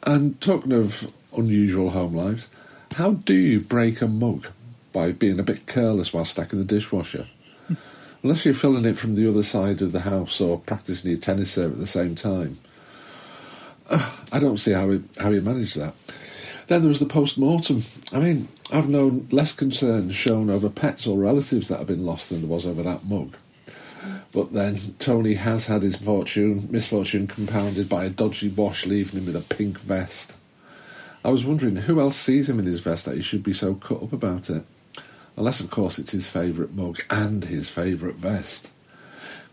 [0.02, 2.50] And talking of unusual home lives,
[2.96, 4.48] how do you break a mug
[4.92, 7.28] by being a bit careless while stacking the dishwasher?
[8.24, 11.52] Unless you're filling it from the other side of the house or practicing your tennis
[11.52, 12.58] serve at the same time.
[13.90, 15.94] Uh, I don't see how he, how he managed that.
[16.68, 17.84] Then there was the post mortem.
[18.12, 22.30] I mean, I've known less concern shown over pets or relatives that have been lost
[22.30, 23.36] than there was over that mug.
[24.32, 29.26] But then Tony has had his fortune, misfortune compounded by a dodgy wash leaving him
[29.28, 30.36] with a pink vest.
[31.24, 33.76] I was wondering who else sees him in his vest that he should be so
[33.76, 34.66] cut up about it.
[35.36, 38.72] Unless, of course, it's his favourite mug and his favourite vest.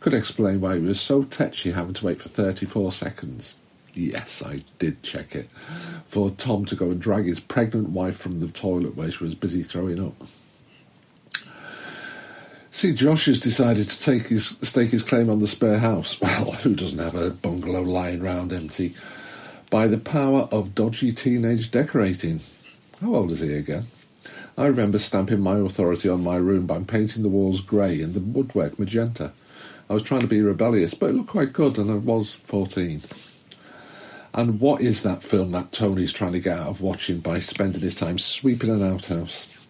[0.00, 3.58] Could explain why he was so tetchy having to wait for 34 seconds.
[3.94, 5.50] Yes, I did check it.
[6.08, 9.34] For Tom to go and drag his pregnant wife from the toilet where she was
[9.34, 10.14] busy throwing up.
[12.70, 16.20] See, Josh has decided to take his stake his claim on the spare house.
[16.22, 18.94] Well, who doesn't have a bungalow lying round empty?
[19.70, 22.40] By the power of dodgy teenage decorating.
[23.00, 23.86] How old is he again?
[24.60, 28.20] I remember stamping my authority on my room by painting the walls grey and the
[28.20, 29.32] woodwork magenta.
[29.88, 33.00] I was trying to be rebellious, but it looked quite good, and I was 14.
[34.34, 37.80] And what is that film that Tony's trying to get out of watching by spending
[37.80, 39.66] his time sweeping an outhouse?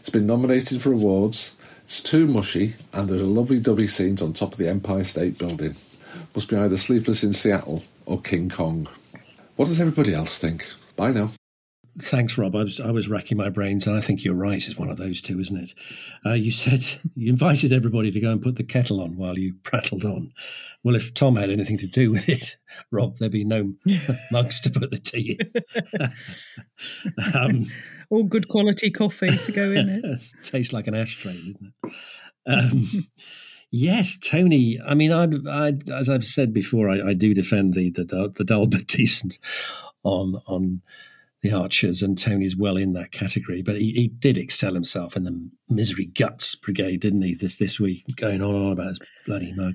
[0.00, 1.54] It's been nominated for awards.
[1.84, 5.38] It's too mushy, and there's a lovely dovey scenes on top of the Empire State
[5.38, 5.76] Building.
[6.34, 8.88] Must be either Sleepless in Seattle or King Kong.
[9.54, 10.68] What does everybody else think?
[10.96, 11.30] Bye now.
[12.00, 12.54] Thanks, Rob.
[12.54, 14.56] I was, I was racking my brains, and I think you're right.
[14.64, 15.74] It's one of those two, isn't it?
[16.24, 16.84] Uh, you said
[17.16, 20.32] you invited everybody to go and put the kettle on while you prattled on.
[20.84, 22.56] Well, if Tom had anything to do with it,
[22.92, 23.74] Rob, there'd be no
[24.30, 25.38] mugs to put the tea
[25.98, 26.12] in.
[27.34, 27.64] um,
[28.10, 30.20] All good quality coffee to go in it.
[30.44, 31.92] tastes like an ashtray, doesn't it?
[32.46, 32.86] Um,
[33.70, 34.78] yes, Tony.
[34.86, 38.44] I mean, I, I, as I've said before, I, I do defend the, the the
[38.44, 39.38] dull but decent
[40.04, 40.80] on on
[41.48, 43.62] the Archers, and Tony's well in that category.
[43.62, 47.34] But he, he did excel himself in the Misery Guts Brigade, didn't he?
[47.34, 49.74] This this week, going on and on about his bloody mug.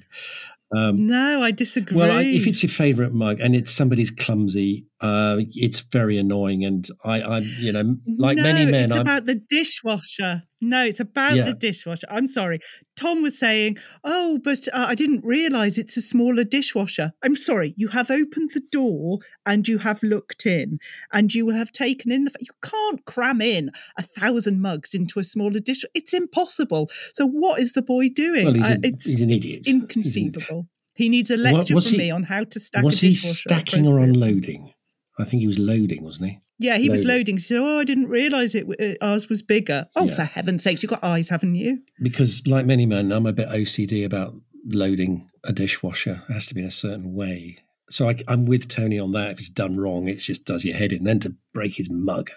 [0.76, 1.96] Um, no, I disagree.
[1.98, 6.64] Well, I, if it's your favourite mug and it's somebody's clumsy, uh, it's very annoying.
[6.66, 10.44] And I, I, you know, like no, many men, it's I'm, about the dishwasher.
[10.62, 11.44] No, it's about Yeah.
[11.44, 12.08] the dishwasher.
[12.10, 12.60] I'm sorry.
[12.96, 17.74] Tom was saying, "Oh, but uh, I didn't realise it's a smaller dishwasher." I'm sorry.
[17.76, 20.80] You have opened the door and you have looked in,
[21.12, 22.32] and you will have taken in the.
[22.32, 25.84] fa- You can't cram in a thousand mugs into a smaller dish.
[25.94, 26.90] It's impossible.
[27.14, 28.46] So what is the boy doing?
[28.46, 29.58] Well, he's Uh, an- it's, he's an idiot.
[29.60, 30.70] it's inconceivable.
[30.96, 33.88] He needs a lecture was from he- me on how to stack was he stacking
[33.88, 34.73] or unloading?
[35.20, 36.40] I think he was loading, wasn't he?
[36.60, 37.18] Yeah, he was Loading.
[37.18, 37.38] loading.
[37.38, 38.66] He said, "Oh, I didn't realise it.
[38.80, 40.16] uh, Ours was bigger." Oh, Yeah.
[40.16, 41.80] for heaven's sakes, you've got eyes, haven't you?
[42.02, 44.36] Because, like many men, I'm a bit OCD about
[44.66, 46.24] loading a dishwasher.
[46.30, 47.58] It has to be in a certain way.
[47.90, 49.32] So I, am with Tony on that.
[49.32, 51.04] If it's done wrong, it just does your head in.
[51.04, 52.30] Then to break his mug,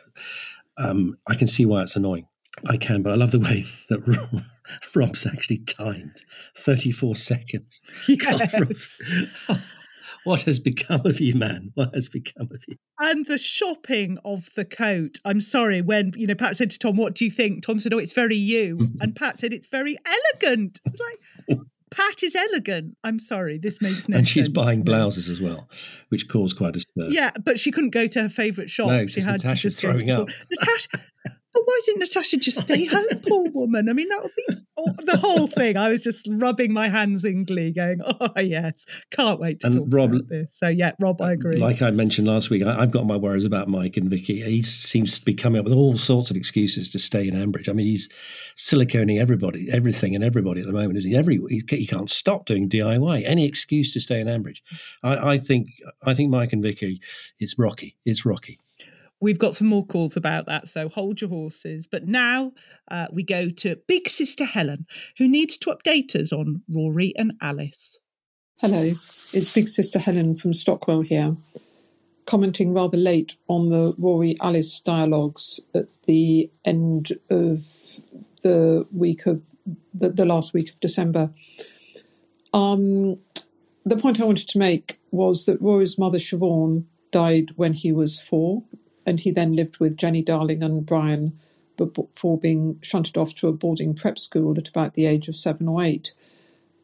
[0.76, 2.26] um, I can see why it's annoying.
[2.66, 4.42] I can, but I love the way that Rob,
[4.94, 6.22] Rob's actually timed
[6.56, 7.80] 34 seconds.
[8.08, 9.00] Yes.
[10.26, 11.70] what has become of you, man?
[11.74, 12.76] What has become of you?
[12.98, 15.18] And the shopping of the coat.
[15.24, 17.94] I'm sorry, when you know Pat said to Tom, "What do you think?" Tom said,
[17.94, 21.58] "Oh, it's very you," and Pat said, "It's very elegant." I was like,
[21.92, 25.68] "Pat is elegant." I'm sorry, this makes no and she's buying blouses as well,
[26.08, 27.08] which caused quite a stir.
[27.08, 28.88] Yeah, but she couldn't go to her favourite shop.
[28.88, 30.28] No, she had Natasha's to just throwing up.
[30.50, 31.04] Natasha,
[31.56, 33.88] but why didn't Natasha just stay home, poor woman?
[33.88, 35.78] I mean, that would be oh, the whole thing.
[35.78, 39.76] I was just rubbing my hands in glee, going, "Oh yes, can't wait to And
[39.76, 41.56] talk Rob- about this." So yeah, Rob, I uh, agree.
[41.56, 44.42] Like I mentioned last week, I, I've got my worries about Mike and Vicky.
[44.42, 47.70] He seems to be coming up with all sorts of excuses to stay in Ambridge.
[47.70, 48.08] I mean, he's
[48.56, 50.98] siliconing everybody, everything, and everybody at the moment.
[50.98, 51.16] Isn't he?
[51.16, 53.22] Every he, he can't stop doing DIY.
[53.24, 54.58] Any excuse to stay in Ambridge.
[55.02, 55.68] I, I think.
[56.04, 57.00] I think Mike and Vicky.
[57.38, 57.96] It's rocky.
[58.04, 58.58] It's rocky.
[59.20, 61.86] We've got some more calls about that, so hold your horses.
[61.86, 62.52] But now
[62.90, 64.86] uh, we go to Big Sister Helen,
[65.16, 67.98] who needs to update us on Ruairi and Alice.
[68.58, 68.92] Hello,
[69.32, 71.36] it's Big Sister Helen from Stockwell here,
[72.26, 77.66] commenting rather late on the Ruairi Alice dialogues at the end of
[78.42, 79.46] the week of
[79.94, 81.30] the, the last week of December.
[82.52, 83.18] Um,
[83.84, 88.20] the point I wanted to make was that Ruairi's mother Siobhan died when he was
[88.20, 88.62] four,
[89.06, 91.38] and he then lived with Jenny Darling and Brian
[91.76, 95.68] before being shunted off to a boarding prep school at about the age of seven
[95.68, 96.12] or eight.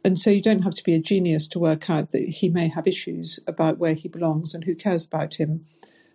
[0.05, 2.69] And so you don't have to be a genius to work out that he may
[2.69, 5.67] have issues about where he belongs and who cares about him.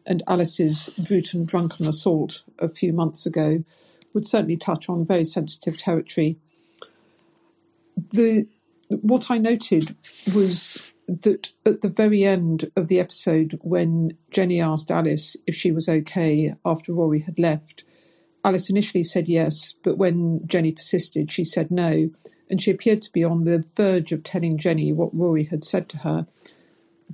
[0.05, 3.63] And Alice's brutal drunken assault a few months ago
[4.13, 6.37] would certainly touch on very sensitive territory.
[7.95, 8.47] The
[8.89, 9.95] what I noted
[10.33, 15.71] was that at the very end of the episode, when Jenny asked Alice if she
[15.71, 17.83] was okay after Ruairi had left,
[18.43, 22.09] Alice initially said yes, but when Jenny persisted, she said no,
[22.49, 25.89] and she appeared to be on the verge of telling Jenny what Ruairi had said
[25.89, 26.27] to her.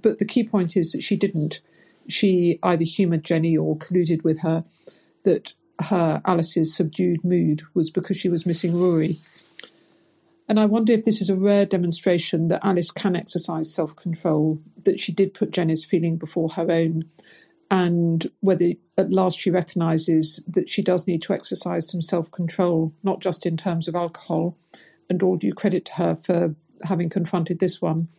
[0.02, 1.61] But the key point is that she didn't.
[2.07, 4.64] She either humoured Jenny or colluded with her
[5.24, 9.18] that her, Alice's subdued mood was because she was missing Ruairi.
[10.48, 14.60] And I wonder if this is a rare demonstration that Alice can exercise self control,
[14.84, 17.06] that she did put Jenny's feeling before her own,
[17.72, 22.94] and whether at last she recognises that she does need to exercise some self control,
[23.03, 24.57] not just in terms of alcohol,
[25.10, 28.10] and all due credit to her for having confronted this one,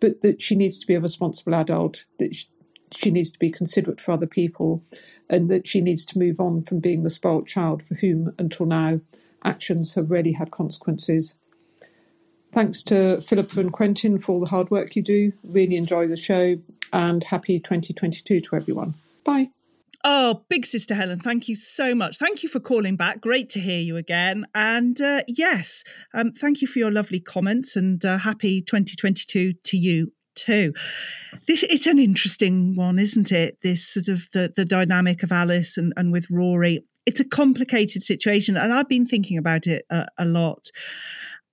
[0.00, 2.46] but that she needs to be a responsible adult, that sh-
[2.90, 4.82] she needs to be considerate for other people,
[5.30, 8.66] and that she needs to move on from being the spoilt child for whom, until
[8.66, 9.00] now,
[9.44, 11.36] actions have really had consequences.
[12.52, 15.32] Thanks to Philippa and Quentin for all the hard work you do.
[15.42, 16.56] Really enjoy the show
[16.92, 18.94] and happy 2022 to everyone.
[19.24, 19.48] Bye.
[20.04, 22.18] Oh, big sister Helen, thank you so much.
[22.18, 23.20] Thank you for calling back.
[23.20, 24.46] Great to hear you again.
[24.54, 29.76] And uh, yes, um, thank you for your lovely comments and uh, happy 2022 to
[29.76, 30.74] you too.
[31.46, 33.58] This it's an interesting one, isn't it?
[33.62, 36.80] This sort of the the dynamic of Alice and, and with Ruairi.
[37.04, 40.70] It's a complicated situation, and I've been thinking about it a, a lot.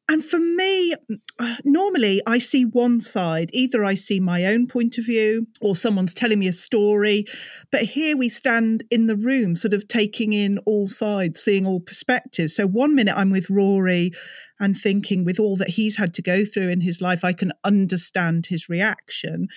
[0.09, 0.95] And for me,
[1.63, 3.51] normally I see one side.
[3.53, 7.25] Either I see my own point of view or someone's telling me a story.
[7.71, 11.79] But here we stand in the room, sort of taking in all sides, seeing all
[11.79, 12.55] perspectives.
[12.55, 14.13] So one minute I'm with Ruairi
[14.59, 17.53] and thinking, with all that he's had to go through in his life, I can
[17.63, 19.47] understand his reaction.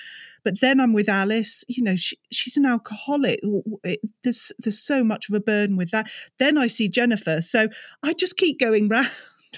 [0.44, 1.64] But then I'm with Alice.
[1.66, 3.40] You know, she, she's an alcoholic.
[4.22, 6.08] There's there's so much of a burden with that.
[6.38, 7.40] Then I see Jennifer.
[7.40, 7.68] So
[8.04, 9.10] I just keep going round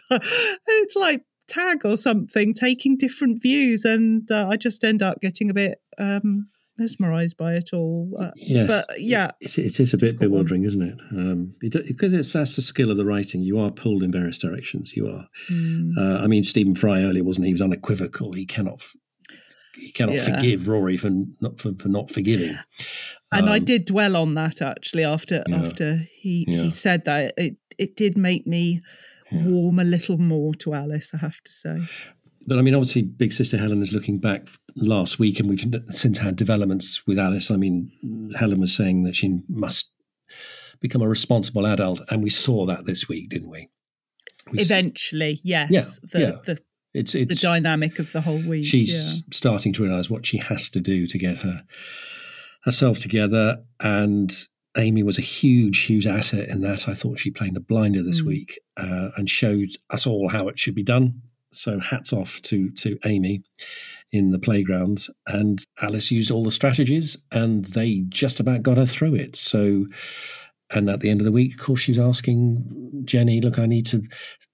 [0.11, 5.51] it's like tag or something, taking different views, and uh, I just end up getting
[5.51, 6.49] a bit um,
[6.79, 8.17] mesmerized by it all.
[8.19, 10.99] Uh, yes, but yeah, it, it is a bit bewildering, isn't it?
[11.13, 11.55] Um.
[11.61, 13.43] Because it's that's the skill of the writing.
[13.43, 14.95] You are pulled in various directions.
[14.97, 15.29] You are.
[15.51, 15.91] Mm.
[15.99, 17.51] Uh, I mean, Stephen Fry earlier wasn't he?
[17.51, 18.33] He was unequivocal.
[18.33, 18.83] He cannot.
[19.77, 20.37] He cannot Yeah.
[20.37, 21.11] forgive Ruairi for
[21.41, 22.57] not for, for not forgiving.
[23.33, 25.57] and I Um, did dwell on that actually after Yeah.
[25.57, 26.63] after he Yeah.
[26.63, 28.81] he said that it it did make me
[29.43, 31.11] warm a little more to Alice.
[31.15, 31.79] I have to say.
[32.47, 36.19] But I mean, obviously, Big Sister Helen is looking back last week, and we've since
[36.19, 37.51] had developments with Alice.
[37.51, 39.91] I mean, Helen was saying that she must
[40.81, 43.71] become a responsible adult, and we saw that this week, didn't we?
[44.53, 45.71] We Eventually, yes.
[45.71, 46.33] Yeah, the, yeah.
[46.45, 46.61] the
[46.93, 48.67] It's the dynamic of the whole week.
[48.67, 49.21] she's yeah.
[49.33, 51.65] starting to realise what she has to do to get her
[52.65, 53.63] herself together.
[53.81, 54.37] And
[54.77, 56.89] Amy was a huge, huge asset in that.
[56.89, 58.27] I thought she played a blinder this Mm.
[58.27, 61.23] week uh, and showed us all how it should be done.
[61.53, 63.43] So hats off to to Amy
[64.11, 65.07] in the playground.
[65.27, 69.37] And Alice used all the strategies, and they just about got her through it.
[69.37, 69.87] So.
[70.71, 73.67] And at the end of the week, of course, she was asking Jenny, "Look, I
[73.67, 74.03] need to,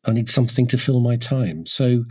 [0.04, 2.04] I need something to fill my time." So,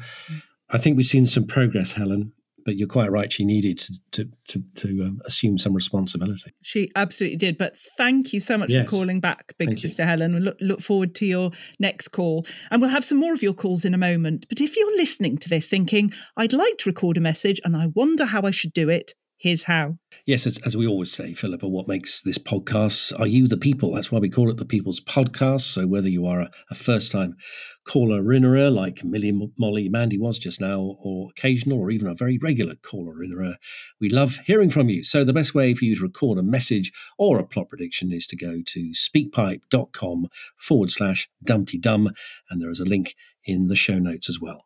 [0.69, 2.31] I think we've seen some progress, Helen.
[2.65, 6.52] But you're quite right; she needed to to to, to um, assume some responsibility.
[6.61, 7.57] She absolutely did.
[7.57, 8.86] But thank you so much Yes.
[8.86, 9.90] for calling back, Big Thank you.
[9.90, 10.34] Sister Helen.
[10.36, 12.45] We look, look forward to your next call.
[12.72, 14.45] And we'll have some more of your calls in a moment.
[14.49, 17.88] But if you're listening to this thinking, I'd like to record a message and I
[17.88, 19.97] wonder how I should do it, here's how.
[20.25, 23.93] Yes, as, as we always say, Philippa, what makes this podcast are you the people?
[23.93, 25.61] That's why we call it the People's Podcast.
[25.61, 27.35] So whether you are a, a first time
[27.87, 32.37] caller innerer like Millie, Molly, Mandy was just now, or occasional, or even a very
[32.37, 33.55] regular caller innerer,
[33.99, 35.03] we love hearing from you.
[35.03, 38.27] So the best way for you to record a message or a plot prediction is
[38.27, 42.09] to go to speakpipe.com forward slash dumteedum,
[42.49, 44.65] and there is a link in the show notes as well.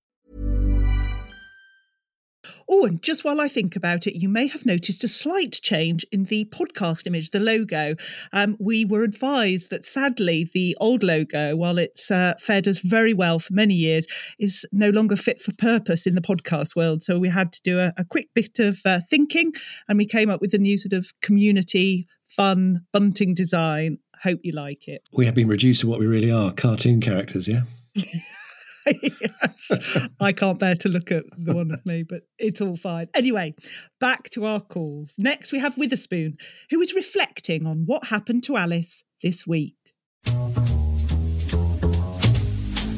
[2.73, 6.05] Oh, and just while I think about it, you may have noticed a slight change
[6.09, 7.95] in the podcast image, the logo.
[8.31, 13.13] Um, we were advised that sadly, the old logo, while it's uh, fared us very
[13.13, 14.07] well for many years,
[14.39, 17.03] is no longer fit for purpose in the podcast world.
[17.03, 19.51] So we had to do a, a quick bit of uh, thinking
[19.89, 23.97] and we came up with a new sort of community, fun, bunting design.
[24.23, 25.01] Hope you like it.
[25.11, 27.63] We have been reduced to what we really are cartoon characters, yeah?
[28.85, 30.07] yes.
[30.19, 33.07] I can't bear to look at the one of me, but it's all fine.
[33.13, 33.55] Anyway,
[33.99, 35.13] back to our calls.
[35.17, 36.37] Next, we have Witherspoon,
[36.69, 39.75] who is reflecting on what happened to Alice this week.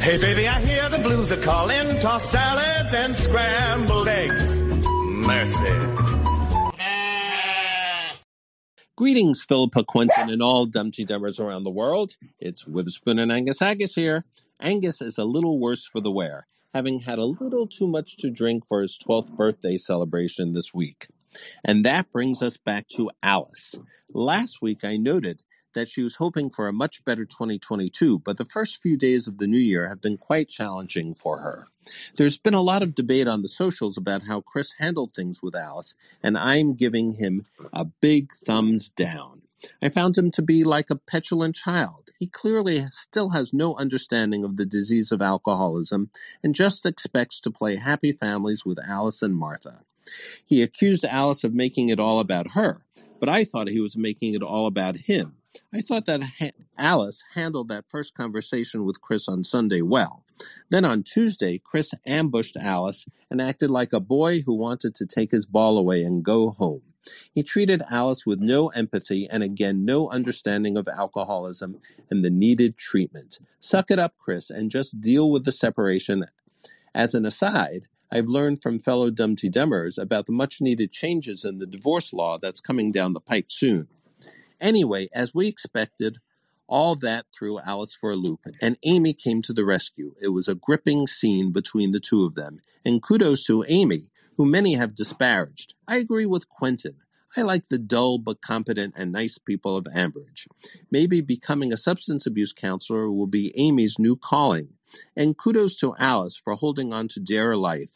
[0.03, 1.99] Hey, baby, I hear the blues are calling.
[1.99, 4.60] Toss salads and scrambled eggs.
[4.60, 6.03] Mercy.
[8.95, 12.18] Greetings, Philippa Quentin, and all Dumteedummers around the world.
[12.39, 14.23] It's Witherspoon and Angus Haggis here.
[14.59, 18.30] Angus is a little worse for the wear, having had a little too much to
[18.30, 21.07] drink for his 12th birthday celebration this week.
[21.63, 23.75] And that brings us back to Alice.
[24.13, 25.43] Last week I noted
[25.73, 29.38] that she was hoping for a much better 2022, but the first few days of
[29.38, 31.67] the new year have been quite challenging for her.
[32.15, 35.55] There's been a lot of debate on the socials about how Chris handled things with
[35.55, 39.43] Alice, and I'm giving him a big thumbs down.
[39.81, 42.11] I found him to be like a petulant child.
[42.19, 46.10] He clearly still has no understanding of the disease of alcoholism
[46.44, 49.81] and just expects to play happy families with Alice and Martha.
[50.45, 52.85] He accused Alice of making it all about her,
[53.19, 55.38] but I thought he was making it all about him.
[55.73, 60.23] I thought that ha- Alice handled that first conversation with Chris on Sunday well.
[60.69, 65.31] Then on Tuesday, Chris ambushed Alice and acted like a boy who wanted to take
[65.31, 66.81] his ball away and go home.
[67.34, 72.77] He treated Alice with no empathy and again no understanding of alcoholism and the needed
[72.77, 73.39] treatment.
[73.59, 76.25] Suck it up, Chris, and just deal with the separation.
[76.95, 81.65] As an aside, I've learned from fellow Dumteedummers about the much needed changes in the
[81.65, 83.88] divorce law that's coming down the pike soon.
[84.61, 86.19] Anyway, as we expected,
[86.68, 90.14] all that threw Alice for a loop, and Amy came to the rescue.
[90.22, 94.03] It was a gripping scene between the two of them, and kudos to Amy,
[94.38, 95.73] who many have disparaged.
[95.88, 96.95] I agree with Quentin.
[97.35, 100.48] I like the dull but competent and nice people of Ambridge.
[100.91, 104.69] Maybe becoming a substance abuse counselor will be Amy's new calling.
[105.15, 107.90] And kudos to Alice for holding on to Dare Life,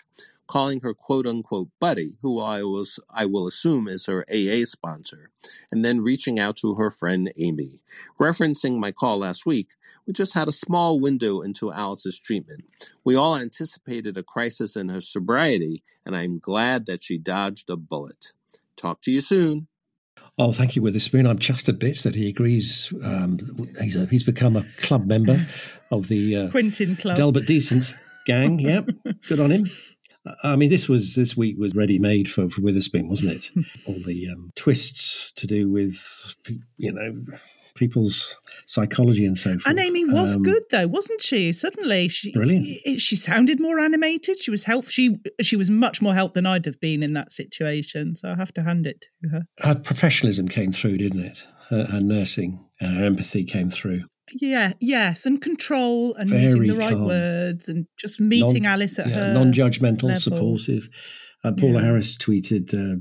[0.47, 5.31] calling her quote unquote buddy, who I was I will assume is her AA sponsor,
[5.71, 7.81] and then reaching out to her friend Amy.
[8.19, 9.71] Referencing my call last week,
[10.05, 12.63] we just had a small window into Alice's treatment.
[13.03, 17.77] We all anticipated a crisis in her sobriety, and I'm glad that she dodged a
[17.77, 18.33] bullet.
[18.75, 19.67] Talk to you soon.
[20.39, 21.25] Oh, thank you, Witherspoon.
[21.25, 22.93] I'm chuffed a bit that he agrees.
[23.03, 23.39] Um,
[23.81, 25.47] he's, a, he's become a club member
[25.89, 27.17] of the uh, Quentin Club.
[27.17, 27.95] Delbert Decent
[28.27, 28.59] gang.
[28.59, 28.89] Yep,
[29.27, 29.65] good on him.
[30.43, 33.51] I mean, this was this week was ready made for, for Witherspoon, wasn't it?
[33.85, 36.35] All the um, twists to do with
[36.77, 37.23] you know
[37.75, 38.35] people's
[38.65, 39.67] psychology and so forth.
[39.67, 41.51] And Amy was Um, good though, wasn't she?
[41.53, 42.67] Suddenly, she Brilliant.
[42.99, 44.41] She sounded more animated.
[44.41, 44.89] She was help.
[44.89, 48.15] She she was much more help than I'd have been in that situation.
[48.15, 49.41] So I have to hand it to her.
[49.59, 51.43] Her professionalism came through, didn't it?
[51.69, 54.03] Her, her nursing, her empathy came through.
[54.33, 57.05] Yeah, yes, and control and using the right calm.
[57.05, 60.19] words and just meeting Non- Alice at yeah, her non-judgmental, level.
[60.19, 60.89] supportive.
[61.43, 61.85] Uh, Paula Yeah.
[61.85, 62.97] Harris tweeted, uh,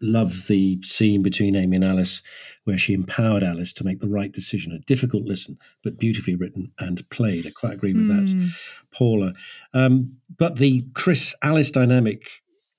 [0.00, 2.22] "Love the scene between Amy and Alice,
[2.64, 4.72] where she empowered Alice to make the right decision.
[4.72, 7.46] A difficult listen, but beautifully written and played.
[7.46, 8.50] I quite agree with that, Mm.
[8.92, 9.34] Paula.
[9.74, 12.28] Um, but the Chris Alice dynamic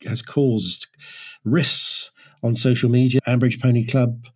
[0.08, 0.88] has caused
[1.44, 2.10] rifts
[2.42, 3.20] on social media.
[3.28, 4.28] Ambridge Pony Club."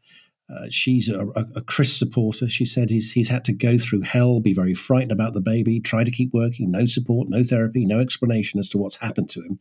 [0.47, 2.47] Uh, she's a, a, a Chris supporter.
[2.47, 5.79] She said he's he's had to go through hell, be very frightened about the baby,
[5.79, 9.41] try to keep working, no support, no therapy, no explanation as to what's happened to
[9.41, 9.59] him.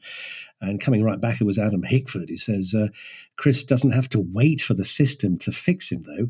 [0.61, 2.29] And coming right back, it was Adam Hickford.
[2.29, 2.89] He says uh,
[3.37, 6.29] Chris doesn't have to wait for the system to fix him, though.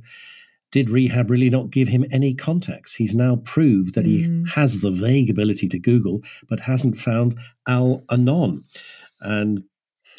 [0.71, 2.95] Did rehab really not give him any contacts?
[2.95, 8.03] He's now proved that he has the vague ability to Google, but hasn't found Al
[8.11, 8.65] Anon.
[9.21, 9.65] And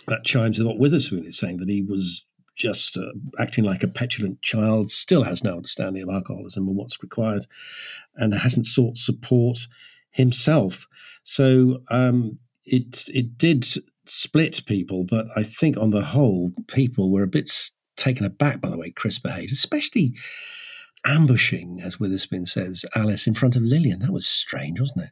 [0.07, 2.24] that chimes with what Witherspoon is saying that he was
[2.55, 7.01] just uh, acting like a petulant child, still has no understanding of alcoholism and what's
[7.03, 7.45] required,
[8.15, 9.67] and hasn't sought support
[10.11, 10.87] himself.
[11.23, 13.65] So um, it it did
[14.07, 17.51] split people, but I think on the whole, people were a bit
[17.95, 20.15] taken aback by the way Chris behaved, especially
[21.05, 23.99] ambushing, as Witherspoon says, Alice in front of Lilian.
[23.99, 25.09] That was strange, wasn't it?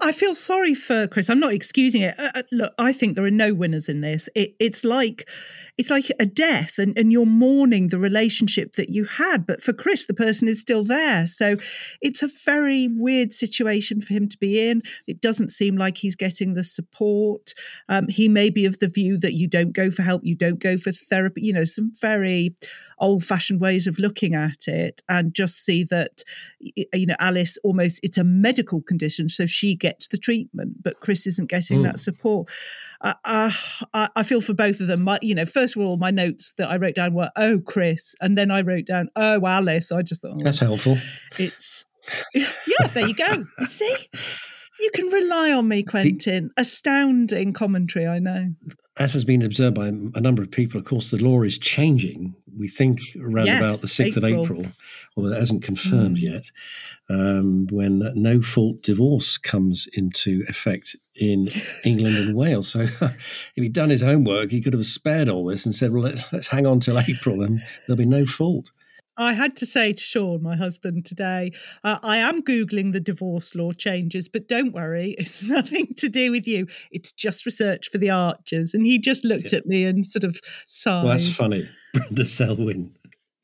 [0.00, 1.28] I feel sorry for Chris.
[1.28, 2.18] I'm not excusing it.
[2.18, 4.28] Uh, uh, look, I think there are no winners in this.
[4.34, 5.28] It, it's like
[5.76, 9.46] it's like a death, and, and you're mourning the relationship that you had.
[9.46, 11.26] But for Chris, the person is still there.
[11.26, 11.56] So
[12.00, 14.82] it's a very weird situation for him to be in.
[15.06, 17.54] It doesn't seem like he's getting the support.
[17.88, 20.60] Um, he may be of the view that you don't go for help, you don't
[20.60, 21.42] go for therapy.
[21.42, 22.54] You know, some very
[23.00, 26.22] old-fashioned ways of looking at it, and just see that
[26.60, 31.26] you know Alice almost it's a medical condition, so she gets the treatment, but Chris
[31.26, 31.84] isn't getting Mm.
[31.84, 32.48] that support.
[33.00, 33.50] Uh, uh,
[33.92, 35.02] I, I feel for both of them.
[35.02, 38.14] My, you know, first of all, my notes that I wrote down were "Oh, Chris,"
[38.20, 40.98] and then I wrote down "Oh, Alice." I just thought oh, That's helpful.
[41.38, 41.84] It's
[42.34, 42.48] yeah,
[42.92, 43.44] there you go.
[43.58, 43.96] You see.
[44.80, 46.50] You can rely on me, Quentin.
[46.56, 48.48] Astounding commentary, I know.
[48.96, 52.32] As has been observed by a number of people, of course, the law is changing.
[52.56, 54.40] We think around Yes, about the 6th April.
[54.40, 54.72] of April,
[55.16, 56.22] although that hasn't confirmed Mm.
[56.22, 56.50] yet,
[57.10, 61.48] um, when no fault divorce comes into effect in
[61.84, 62.68] England and Wales.
[62.68, 63.18] So if
[63.56, 66.46] he'd done his homework, he could have spared all this and said, well, let's, let's
[66.46, 68.70] hang on till April and there'll be no fault.
[69.16, 73.54] I had to say to Sean, my husband, today, uh, I am Googling the divorce
[73.54, 76.66] law changes, but don't worry, it's nothing to do with you.
[76.90, 78.74] It's just research for the archers.
[78.74, 81.04] And he just looked at me and sort of sighed.
[81.04, 81.68] Well, that's funny.
[81.94, 82.94] Brenda Selwyn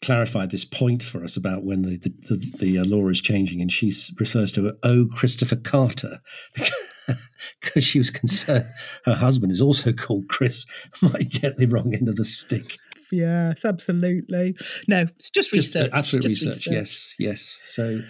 [0.03, 3.61] clarified this point for us about when the the, the, the uh, law is changing,
[3.61, 5.07] and she refers to O.
[5.07, 6.21] Christopher Carter
[7.61, 8.67] because she was concerned
[9.05, 10.65] her husband is also called Chris
[11.03, 12.79] might get the wrong end of the stick.
[13.12, 14.57] Yes, absolutely.
[14.89, 15.91] No, it's just Just, uh, research.
[15.93, 16.66] absolute just research.
[16.69, 17.59] Yes, yes.
[17.66, 18.01] So,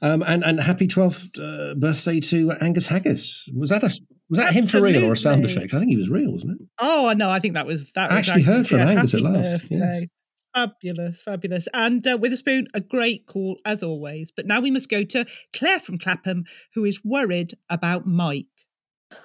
[0.00, 3.48] um, and and happy twelfth uh, birthday to Angus Haggis.
[3.54, 3.90] Was that a
[4.30, 5.72] was that him for real or a sound effect?
[5.72, 6.66] I think he was real, wasn't it?
[6.78, 8.10] Oh, no, I think that was that.
[8.10, 10.08] I was actually heard from yeah, Angus at last, birthday.
[10.54, 11.68] Fabulous, fabulous.
[11.72, 14.32] And uh, Witherspoon, a great call as always.
[14.34, 16.44] But now we must go to Claire from Clapham,
[16.74, 18.46] who is worried about Mike.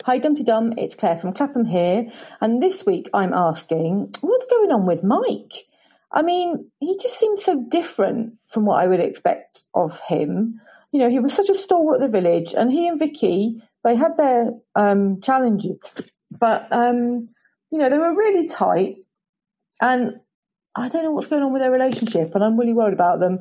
[0.06, 4.86] Hi Dumteedum, it's Claire from Clapham here, and this week I'm asking, what's going on
[4.86, 5.66] with Mike?
[6.12, 10.62] I mean, he just seems so different from what I would expect of him.
[10.92, 13.96] You know, he was such a stalwart of the village, and he and Vicky, they
[13.96, 15.94] had their um, challenges,
[16.32, 17.30] but um,
[17.72, 18.98] you know, they were really tight,
[19.82, 20.20] and
[20.76, 23.40] I don't know what's going on with their relationship, and I'm really worried about them.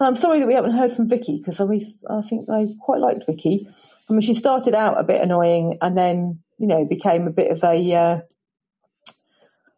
[0.00, 1.66] And I'm sorry that we haven't heard from Vicky because I,
[2.08, 3.68] I think I quite liked Vicky.
[4.08, 7.50] I mean, she started out a bit annoying and then, you know, became a bit
[7.50, 8.20] of a, uh,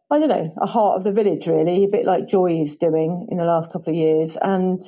[0.09, 3.27] I don't know, a heart of the village, really, a bit like Joy is doing
[3.29, 4.37] in the last couple of years.
[4.37, 4.79] And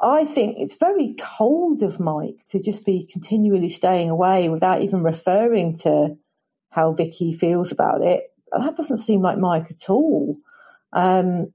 [0.00, 5.02] I think it's very cold of Mike to just be continually staying away without even
[5.02, 6.16] referring to
[6.70, 8.22] how Vicky feels about it.
[8.50, 10.38] That doesn't seem like Mike at all.
[10.94, 11.52] Um,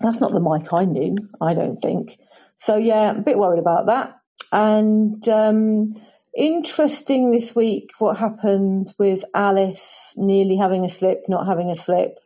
[0.00, 2.18] that's not the Mike I knew, I don't think.
[2.56, 4.16] So yeah, a bit worried about that.
[4.52, 5.94] And um,
[6.36, 12.18] interesting this week what happened with Alice nearly having a slip, not having a slip,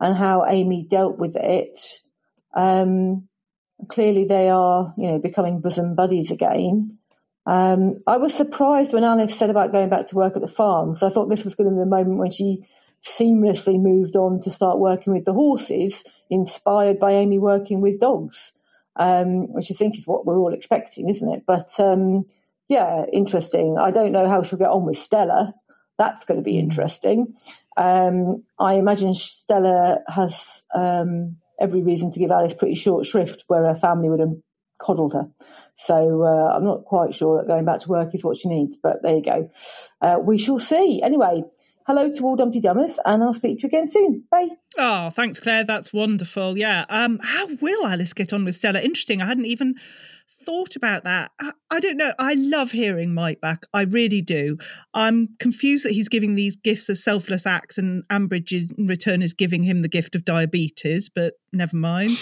[0.00, 1.78] and how Amy dealt with it.
[2.54, 3.28] Um,
[3.88, 6.98] clearly, they are, you know, becoming bosom buddies again.
[7.46, 10.90] Um, I was surprised when Alice said about going back to work at the farm
[10.90, 12.66] because I thought this was going to be the moment when she
[13.02, 18.52] seamlessly moved on to start working with the horses, inspired by Amy working with dogs,
[18.96, 21.44] um, which I think is what we're all expecting, isn't it?
[21.46, 22.26] But um,
[22.68, 23.76] yeah, interesting.
[23.78, 25.54] I don't know how she'll get on with Stella.
[25.98, 27.34] That's going to be interesting.
[27.76, 33.64] Um, I imagine Stella has um, every reason to give Alice pretty short shrift where
[33.64, 34.36] her family would have
[34.78, 35.28] coddled her.
[35.74, 38.76] So uh, I'm not quite sure that going back to work is what she needs,
[38.76, 39.50] but there you go.
[40.00, 41.02] Uh, we shall see.
[41.02, 41.44] Anyway,
[41.88, 44.22] hello to all Dumteedummers, and I'll speak to you again soon.
[44.30, 44.48] Bye.
[44.76, 45.64] Oh, thanks, Claire.
[45.64, 46.58] That's wonderful.
[46.58, 46.84] Yeah.
[46.90, 48.80] Um, how will Alice get on with Stella?
[48.80, 49.22] Interesting.
[49.22, 49.74] I hadn't even
[50.48, 51.30] thought about that.
[51.38, 52.14] I, I don't know.
[52.18, 53.66] I love hearing Mike back.
[53.74, 54.56] I really do.
[54.94, 59.20] I'm confused that he's giving these gifts of selfless acts and Ambridge is, in return
[59.20, 62.18] is giving him the gift of diabetes, but never mind.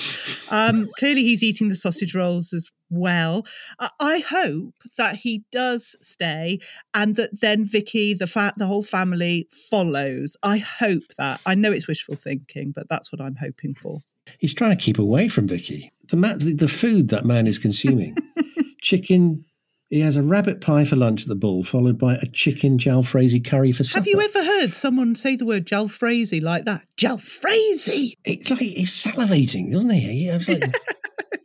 [0.50, 3.46] Um, clearly, he's eating the sausage rolls as well.
[3.78, 6.58] I, I hope that he does stay
[6.94, 10.36] and that then Vicky, the fa- the whole family follows.
[10.42, 11.40] I hope that.
[11.46, 14.00] I know it's wishful thinking, but that's what I'm hoping for.
[14.38, 15.92] He's trying to keep away from Vicky.
[16.10, 18.16] The, ma- the, the food that man is consuming
[18.82, 19.44] chicken.
[19.88, 23.44] He has a rabbit pie for lunch at the Bull, followed by a chicken jalfrezi
[23.44, 24.00] curry for supper.
[24.00, 26.84] Have you ever heard someone say the word jalfrezi like that?
[26.96, 28.14] Jalfrezi!
[28.24, 30.00] It's like he's salivating, doesn't he?
[30.00, 30.74] He- it's like-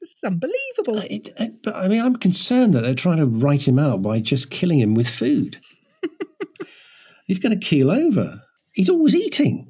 [0.02, 1.04] It's unbelievable.
[1.38, 4.50] Uh, but I mean, I'm concerned that they're trying to write him out by just
[4.50, 5.60] killing him with food.
[7.28, 8.42] he's going to keel over.
[8.74, 9.70] He's always eating.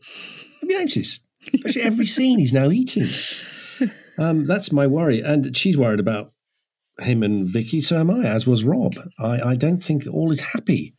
[0.62, 1.26] Have you noticed?
[1.54, 3.08] Especially every scene, he's now eating.
[4.22, 6.34] Um, that's my worry, and she's worried about
[7.00, 7.82] him and Vicky.
[7.82, 8.94] So am I, as was Rob.
[9.20, 10.94] I, I don't think all is happy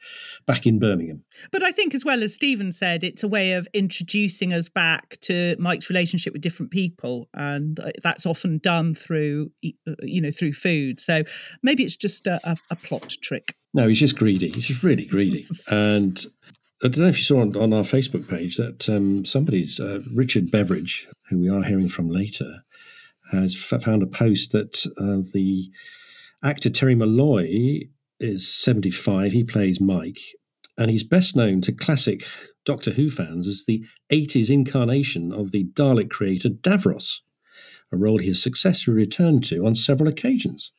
[0.47, 1.25] back in Birmingham.
[1.51, 5.19] But I think, as well as Stephen said, it's a way of introducing us back
[5.23, 10.31] to Mike's relationship with different people, and uh, that's often done through, uh, you know,
[10.31, 10.99] through food.
[11.01, 11.23] So
[11.63, 13.55] maybe it's just a, a, a plot trick.
[13.75, 14.51] No, he's just greedy.
[14.51, 15.47] He's just really greedy.
[15.69, 16.25] And
[16.85, 20.01] I don't know if you saw on, on our Facebook page that um, somebody's, uh,
[20.13, 22.65] Richard Beveridge, who we are hearing from later,
[23.33, 25.71] has found a post that uh, the
[26.43, 27.89] actor Terry Molloy
[28.21, 29.33] is 75.
[29.33, 30.21] He plays Mike.
[30.79, 32.25] And he's best known to classic
[32.65, 37.19] Doctor Who fans as the 80s incarnation of the Dalek creator Davros,
[37.93, 40.73] a role he has successfully returned to on several occasions.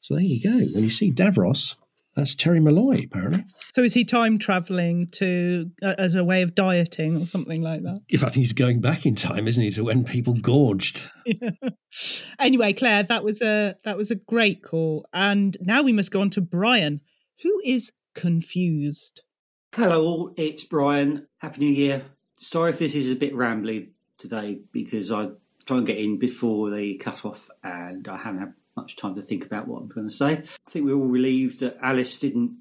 [0.00, 0.66] So there you go.
[0.74, 1.74] When you see Davros,
[2.16, 3.44] That's Terry Molloy, apparently.
[3.70, 7.82] So is he time traveling to uh, as a way of dieting or something like
[7.82, 8.00] that?
[8.12, 11.02] I think he's going back in time, isn't he, to when people gorged.
[12.38, 16.20] anyway, Claire, that was a that was a great call, and now we must go
[16.20, 17.00] on to Brian,
[17.42, 19.22] who is confused.
[19.72, 20.34] Hello, all.
[20.36, 21.28] It's Brian.
[21.38, 22.04] Happy New Year.
[22.34, 25.28] Sorry if this is a bit rambly today because I
[25.64, 29.22] try and get in before the cut off, and I haven't had much time to
[29.22, 30.32] think about what I'm going to say.
[30.66, 32.56] I think we're all relieved that Alice didn't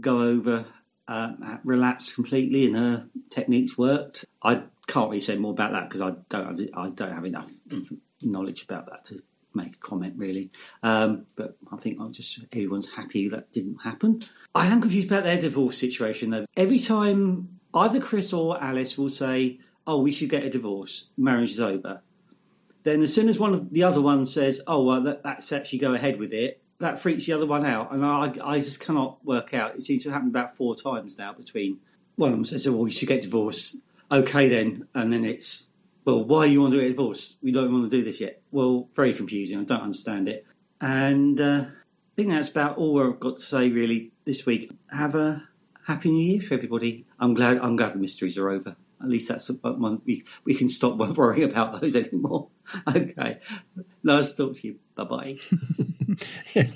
[0.00, 0.66] go over
[1.08, 1.32] uh,
[1.64, 4.24] relapse completely and her techniques worked.
[4.42, 7.50] I can't really say more about that because I don't I don't have enough
[8.22, 9.22] knowledge about that to
[9.52, 10.50] make a comment really.
[10.82, 14.20] Um, but I think I'm just everyone's happy that didn't happen.
[14.54, 16.46] I am confused about their divorce situation though.
[16.56, 21.10] Every time either Chris or Alice will say, "Oh, we should get a divorce.
[21.16, 22.02] Marriage is over."
[22.82, 25.80] Then as soon as one of the other one says, "Oh, well, that, that's actually
[25.80, 29.24] go ahead with it," that freaks the other one out, and I, I just cannot
[29.24, 29.74] work out.
[29.74, 31.78] It seems to happen about four times now between
[32.16, 33.76] one of them says, "Oh, well, you should get divorced."
[34.10, 35.70] Okay, then, and then it's,
[36.04, 37.38] "Well, why do you want to get divorced?
[37.42, 39.58] We don't want to do this yet." Well, very confusing.
[39.58, 40.46] I don't understand it,
[40.80, 44.70] and uh, I think that's about all I've got to say really this week.
[44.90, 45.48] Have a
[45.86, 47.04] happy New Year for everybody.
[47.18, 47.58] I'm glad.
[47.58, 48.76] I'm glad the mysteries are over.
[49.02, 52.48] At least that's one we we can stop worrying about those anymore.
[52.88, 53.38] okay,
[54.02, 54.76] nice talk to you.
[54.96, 55.38] Bye bye.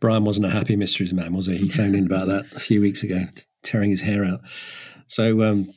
[0.00, 1.56] Brian wasn't a happy mysteries man, was he?
[1.56, 3.26] He phoned in about that a few weeks ago,
[3.62, 4.40] tearing his hair out.
[5.06, 5.72] So um,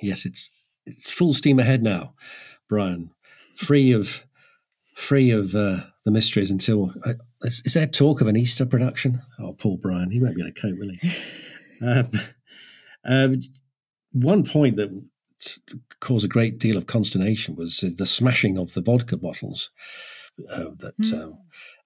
[0.00, 0.50] yes, it's
[0.86, 2.14] it's full steam ahead now,
[2.68, 3.10] Brian.
[3.56, 4.24] Free of
[4.94, 9.22] free of uh, the mysteries until uh, is, is, there talk of an Easter production?
[9.38, 11.16] Oh, poor Brian, he won't be able to cope, will he?
[11.86, 12.10] um,
[13.04, 13.40] um,
[14.12, 14.90] one point that
[16.00, 19.70] caused a great deal of consternation was uh, the smashing of the vodka bottles
[20.50, 21.36] uh, that mm.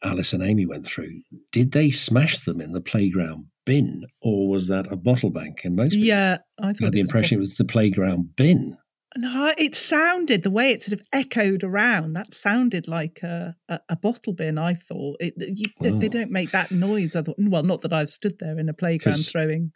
[0.02, 1.22] Alice and Amy went through.
[1.50, 5.64] Did they smash them in the playground bin, or was that a bottle bank?
[5.64, 8.76] In most yeah, I had the impression it was the playground bin.
[9.14, 12.14] No, it sounded the way it sort of echoed around.
[12.14, 14.56] That sounded like a, a, a bottle bin.
[14.56, 15.98] I thought it, you, oh.
[15.98, 17.14] they don't make that noise.
[17.14, 19.72] I thought, well, not that I've stood there in a playground throwing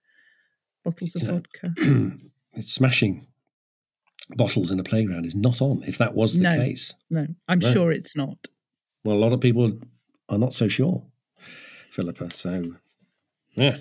[0.84, 1.74] bottles of vodka.
[2.58, 3.26] It's smashing
[4.30, 5.84] bottles in a playground is not on.
[5.86, 7.68] If that was the no, case, no, I'm no.
[7.68, 8.48] sure it's not.
[9.04, 9.78] Well, a lot of people
[10.28, 11.04] are not so sure,
[11.90, 12.30] Philippa.
[12.32, 12.74] So,
[13.54, 13.76] yeah.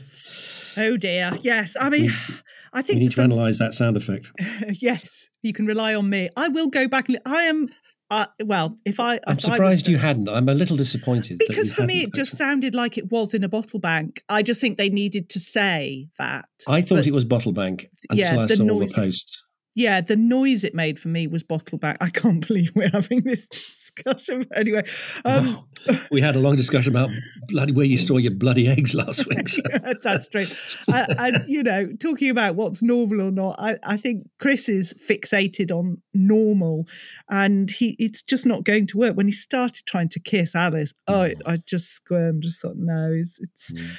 [0.77, 1.37] Oh dear.
[1.41, 1.75] Yes.
[1.79, 2.11] I mean,
[2.73, 4.31] I think we need to analyse that sound effect.
[4.69, 6.29] yes, you can rely on me.
[6.35, 7.07] I will go back.
[7.25, 7.69] I am.
[8.11, 10.29] Uh, well, if I, I'm if surprised I you hadn't.
[10.29, 13.49] I'm a little disappointed because for me it just sounded like it was in a
[13.49, 14.23] bottle bank.
[14.29, 16.47] I just think they needed to say that.
[16.67, 19.44] I thought but, it was bottle bank until yeah, I saw the post.
[19.75, 21.97] Yeah, the noise it made for me was bottle back.
[21.99, 24.45] I can't believe we're having this discussion.
[24.55, 24.83] Anyway,
[25.23, 25.65] um,
[26.11, 27.09] we had a long discussion about
[27.47, 29.47] bloody where you store your bloody eggs last week.
[29.47, 29.61] So.
[30.01, 30.45] That's true.
[30.87, 35.71] and you know, talking about what's normal or not, I, I think Chris is fixated
[35.71, 36.87] on normal,
[37.29, 39.15] and he it's just not going to work.
[39.15, 41.41] When he started trying to kiss Alice, oh, mm.
[41.45, 42.43] I just squirmed.
[42.43, 43.39] Just thought, no, it's.
[43.39, 43.89] it's mm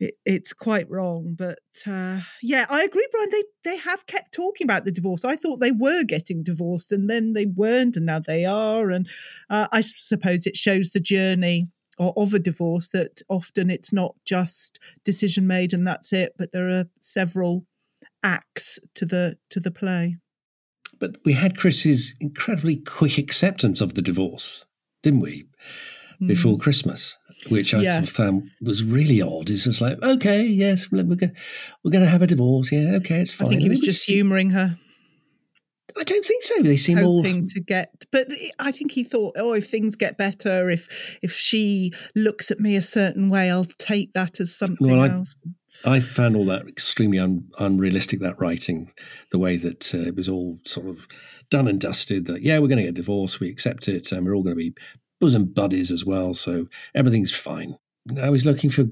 [0.00, 1.34] it, it's quite wrong.
[1.36, 3.30] But uh, yeah, I agree, Brian.
[3.30, 5.24] They they have kept talking about the divorce.
[5.24, 8.90] I thought they were getting divorced, and then they weren't, and now they are.
[8.90, 9.08] And
[9.50, 11.68] uh, I suppose it shows the journey
[11.98, 16.52] or of a divorce that often it's not just decision made and that's it, but
[16.52, 17.64] there are several
[18.22, 20.16] acts to the to the play.
[20.98, 24.64] But we had Chris's incredibly quick acceptance of the divorce,
[25.02, 25.46] didn't we?
[26.26, 26.60] Before mm.
[26.60, 27.18] Christmas
[27.48, 28.04] which I yeah.
[28.04, 29.50] found was really odd.
[29.50, 31.32] It's just like, okay, yes, we're going
[31.82, 32.72] we're going to have a divorce.
[32.72, 33.48] Yeah, okay, it's fine.
[33.48, 34.78] I think he was just humouring her.
[35.98, 36.62] I don't think so.
[36.62, 37.48] They seem hoping all...
[37.48, 41.92] to get, but I think he thought, oh, if things get better, if if she
[42.14, 45.34] looks at me a certain way, I'll take that as something well, else.
[45.84, 48.20] I, I found all that extremely un, unrealistic.
[48.20, 48.92] That writing,
[49.30, 51.06] the way that uh, it was all sort of
[51.50, 52.26] done and dusted.
[52.26, 53.40] That yeah, we're going to get divorced.
[53.40, 54.74] We accept it, and we're all going to be
[55.20, 57.76] bosom buddies as well, so everything's fine.
[58.06, 58.84] Now he's looking for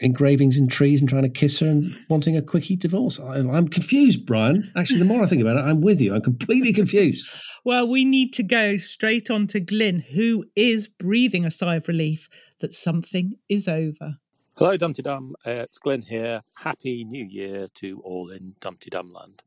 [0.00, 3.20] engravings in trees and trying to kiss her and wanting a quickie divorce.
[3.20, 4.72] I, am confused, Brian.
[4.76, 6.14] Actually, the more I think about it, I'm with you.
[6.14, 7.28] I'm completely confused.
[7.64, 11.86] Well, we need to go straight on to Glyn, who is breathing a sigh of
[11.86, 12.28] relief
[12.60, 14.16] that something is over.
[14.56, 15.32] Hello, Dumteedum.
[15.46, 16.42] Uh, it's Glyn here.
[16.56, 19.42] Happy New Year to all in Dumteedum land.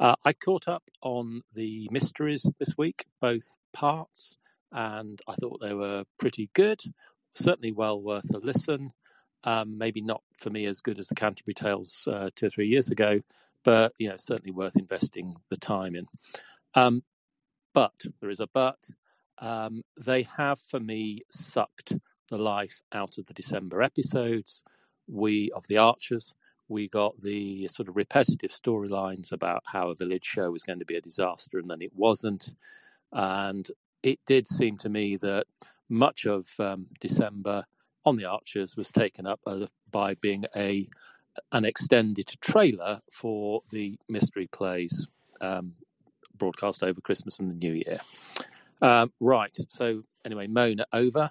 [0.00, 4.38] Uh, I caught up on the mysteries this week, both parts
[4.74, 6.82] and I thought they were pretty good.
[7.34, 8.90] Certainly well worth a listen.
[9.44, 12.66] Um, maybe not for me as good as the Canterbury Tales uh, two or three
[12.66, 13.20] years ago,
[13.62, 16.06] but you know certainly worth investing the time in.
[16.74, 17.02] Um,
[17.72, 18.78] but there is a but.
[19.38, 21.94] Um, they have for me sucked
[22.30, 24.62] the life out of the December episodes.
[25.06, 26.34] we of the Archers.
[26.68, 30.86] We got the sort of repetitive storylines about how a village show was going to
[30.86, 32.54] be a disaster and then it wasn't.
[33.12, 33.70] And
[34.04, 35.46] it did seem to me that
[35.88, 37.64] much of um, December
[38.04, 40.86] on the Archers was taken up uh, by being a
[41.50, 45.08] an extended trailer for the mystery plays
[45.40, 45.72] um,
[46.36, 47.98] broadcast over Christmas and the New Year.
[48.80, 49.56] Um, right.
[49.68, 51.30] So anyway, Mona over.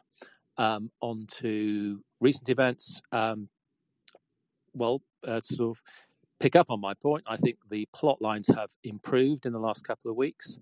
[0.58, 3.02] Um, on to recent events.
[3.12, 3.48] Um,
[4.74, 5.82] well, uh, sort of
[6.40, 9.88] pick up on my point, I think the plot lines have improved in the last
[9.88, 10.60] couple of weeks.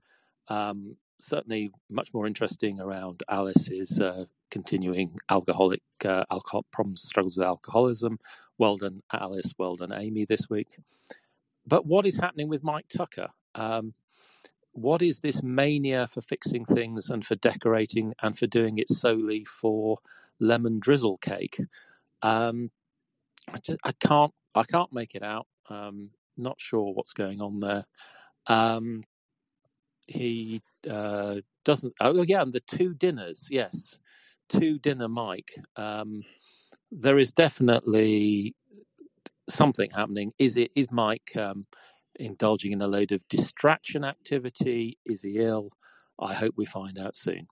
[1.21, 8.19] Certainly, much more interesting around Alice's uh, continuing alcoholic uh, alcohol problems, struggles with alcoholism.
[8.57, 9.53] Well done, Alice.
[9.57, 10.77] Well done, Amy, this week.
[11.65, 13.27] But what is happening with Mike Tucker?
[13.55, 13.93] Um,
[14.73, 19.45] what is this mania for fixing things and for decorating and for doing it solely
[19.45, 19.97] for
[20.39, 21.59] lemon drizzle cake?
[22.21, 22.71] Um,
[23.51, 25.47] I, just, I, can't I can't make it out.
[25.69, 27.85] Um, not sure what's going on there.
[28.47, 29.03] Um,
[30.11, 31.93] he uh, doesn't.
[32.01, 33.47] Oh yeah, and the two dinners.
[33.49, 33.99] Yes,
[34.49, 35.51] two dinner Mike.
[35.75, 36.23] Um,
[36.91, 38.55] there is definitely
[39.49, 40.33] something happening.
[40.39, 41.65] Is it is Mike um,
[42.19, 44.97] indulging in a load of distraction activity?
[45.05, 45.69] Is he ill?
[46.19, 47.47] I hope we find out soon.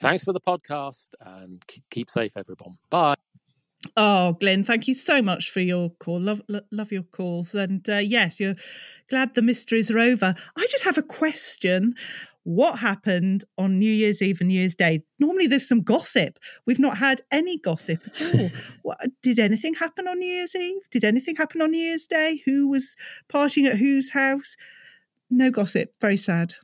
[0.00, 2.76] Thanks for the podcast and keep safe, everyone.
[2.90, 3.14] Bye.
[3.96, 6.20] Oh, Glenn, thank you so much for your call.
[6.20, 6.40] Love,
[6.70, 7.54] love your calls.
[7.54, 8.54] And uh, yes, you're
[9.10, 10.34] glad the mysteries are over.
[10.56, 11.94] I just have a question.
[12.44, 15.02] What happened on New Year's Eve and New Year's Day?
[15.18, 16.38] Normally, there's some gossip.
[16.66, 18.48] We've not had any gossip at all.
[18.82, 20.82] what, did anything happen on New Year's Eve?
[20.90, 22.42] Did anything happen on New Year's Day?
[22.44, 22.96] Who was
[23.32, 24.56] partying at whose house?
[25.30, 25.92] No gossip.
[26.00, 26.54] Very sad.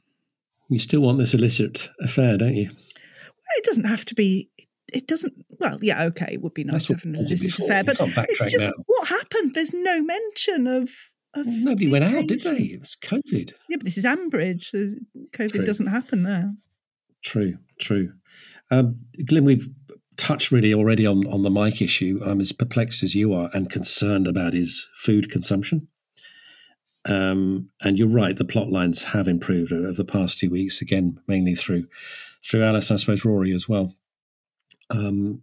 [0.69, 2.69] You still want this illicit affair, don't you?
[2.69, 4.51] Well, it doesn't have to be
[4.93, 5.35] it doesn't.
[5.59, 8.53] Well, yeah, okay, it would be nice That's to have an illicit affair, but it's
[8.53, 8.73] just now.
[8.87, 9.55] what happened.
[9.55, 10.91] There's no mention of.
[11.35, 12.23] of well, nobody went occasion.
[12.23, 12.63] out, did they?
[12.65, 13.53] It was COVID.
[13.69, 14.65] Yeah, but this is Ambridge.
[14.65, 14.91] So
[15.33, 15.65] COVID true.
[15.65, 16.53] doesn't happen there.
[17.23, 18.13] True, true.
[18.71, 19.69] Um, Glenn, we've
[20.17, 22.21] touched really already on on the Mike issue.
[22.25, 25.89] I'm as perplexed as you are and concerned about his food consumption.
[27.05, 30.83] Um, and you're right, the plot lines have improved over the past two weeks.
[30.83, 31.87] Again, mainly through
[32.45, 33.95] through Alice, I suppose Ruairi as well.
[34.91, 35.43] Um,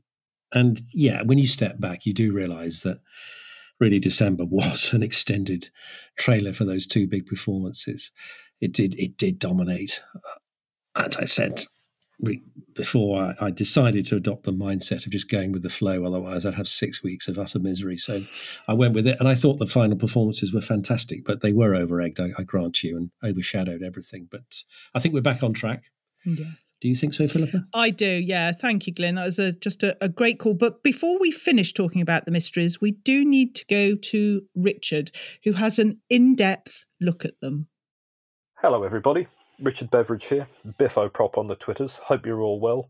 [0.51, 2.99] and yeah, when you step back, you do realize that
[3.79, 5.69] really December was an extended
[6.17, 8.11] trailer for those two big performances.
[8.61, 10.01] It did it did dominate.
[10.15, 11.65] Uh, as I said
[12.73, 16.05] before, I, I, decided to adopt the mindset of just going with the flow.
[16.05, 17.97] Otherwise, I'd have six weeks of utter misery.
[17.97, 18.23] So
[18.69, 21.75] I went with it, and I thought the final performances were fantastic, but they were
[21.75, 22.21] over egged.
[22.21, 24.29] I, I grant you, and overshadowed everything.
[24.31, 24.43] But
[24.93, 25.91] I think we're back on track.
[26.23, 26.51] Yeah.
[26.81, 27.65] Do you think so, Philippa?
[27.73, 28.51] I do, yeah.
[28.51, 29.15] Thank you, Glenn.
[29.15, 30.53] That was a, just a, a, great call.
[30.53, 35.11] But before we finish talking about the mysteries, we do need to go to Richard,
[35.43, 37.67] who has an in depth look at them.
[38.55, 39.27] Hello, everybody.
[39.61, 40.47] Richard Beveridge here,
[40.77, 41.93] Biffo Prop on the Twitters.
[42.03, 42.89] Hope you're all well.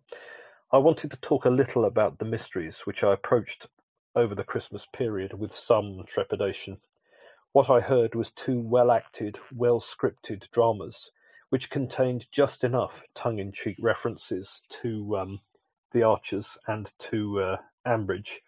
[0.72, 3.68] I wanted to talk a little about the mysteries, which I approached
[4.16, 6.78] over the Christmas period with some trepidation.
[7.52, 11.12] What I heard was two well acted, well scripted dramas
[11.56, 15.40] which contained just enough tongue-in-cheek references to um,
[15.94, 17.58] the Archers and to uh,
[17.88, 18.40] Ambridge,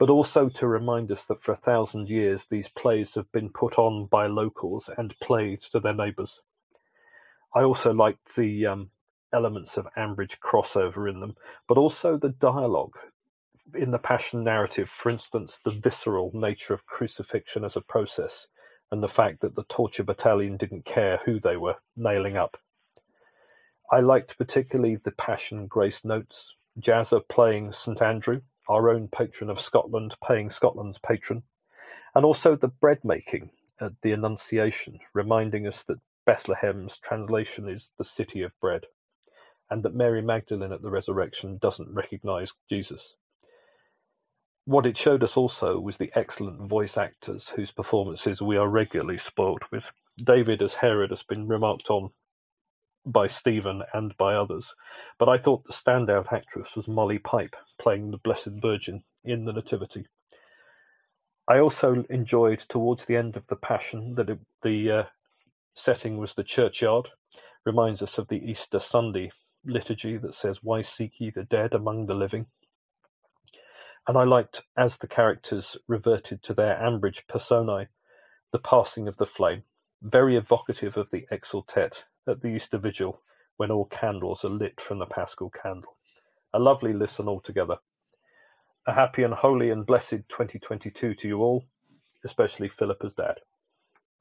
[0.00, 3.78] but also to remind us that for a thousand years these plays have been put
[3.78, 6.40] on by locals and played to their neighbours.
[7.54, 8.90] I also liked the um,
[9.32, 11.36] elements of Ambridge crossover in them,
[11.68, 12.96] but also the dialogue
[13.76, 18.48] in the Passion narrative, for instance, the visceral nature of crucifixion as a process
[18.90, 22.56] and the fact that the torture battalion didn't care who they were nailing up.
[23.92, 29.60] I liked particularly the Passion Grace notes, Jazzer playing St Andrew, our own patron of
[29.60, 31.42] Scotland paying Scotland's patron,
[32.14, 33.50] and also the bread making
[33.80, 38.86] at the Annunciation, reminding us that Bethlehem's translation is the city of bread,
[39.70, 43.14] and that Mary Magdalene at the resurrection doesn't recognize Jesus.
[44.64, 49.18] What it showed us also was the excellent voice actors whose performances we are regularly
[49.18, 49.90] spoilt with.
[50.22, 52.10] David as Herod has been remarked on
[53.06, 54.74] by Stephen and by others,
[55.18, 59.52] but I thought the standout actress was Molly Pipe playing the Blessed Virgin in the
[59.52, 60.06] Nativity.
[61.48, 65.02] I also enjoyed towards the end of the Passion that it, the uh,
[65.74, 67.08] setting was the churchyard,
[67.64, 69.32] reminds us of the Easter Sunday
[69.64, 72.46] liturgy that says, Why seek ye the dead among the living?
[74.10, 77.86] And I liked, as the characters reverted to their Ambridge personae,
[78.52, 79.62] the passing of the flame,
[80.02, 81.92] very evocative of the Exultet
[82.28, 83.22] at the Easter Vigil
[83.56, 85.96] when all candles are lit from the Paschal candle.
[86.52, 87.76] A lovely listen altogether.
[88.84, 91.66] A happy and holy and blessed 2022 to you all,
[92.24, 93.36] especially Philippa's dad.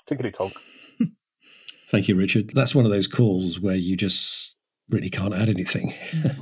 [0.07, 0.53] Tickety tonk.
[1.89, 2.51] Thank you, Richard.
[2.53, 4.55] That's one of those calls where you just
[4.87, 5.95] really can't add anything.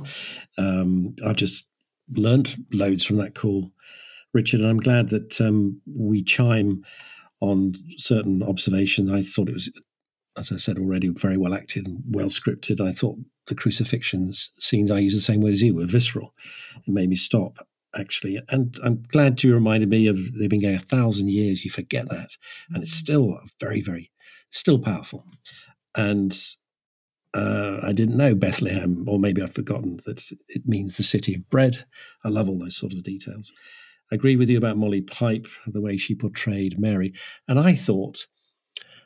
[0.58, 1.66] um, I've just
[2.10, 3.70] learnt loads from that call,
[4.32, 6.84] Richard, and I'm glad that um, we chime
[7.40, 9.10] on certain observations.
[9.10, 9.70] I thought it was,
[10.36, 12.80] as I said already, very well acted and well scripted.
[12.80, 16.34] I thought the crucifixion scenes I use the same word as you were visceral.
[16.86, 20.74] It made me stop actually, and I'm glad you reminded me of they've been going
[20.74, 21.64] a thousand years.
[21.64, 22.30] You forget that,
[22.70, 24.10] and it's still very, very,
[24.50, 25.24] still powerful.
[25.94, 26.38] And
[27.34, 31.48] uh, I didn't know Bethlehem, or maybe I'd forgotten that it means the city of
[31.50, 31.84] bread.
[32.24, 33.52] I love all those sort of details.
[34.10, 37.12] I agree with you about Molly Pipe, the way she portrayed Mary.
[37.46, 38.26] And I thought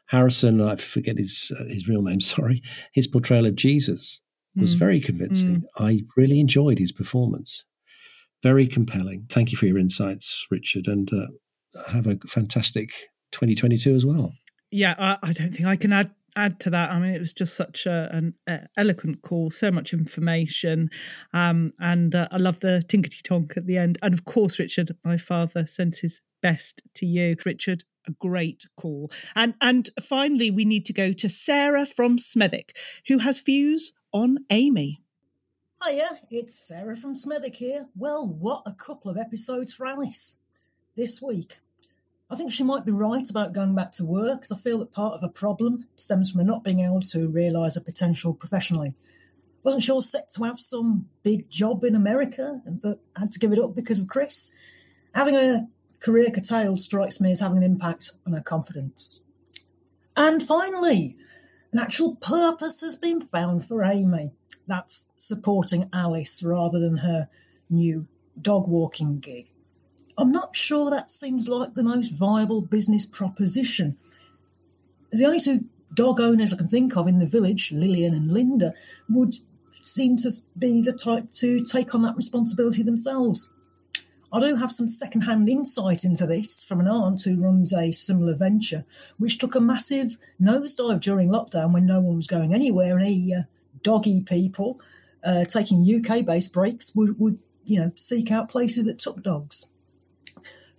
[0.07, 2.63] Harrison, I forget his uh, his real name, sorry,
[2.93, 4.21] his portrayal of Jesus
[4.55, 4.79] was Mm.
[4.79, 5.63] very convincing.
[5.63, 5.63] Mm.
[5.79, 7.65] I really enjoyed his performance.
[8.43, 9.25] Very compelling.
[9.31, 11.29] Thank you for your insights, Richard, and uh,
[11.89, 12.91] have a fantastic
[13.31, 14.33] 2022 as well.
[14.71, 16.91] yeah, I, I don't think I can add add to that.
[16.91, 20.91] I mean, it was just such a, an uh, eloquent call, so much information,
[21.33, 23.99] um, and uh, I love the tinkety tonk at the end.
[24.03, 27.85] And of course, Richard, my father sent his best to you, Richard.
[28.09, 32.71] A great call, and and finally, we need to go to Sarah from Smethwick,
[33.07, 35.03] who has views on Amy.
[35.85, 37.87] Hiya, it's Sarah from Smethwick here.
[37.97, 40.39] Well, what a couple of episodes for Alice
[40.97, 41.59] this week.
[42.33, 44.91] I think she might be right about going back to work because I feel that
[44.91, 48.95] part of her problem stems from her not being able to realise her potential professionally.
[49.63, 53.53] Wasn't she all set to have some big job in America, but had to give
[53.53, 54.51] it up because of Chris?
[55.15, 55.69] Having a
[56.01, 59.25] career curtailed strikes me as having an impact on her confidence.
[60.17, 61.19] And finally,
[61.71, 64.33] an actual purpose has been found for Amy.
[64.67, 67.29] That's supporting Alice rather than her
[67.69, 68.09] new
[68.41, 69.51] dog walking gig.
[70.19, 73.97] I'm not sure that seems like the most viable business proposition.
[75.11, 75.65] The only two
[75.95, 78.75] dog owners I can think of in the village, Lilian and Linda,
[79.09, 79.37] would
[79.81, 83.51] seem to be the type to take on that responsibility themselves.
[84.33, 88.35] I do have some second-hand insight into this from an aunt who runs a similar
[88.35, 88.87] venture,
[89.19, 93.35] which took a massive nosedive during lockdown when no one was going anywhere, and any
[93.35, 93.43] uh,
[93.83, 94.81] doggy people
[95.23, 99.67] uh, taking UK-based breaks would, would, you know, seek out places that took dogs.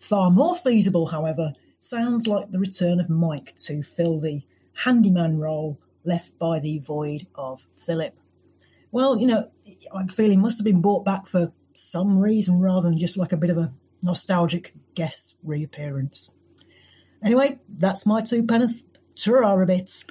[0.03, 4.41] Far more feasible, however, sounds like the return of Mike to fill the
[4.73, 8.19] handyman role left by the void of Philip.
[8.91, 9.49] Well, you know,
[9.95, 13.37] I'm feeling must have been brought back for some reason rather than just like a
[13.37, 13.71] bit of a
[14.01, 16.31] nostalgic guest reappearance.
[17.23, 18.83] Anyway, that's my two penneth
[19.15, 20.03] Tarara bits.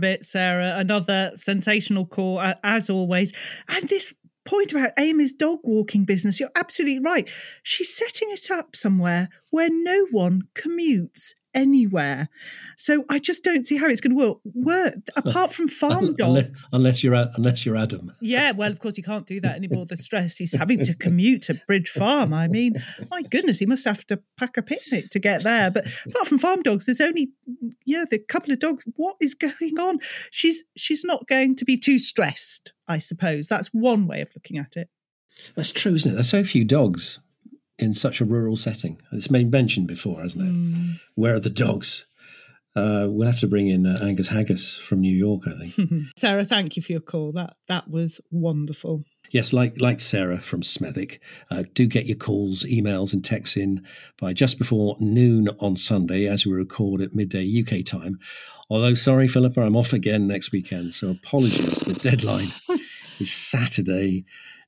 [0.00, 0.78] Bit, Sarah.
[0.78, 3.34] Another sensational call, as always.
[3.68, 7.28] And this point about Amy's dog walking business, you're absolutely right.
[7.62, 12.28] She's setting it up somewhere where no one commutes anywhere.
[12.76, 14.38] So I just don't see how it's going to work.
[14.54, 14.94] work.
[15.16, 16.28] Apart from farm dog.
[16.28, 18.12] unless, unless you're unless you're Adam.
[18.20, 19.86] Yeah, well, of course, he can't do that anymore.
[19.86, 22.32] The stress he's having to commute to Bridge Farm.
[22.32, 22.74] I mean,
[23.10, 25.70] my goodness, he must have to pack a picnic to get there.
[25.70, 27.32] But apart from farm dogs, there's only
[27.84, 28.84] yeah, the couple of dogs.
[28.96, 29.98] What is going on?
[30.30, 32.72] She's she's not going to be too stressed.
[32.88, 34.88] I suppose that's one way of looking at it.
[35.56, 36.14] That's true, isn't it?
[36.14, 37.18] There's so few dogs
[37.78, 39.00] in such a rural setting.
[39.12, 40.52] It's been mentioned before, hasn't it?
[40.52, 41.00] Mm.
[41.14, 42.06] Where are the dogs?
[42.74, 46.08] Uh, we'll have to bring in uh, Angus Haggis from New York, I think.
[46.16, 47.32] Sarah, thank you for your call.
[47.32, 49.04] That that was wonderful.
[49.30, 51.18] Yes, like like Sarah from Smethwick,
[51.50, 53.84] uh, do get your calls, emails, and texts in
[54.18, 58.18] by just before noon on Sunday, as we record at midday UK time.
[58.70, 61.80] Although, sorry, Philippa, I'm off again next weekend, so apologies.
[61.80, 62.48] the deadline
[63.20, 64.24] is Saturday,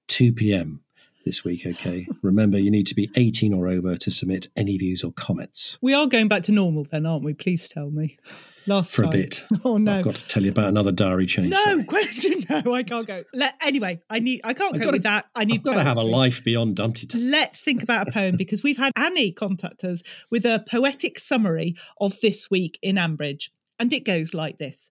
[0.08, 0.83] 2 p.m.
[1.24, 1.66] this week.
[1.66, 5.78] Okay, remember you need to be 18 or over to submit any views or comments
[5.80, 7.34] We are going back to normal then, aren't we?
[7.34, 8.18] Please tell me.
[8.66, 9.44] Last for a bit.
[9.64, 9.98] Oh no.
[9.98, 11.50] I've got to tell you about another diary change.
[11.50, 13.22] No, Quentin, no, I can't go.
[13.32, 14.42] Let, anyway, I need.
[14.44, 15.26] I can't I've go with that.
[15.34, 15.60] I need.
[15.60, 17.30] I've got to have a life beyond Dumteedum.
[17.30, 21.76] Let's think about a poem because we've had Annie contact us with a poetic summary
[22.00, 23.48] of this week in Ambridge,
[23.78, 24.90] and it goes like this.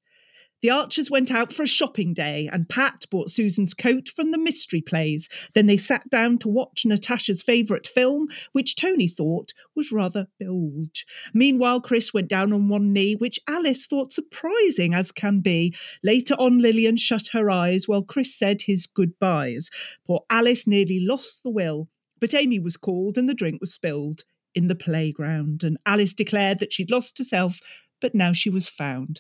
[0.64, 4.38] The archers went out for a shopping day, and Pat bought Susan's coat from the
[4.38, 5.27] mystery plays.
[5.53, 11.06] Then they sat down to watch Natasha's favourite film, which Tony thought was rather bilge.
[11.34, 15.76] Meanwhile, Chris went down on one knee, which Alice thought surprising as can be.
[16.02, 19.69] Later on, Lilian shut her eyes while Chris said his goodbyes.
[20.07, 21.90] Poor Alice nearly lost the will,
[22.22, 24.23] but Amy was called and the drink was spilled
[24.56, 27.60] in the playground, and Alice declared that she'd lost herself,
[27.99, 29.19] but now she was found.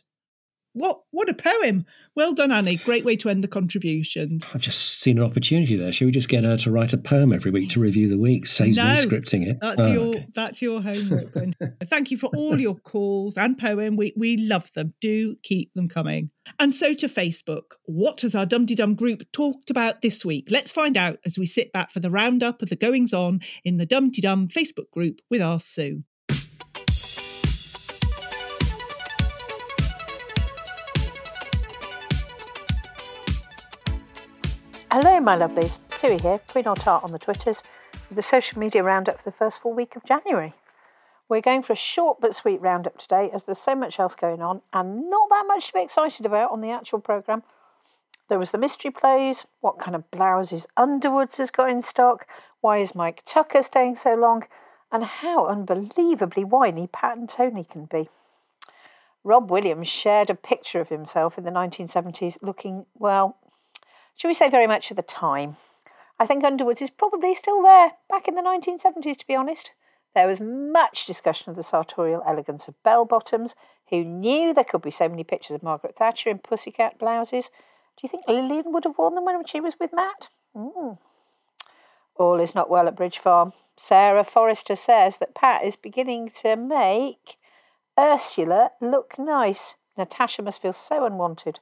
[0.73, 1.85] What what a poem!
[2.15, 2.77] Well done, Annie.
[2.77, 4.43] Great way to end the contributions.
[4.53, 5.91] I've just seen an opportunity there.
[5.91, 8.47] Shall we just get her to write a poem every week to review the week?
[8.47, 9.57] Saves no, me scripting it.
[9.61, 10.27] That's Oh, your okay.
[10.33, 11.31] that's your homework.
[11.85, 13.95] Thank you for all your calls and poem.
[13.95, 14.93] We we love them.
[14.99, 16.31] Do keep them coming.
[16.59, 17.75] And so to Facebook.
[17.85, 20.47] What has our Dum Dum group talked about this week?
[20.49, 23.77] Let's find out as we sit back for the roundup of the goings on in
[23.77, 26.03] the Dum Dum Facebook group with our Sue.
[34.95, 35.79] Hello, my lovelies.
[35.89, 37.63] Sue here, Queen or Tart on the Twitters,
[38.09, 40.53] with the social media roundup for the first full week of January.
[41.27, 44.43] We're going for a short but sweet roundup today as there's so much else going
[44.43, 47.41] on and not that much to be excited about on the actual programme.
[48.29, 52.27] There was the mystery plays, what kind of blouses Underwoods has got in stock,
[52.61, 54.43] why is Mike Tucker staying so long,
[54.91, 58.09] and how unbelievably whiny Pat and Tony can be.
[59.23, 63.37] Rob Williams shared a picture of himself in the 1970s looking, well,
[64.15, 65.55] shall we say very much of the time.
[66.19, 69.71] I think Underwoods is probably still there, back in the 1970s, to be honest.
[70.15, 73.55] There was much discussion of the sartorial elegance of bell bottoms.
[73.89, 77.49] Who knew there could be so many pictures of Margaret Thatcher in pussycat blouses?
[77.97, 80.29] Do you think Lilian would have worn them when she was with Matt?
[80.55, 80.97] Mm.
[82.15, 83.53] All is not well at Bridge Farm.
[83.75, 87.37] Sarah Forrester says that Pat is beginning to make
[87.99, 89.75] Ursula look nice.
[89.97, 91.59] Natasha must feel so unwanted.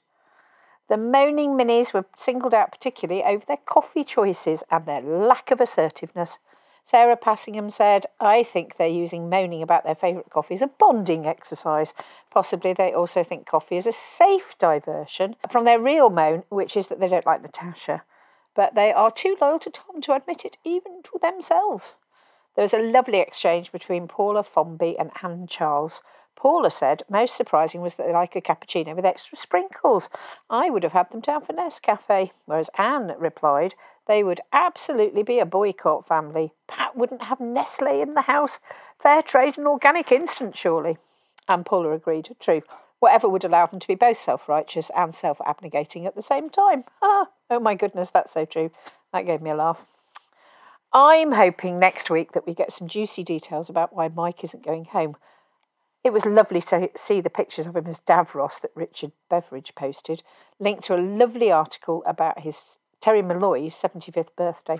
[0.91, 5.61] The moaning minis were singled out particularly over their coffee choices and their lack of
[5.61, 6.37] assertiveness.
[6.83, 11.25] Sarah Passingham said, I think they're using moaning about their favourite coffee as a bonding
[11.25, 11.93] exercise.
[12.29, 16.89] Possibly they also think coffee is a safe diversion from their real moan, which is
[16.89, 18.03] that they don't like Natasha.
[18.53, 21.95] But they are too loyal to Tom to admit it even to themselves.
[22.57, 26.01] There was a lovely exchange between Paula Formby and Anne Charles.
[26.41, 30.09] Paula said most surprising was that they like a cappuccino with extra sprinkles.
[30.49, 32.31] I would have had them down for Nescafe.
[32.45, 33.75] Whereas Anne replied
[34.07, 36.53] they would absolutely be a boycott family.
[36.67, 38.59] Pat wouldn't have Nestle in the house.
[38.99, 40.97] Fair trade and organic instant, surely.
[41.47, 42.35] And Paula agreed.
[42.39, 42.63] True.
[42.97, 46.49] Whatever would allow them to be both self righteous and self abnegating at the same
[46.49, 46.85] time.
[47.03, 48.71] Ah, oh my goodness, that's so true.
[49.13, 49.85] That gave me a laugh.
[50.91, 54.85] I'm hoping next week that we get some juicy details about why Mike isn't going
[54.85, 55.17] home.
[56.03, 60.23] It was lovely to see the pictures of him as Davros that Richard Beveridge posted,
[60.59, 64.79] linked to a lovely article about his Terry Molloy's 75th birthday.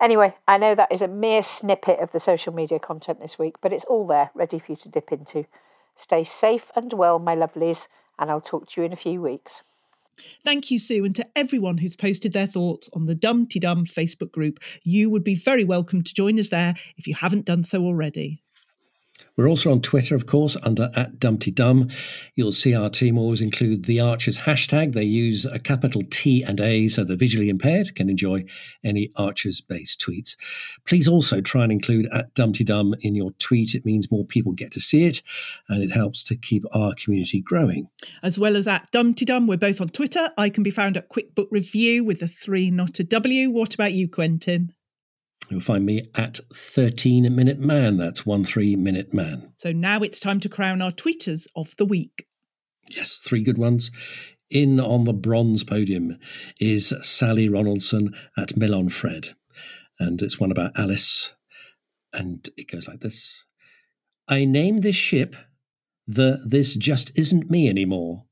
[0.00, 3.56] Anyway, I know that is a mere snippet of the social media content this week,
[3.60, 5.44] but it's all there, ready for you to dip into.
[5.96, 9.62] Stay safe and well, my lovelies, and I'll talk to you in a few weeks.
[10.44, 14.58] Thank you, Sue, and to everyone who's posted their thoughts on the Dumteedum Facebook group.
[14.82, 18.42] You would be very welcome to join us there if you haven't done so already.
[19.38, 21.94] We're also on Twitter, of course, under at Dumteedum.
[22.34, 24.94] You'll see our team always include the Archers hashtag.
[24.94, 28.46] They use a capital T and A so the visually impaired can enjoy
[28.82, 30.34] any Archers based tweets.
[30.84, 33.76] Please also try and include at Dumteedum in your tweet.
[33.76, 35.22] It means more people get to see it
[35.68, 37.88] and it helps to keep our community growing.
[38.24, 40.30] As well as at Dumteedum, we're both on Twitter.
[40.36, 43.50] I can be found at Quick Book Review with the three, not a W.
[43.50, 44.72] What about you, Quentin?
[45.48, 47.96] You'll find me at 13 Minute Man.
[47.96, 49.52] That's 1 3 Minute Man.
[49.56, 52.26] So now it's time to crown our tweeters of the week.
[52.90, 53.90] Yes, three good ones.
[54.50, 56.18] In on the bronze podium
[56.58, 59.34] is Sally Ronaldson at Melon Fred.
[59.98, 61.32] And it's one about Alice.
[62.12, 63.44] And it goes like this
[64.26, 65.36] I name this ship
[66.06, 68.24] the This Just Isn't Me Anymore.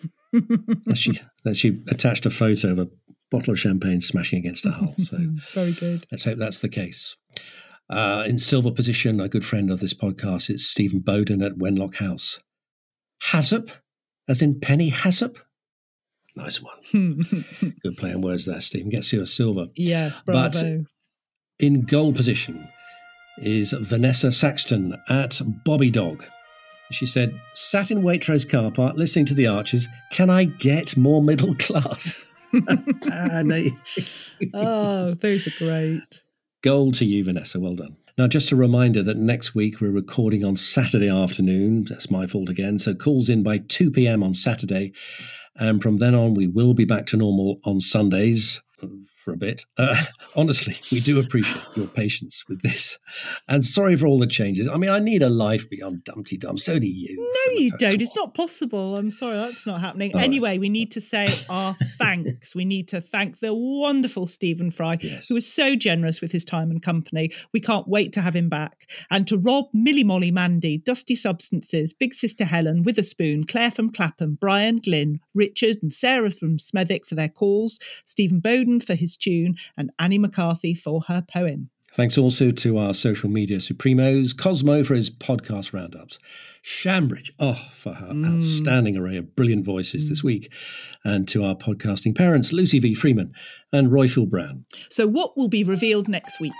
[0.32, 2.88] that, she, that she attached a photo of a
[3.30, 4.94] bottle of champagne smashing against a hull.
[4.98, 5.18] So
[5.54, 6.06] Very good.
[6.10, 7.16] let's hope that's the case.
[7.90, 11.96] Uh, in silver position, a good friend of this podcast is Stephen Bowden at Wenlock
[11.96, 12.40] House.
[13.22, 13.70] Hassop,
[14.28, 15.38] as in Penny Hassop.
[16.36, 16.76] Nice one.
[17.82, 18.90] Good play on words there, Stephen.
[18.90, 19.66] Gets you a silver.
[19.74, 20.62] yes, But
[21.58, 22.68] in goal position
[23.38, 26.24] is Vanessa Saxton at Bobby Dog.
[26.92, 29.88] She said, sat in Waitrose car park listening to the Archers.
[30.12, 32.24] Can I get more middle class?
[33.10, 33.64] Ah, no.
[34.54, 36.20] oh, those are great.
[36.62, 37.60] Goal to you, Vanessa.
[37.60, 37.96] Well done.
[38.16, 41.84] Now, just a reminder that next week we're recording on Saturday afternoon.
[41.84, 42.78] That's my fault again.
[42.78, 44.22] So, calls in by 2 p.m.
[44.22, 44.92] on Saturday.
[45.54, 48.60] And from then on, we will be back to normal on Sundays
[49.18, 49.66] for a bit.
[49.76, 50.04] Uh,
[50.36, 52.98] honestly, we do appreciate your patience with this.
[53.48, 54.68] And sorry for all the changes.
[54.68, 56.58] I mean, I need a life beyond Dumteedum.
[56.58, 57.16] So do you.
[57.18, 58.00] No, you don't.
[58.00, 58.96] It's not possible.
[58.96, 60.14] I'm sorry, that's not happening.
[60.14, 60.24] All right.
[60.24, 62.54] anyway, we need to say our thanks.
[62.54, 64.96] we need to thank the wonderful Stephen Fry,
[65.28, 67.30] who was so generous with his time and company.
[67.52, 68.88] We can't wait to have him back.
[69.10, 74.38] And to Rob, Millie Molly, Mandy, Dusty Substances, Big Sister Helen, Witherspoon, Claire from Clapham,
[74.40, 79.56] Brian, Glyn, Richard, and Sarah from Smethwick for their calls, Stephen Bowden for his tune,
[79.76, 81.70] and Annie McCarthy for her poem.
[81.94, 86.18] Thanks also to our social media supremos, Cosmo for his podcast roundups,
[86.70, 88.36] Shambridge, oh, for her mm.
[88.36, 90.24] outstanding array of brilliant voices this mm.
[90.24, 90.52] week,
[91.02, 92.92] and to our podcasting parents, Lucy V.
[92.92, 93.32] Freeman
[93.72, 94.64] and Roifield Brown.
[94.90, 96.52] So, what will be revealed next week?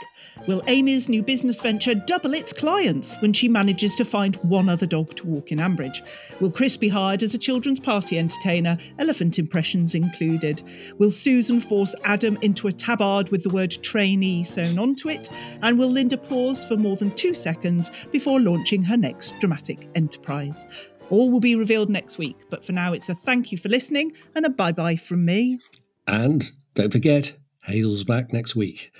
[0.47, 4.87] Will Amy's new business venture double its clients when she manages to find one other
[4.87, 6.03] dog to walk in Ambridge?
[6.41, 10.63] Will Chris be hired as a children's party entertainer, elephant impressions included?
[10.99, 15.31] Will Susan force Adam into a tabard with the word trainee sewn onto it?
[15.63, 20.67] And will Linda pause for more than two seconds before launching her next dramatic enterprise?
[21.11, 24.13] All will be revealed next week, but for now, it's a thank you for listening
[24.35, 25.59] and a bye bye from me.
[26.07, 28.91] And don't forget, Hale's back next week.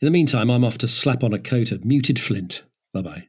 [0.00, 2.62] In the meantime, I'm off to slap on a coat of muted flint.
[2.92, 3.28] Bye bye.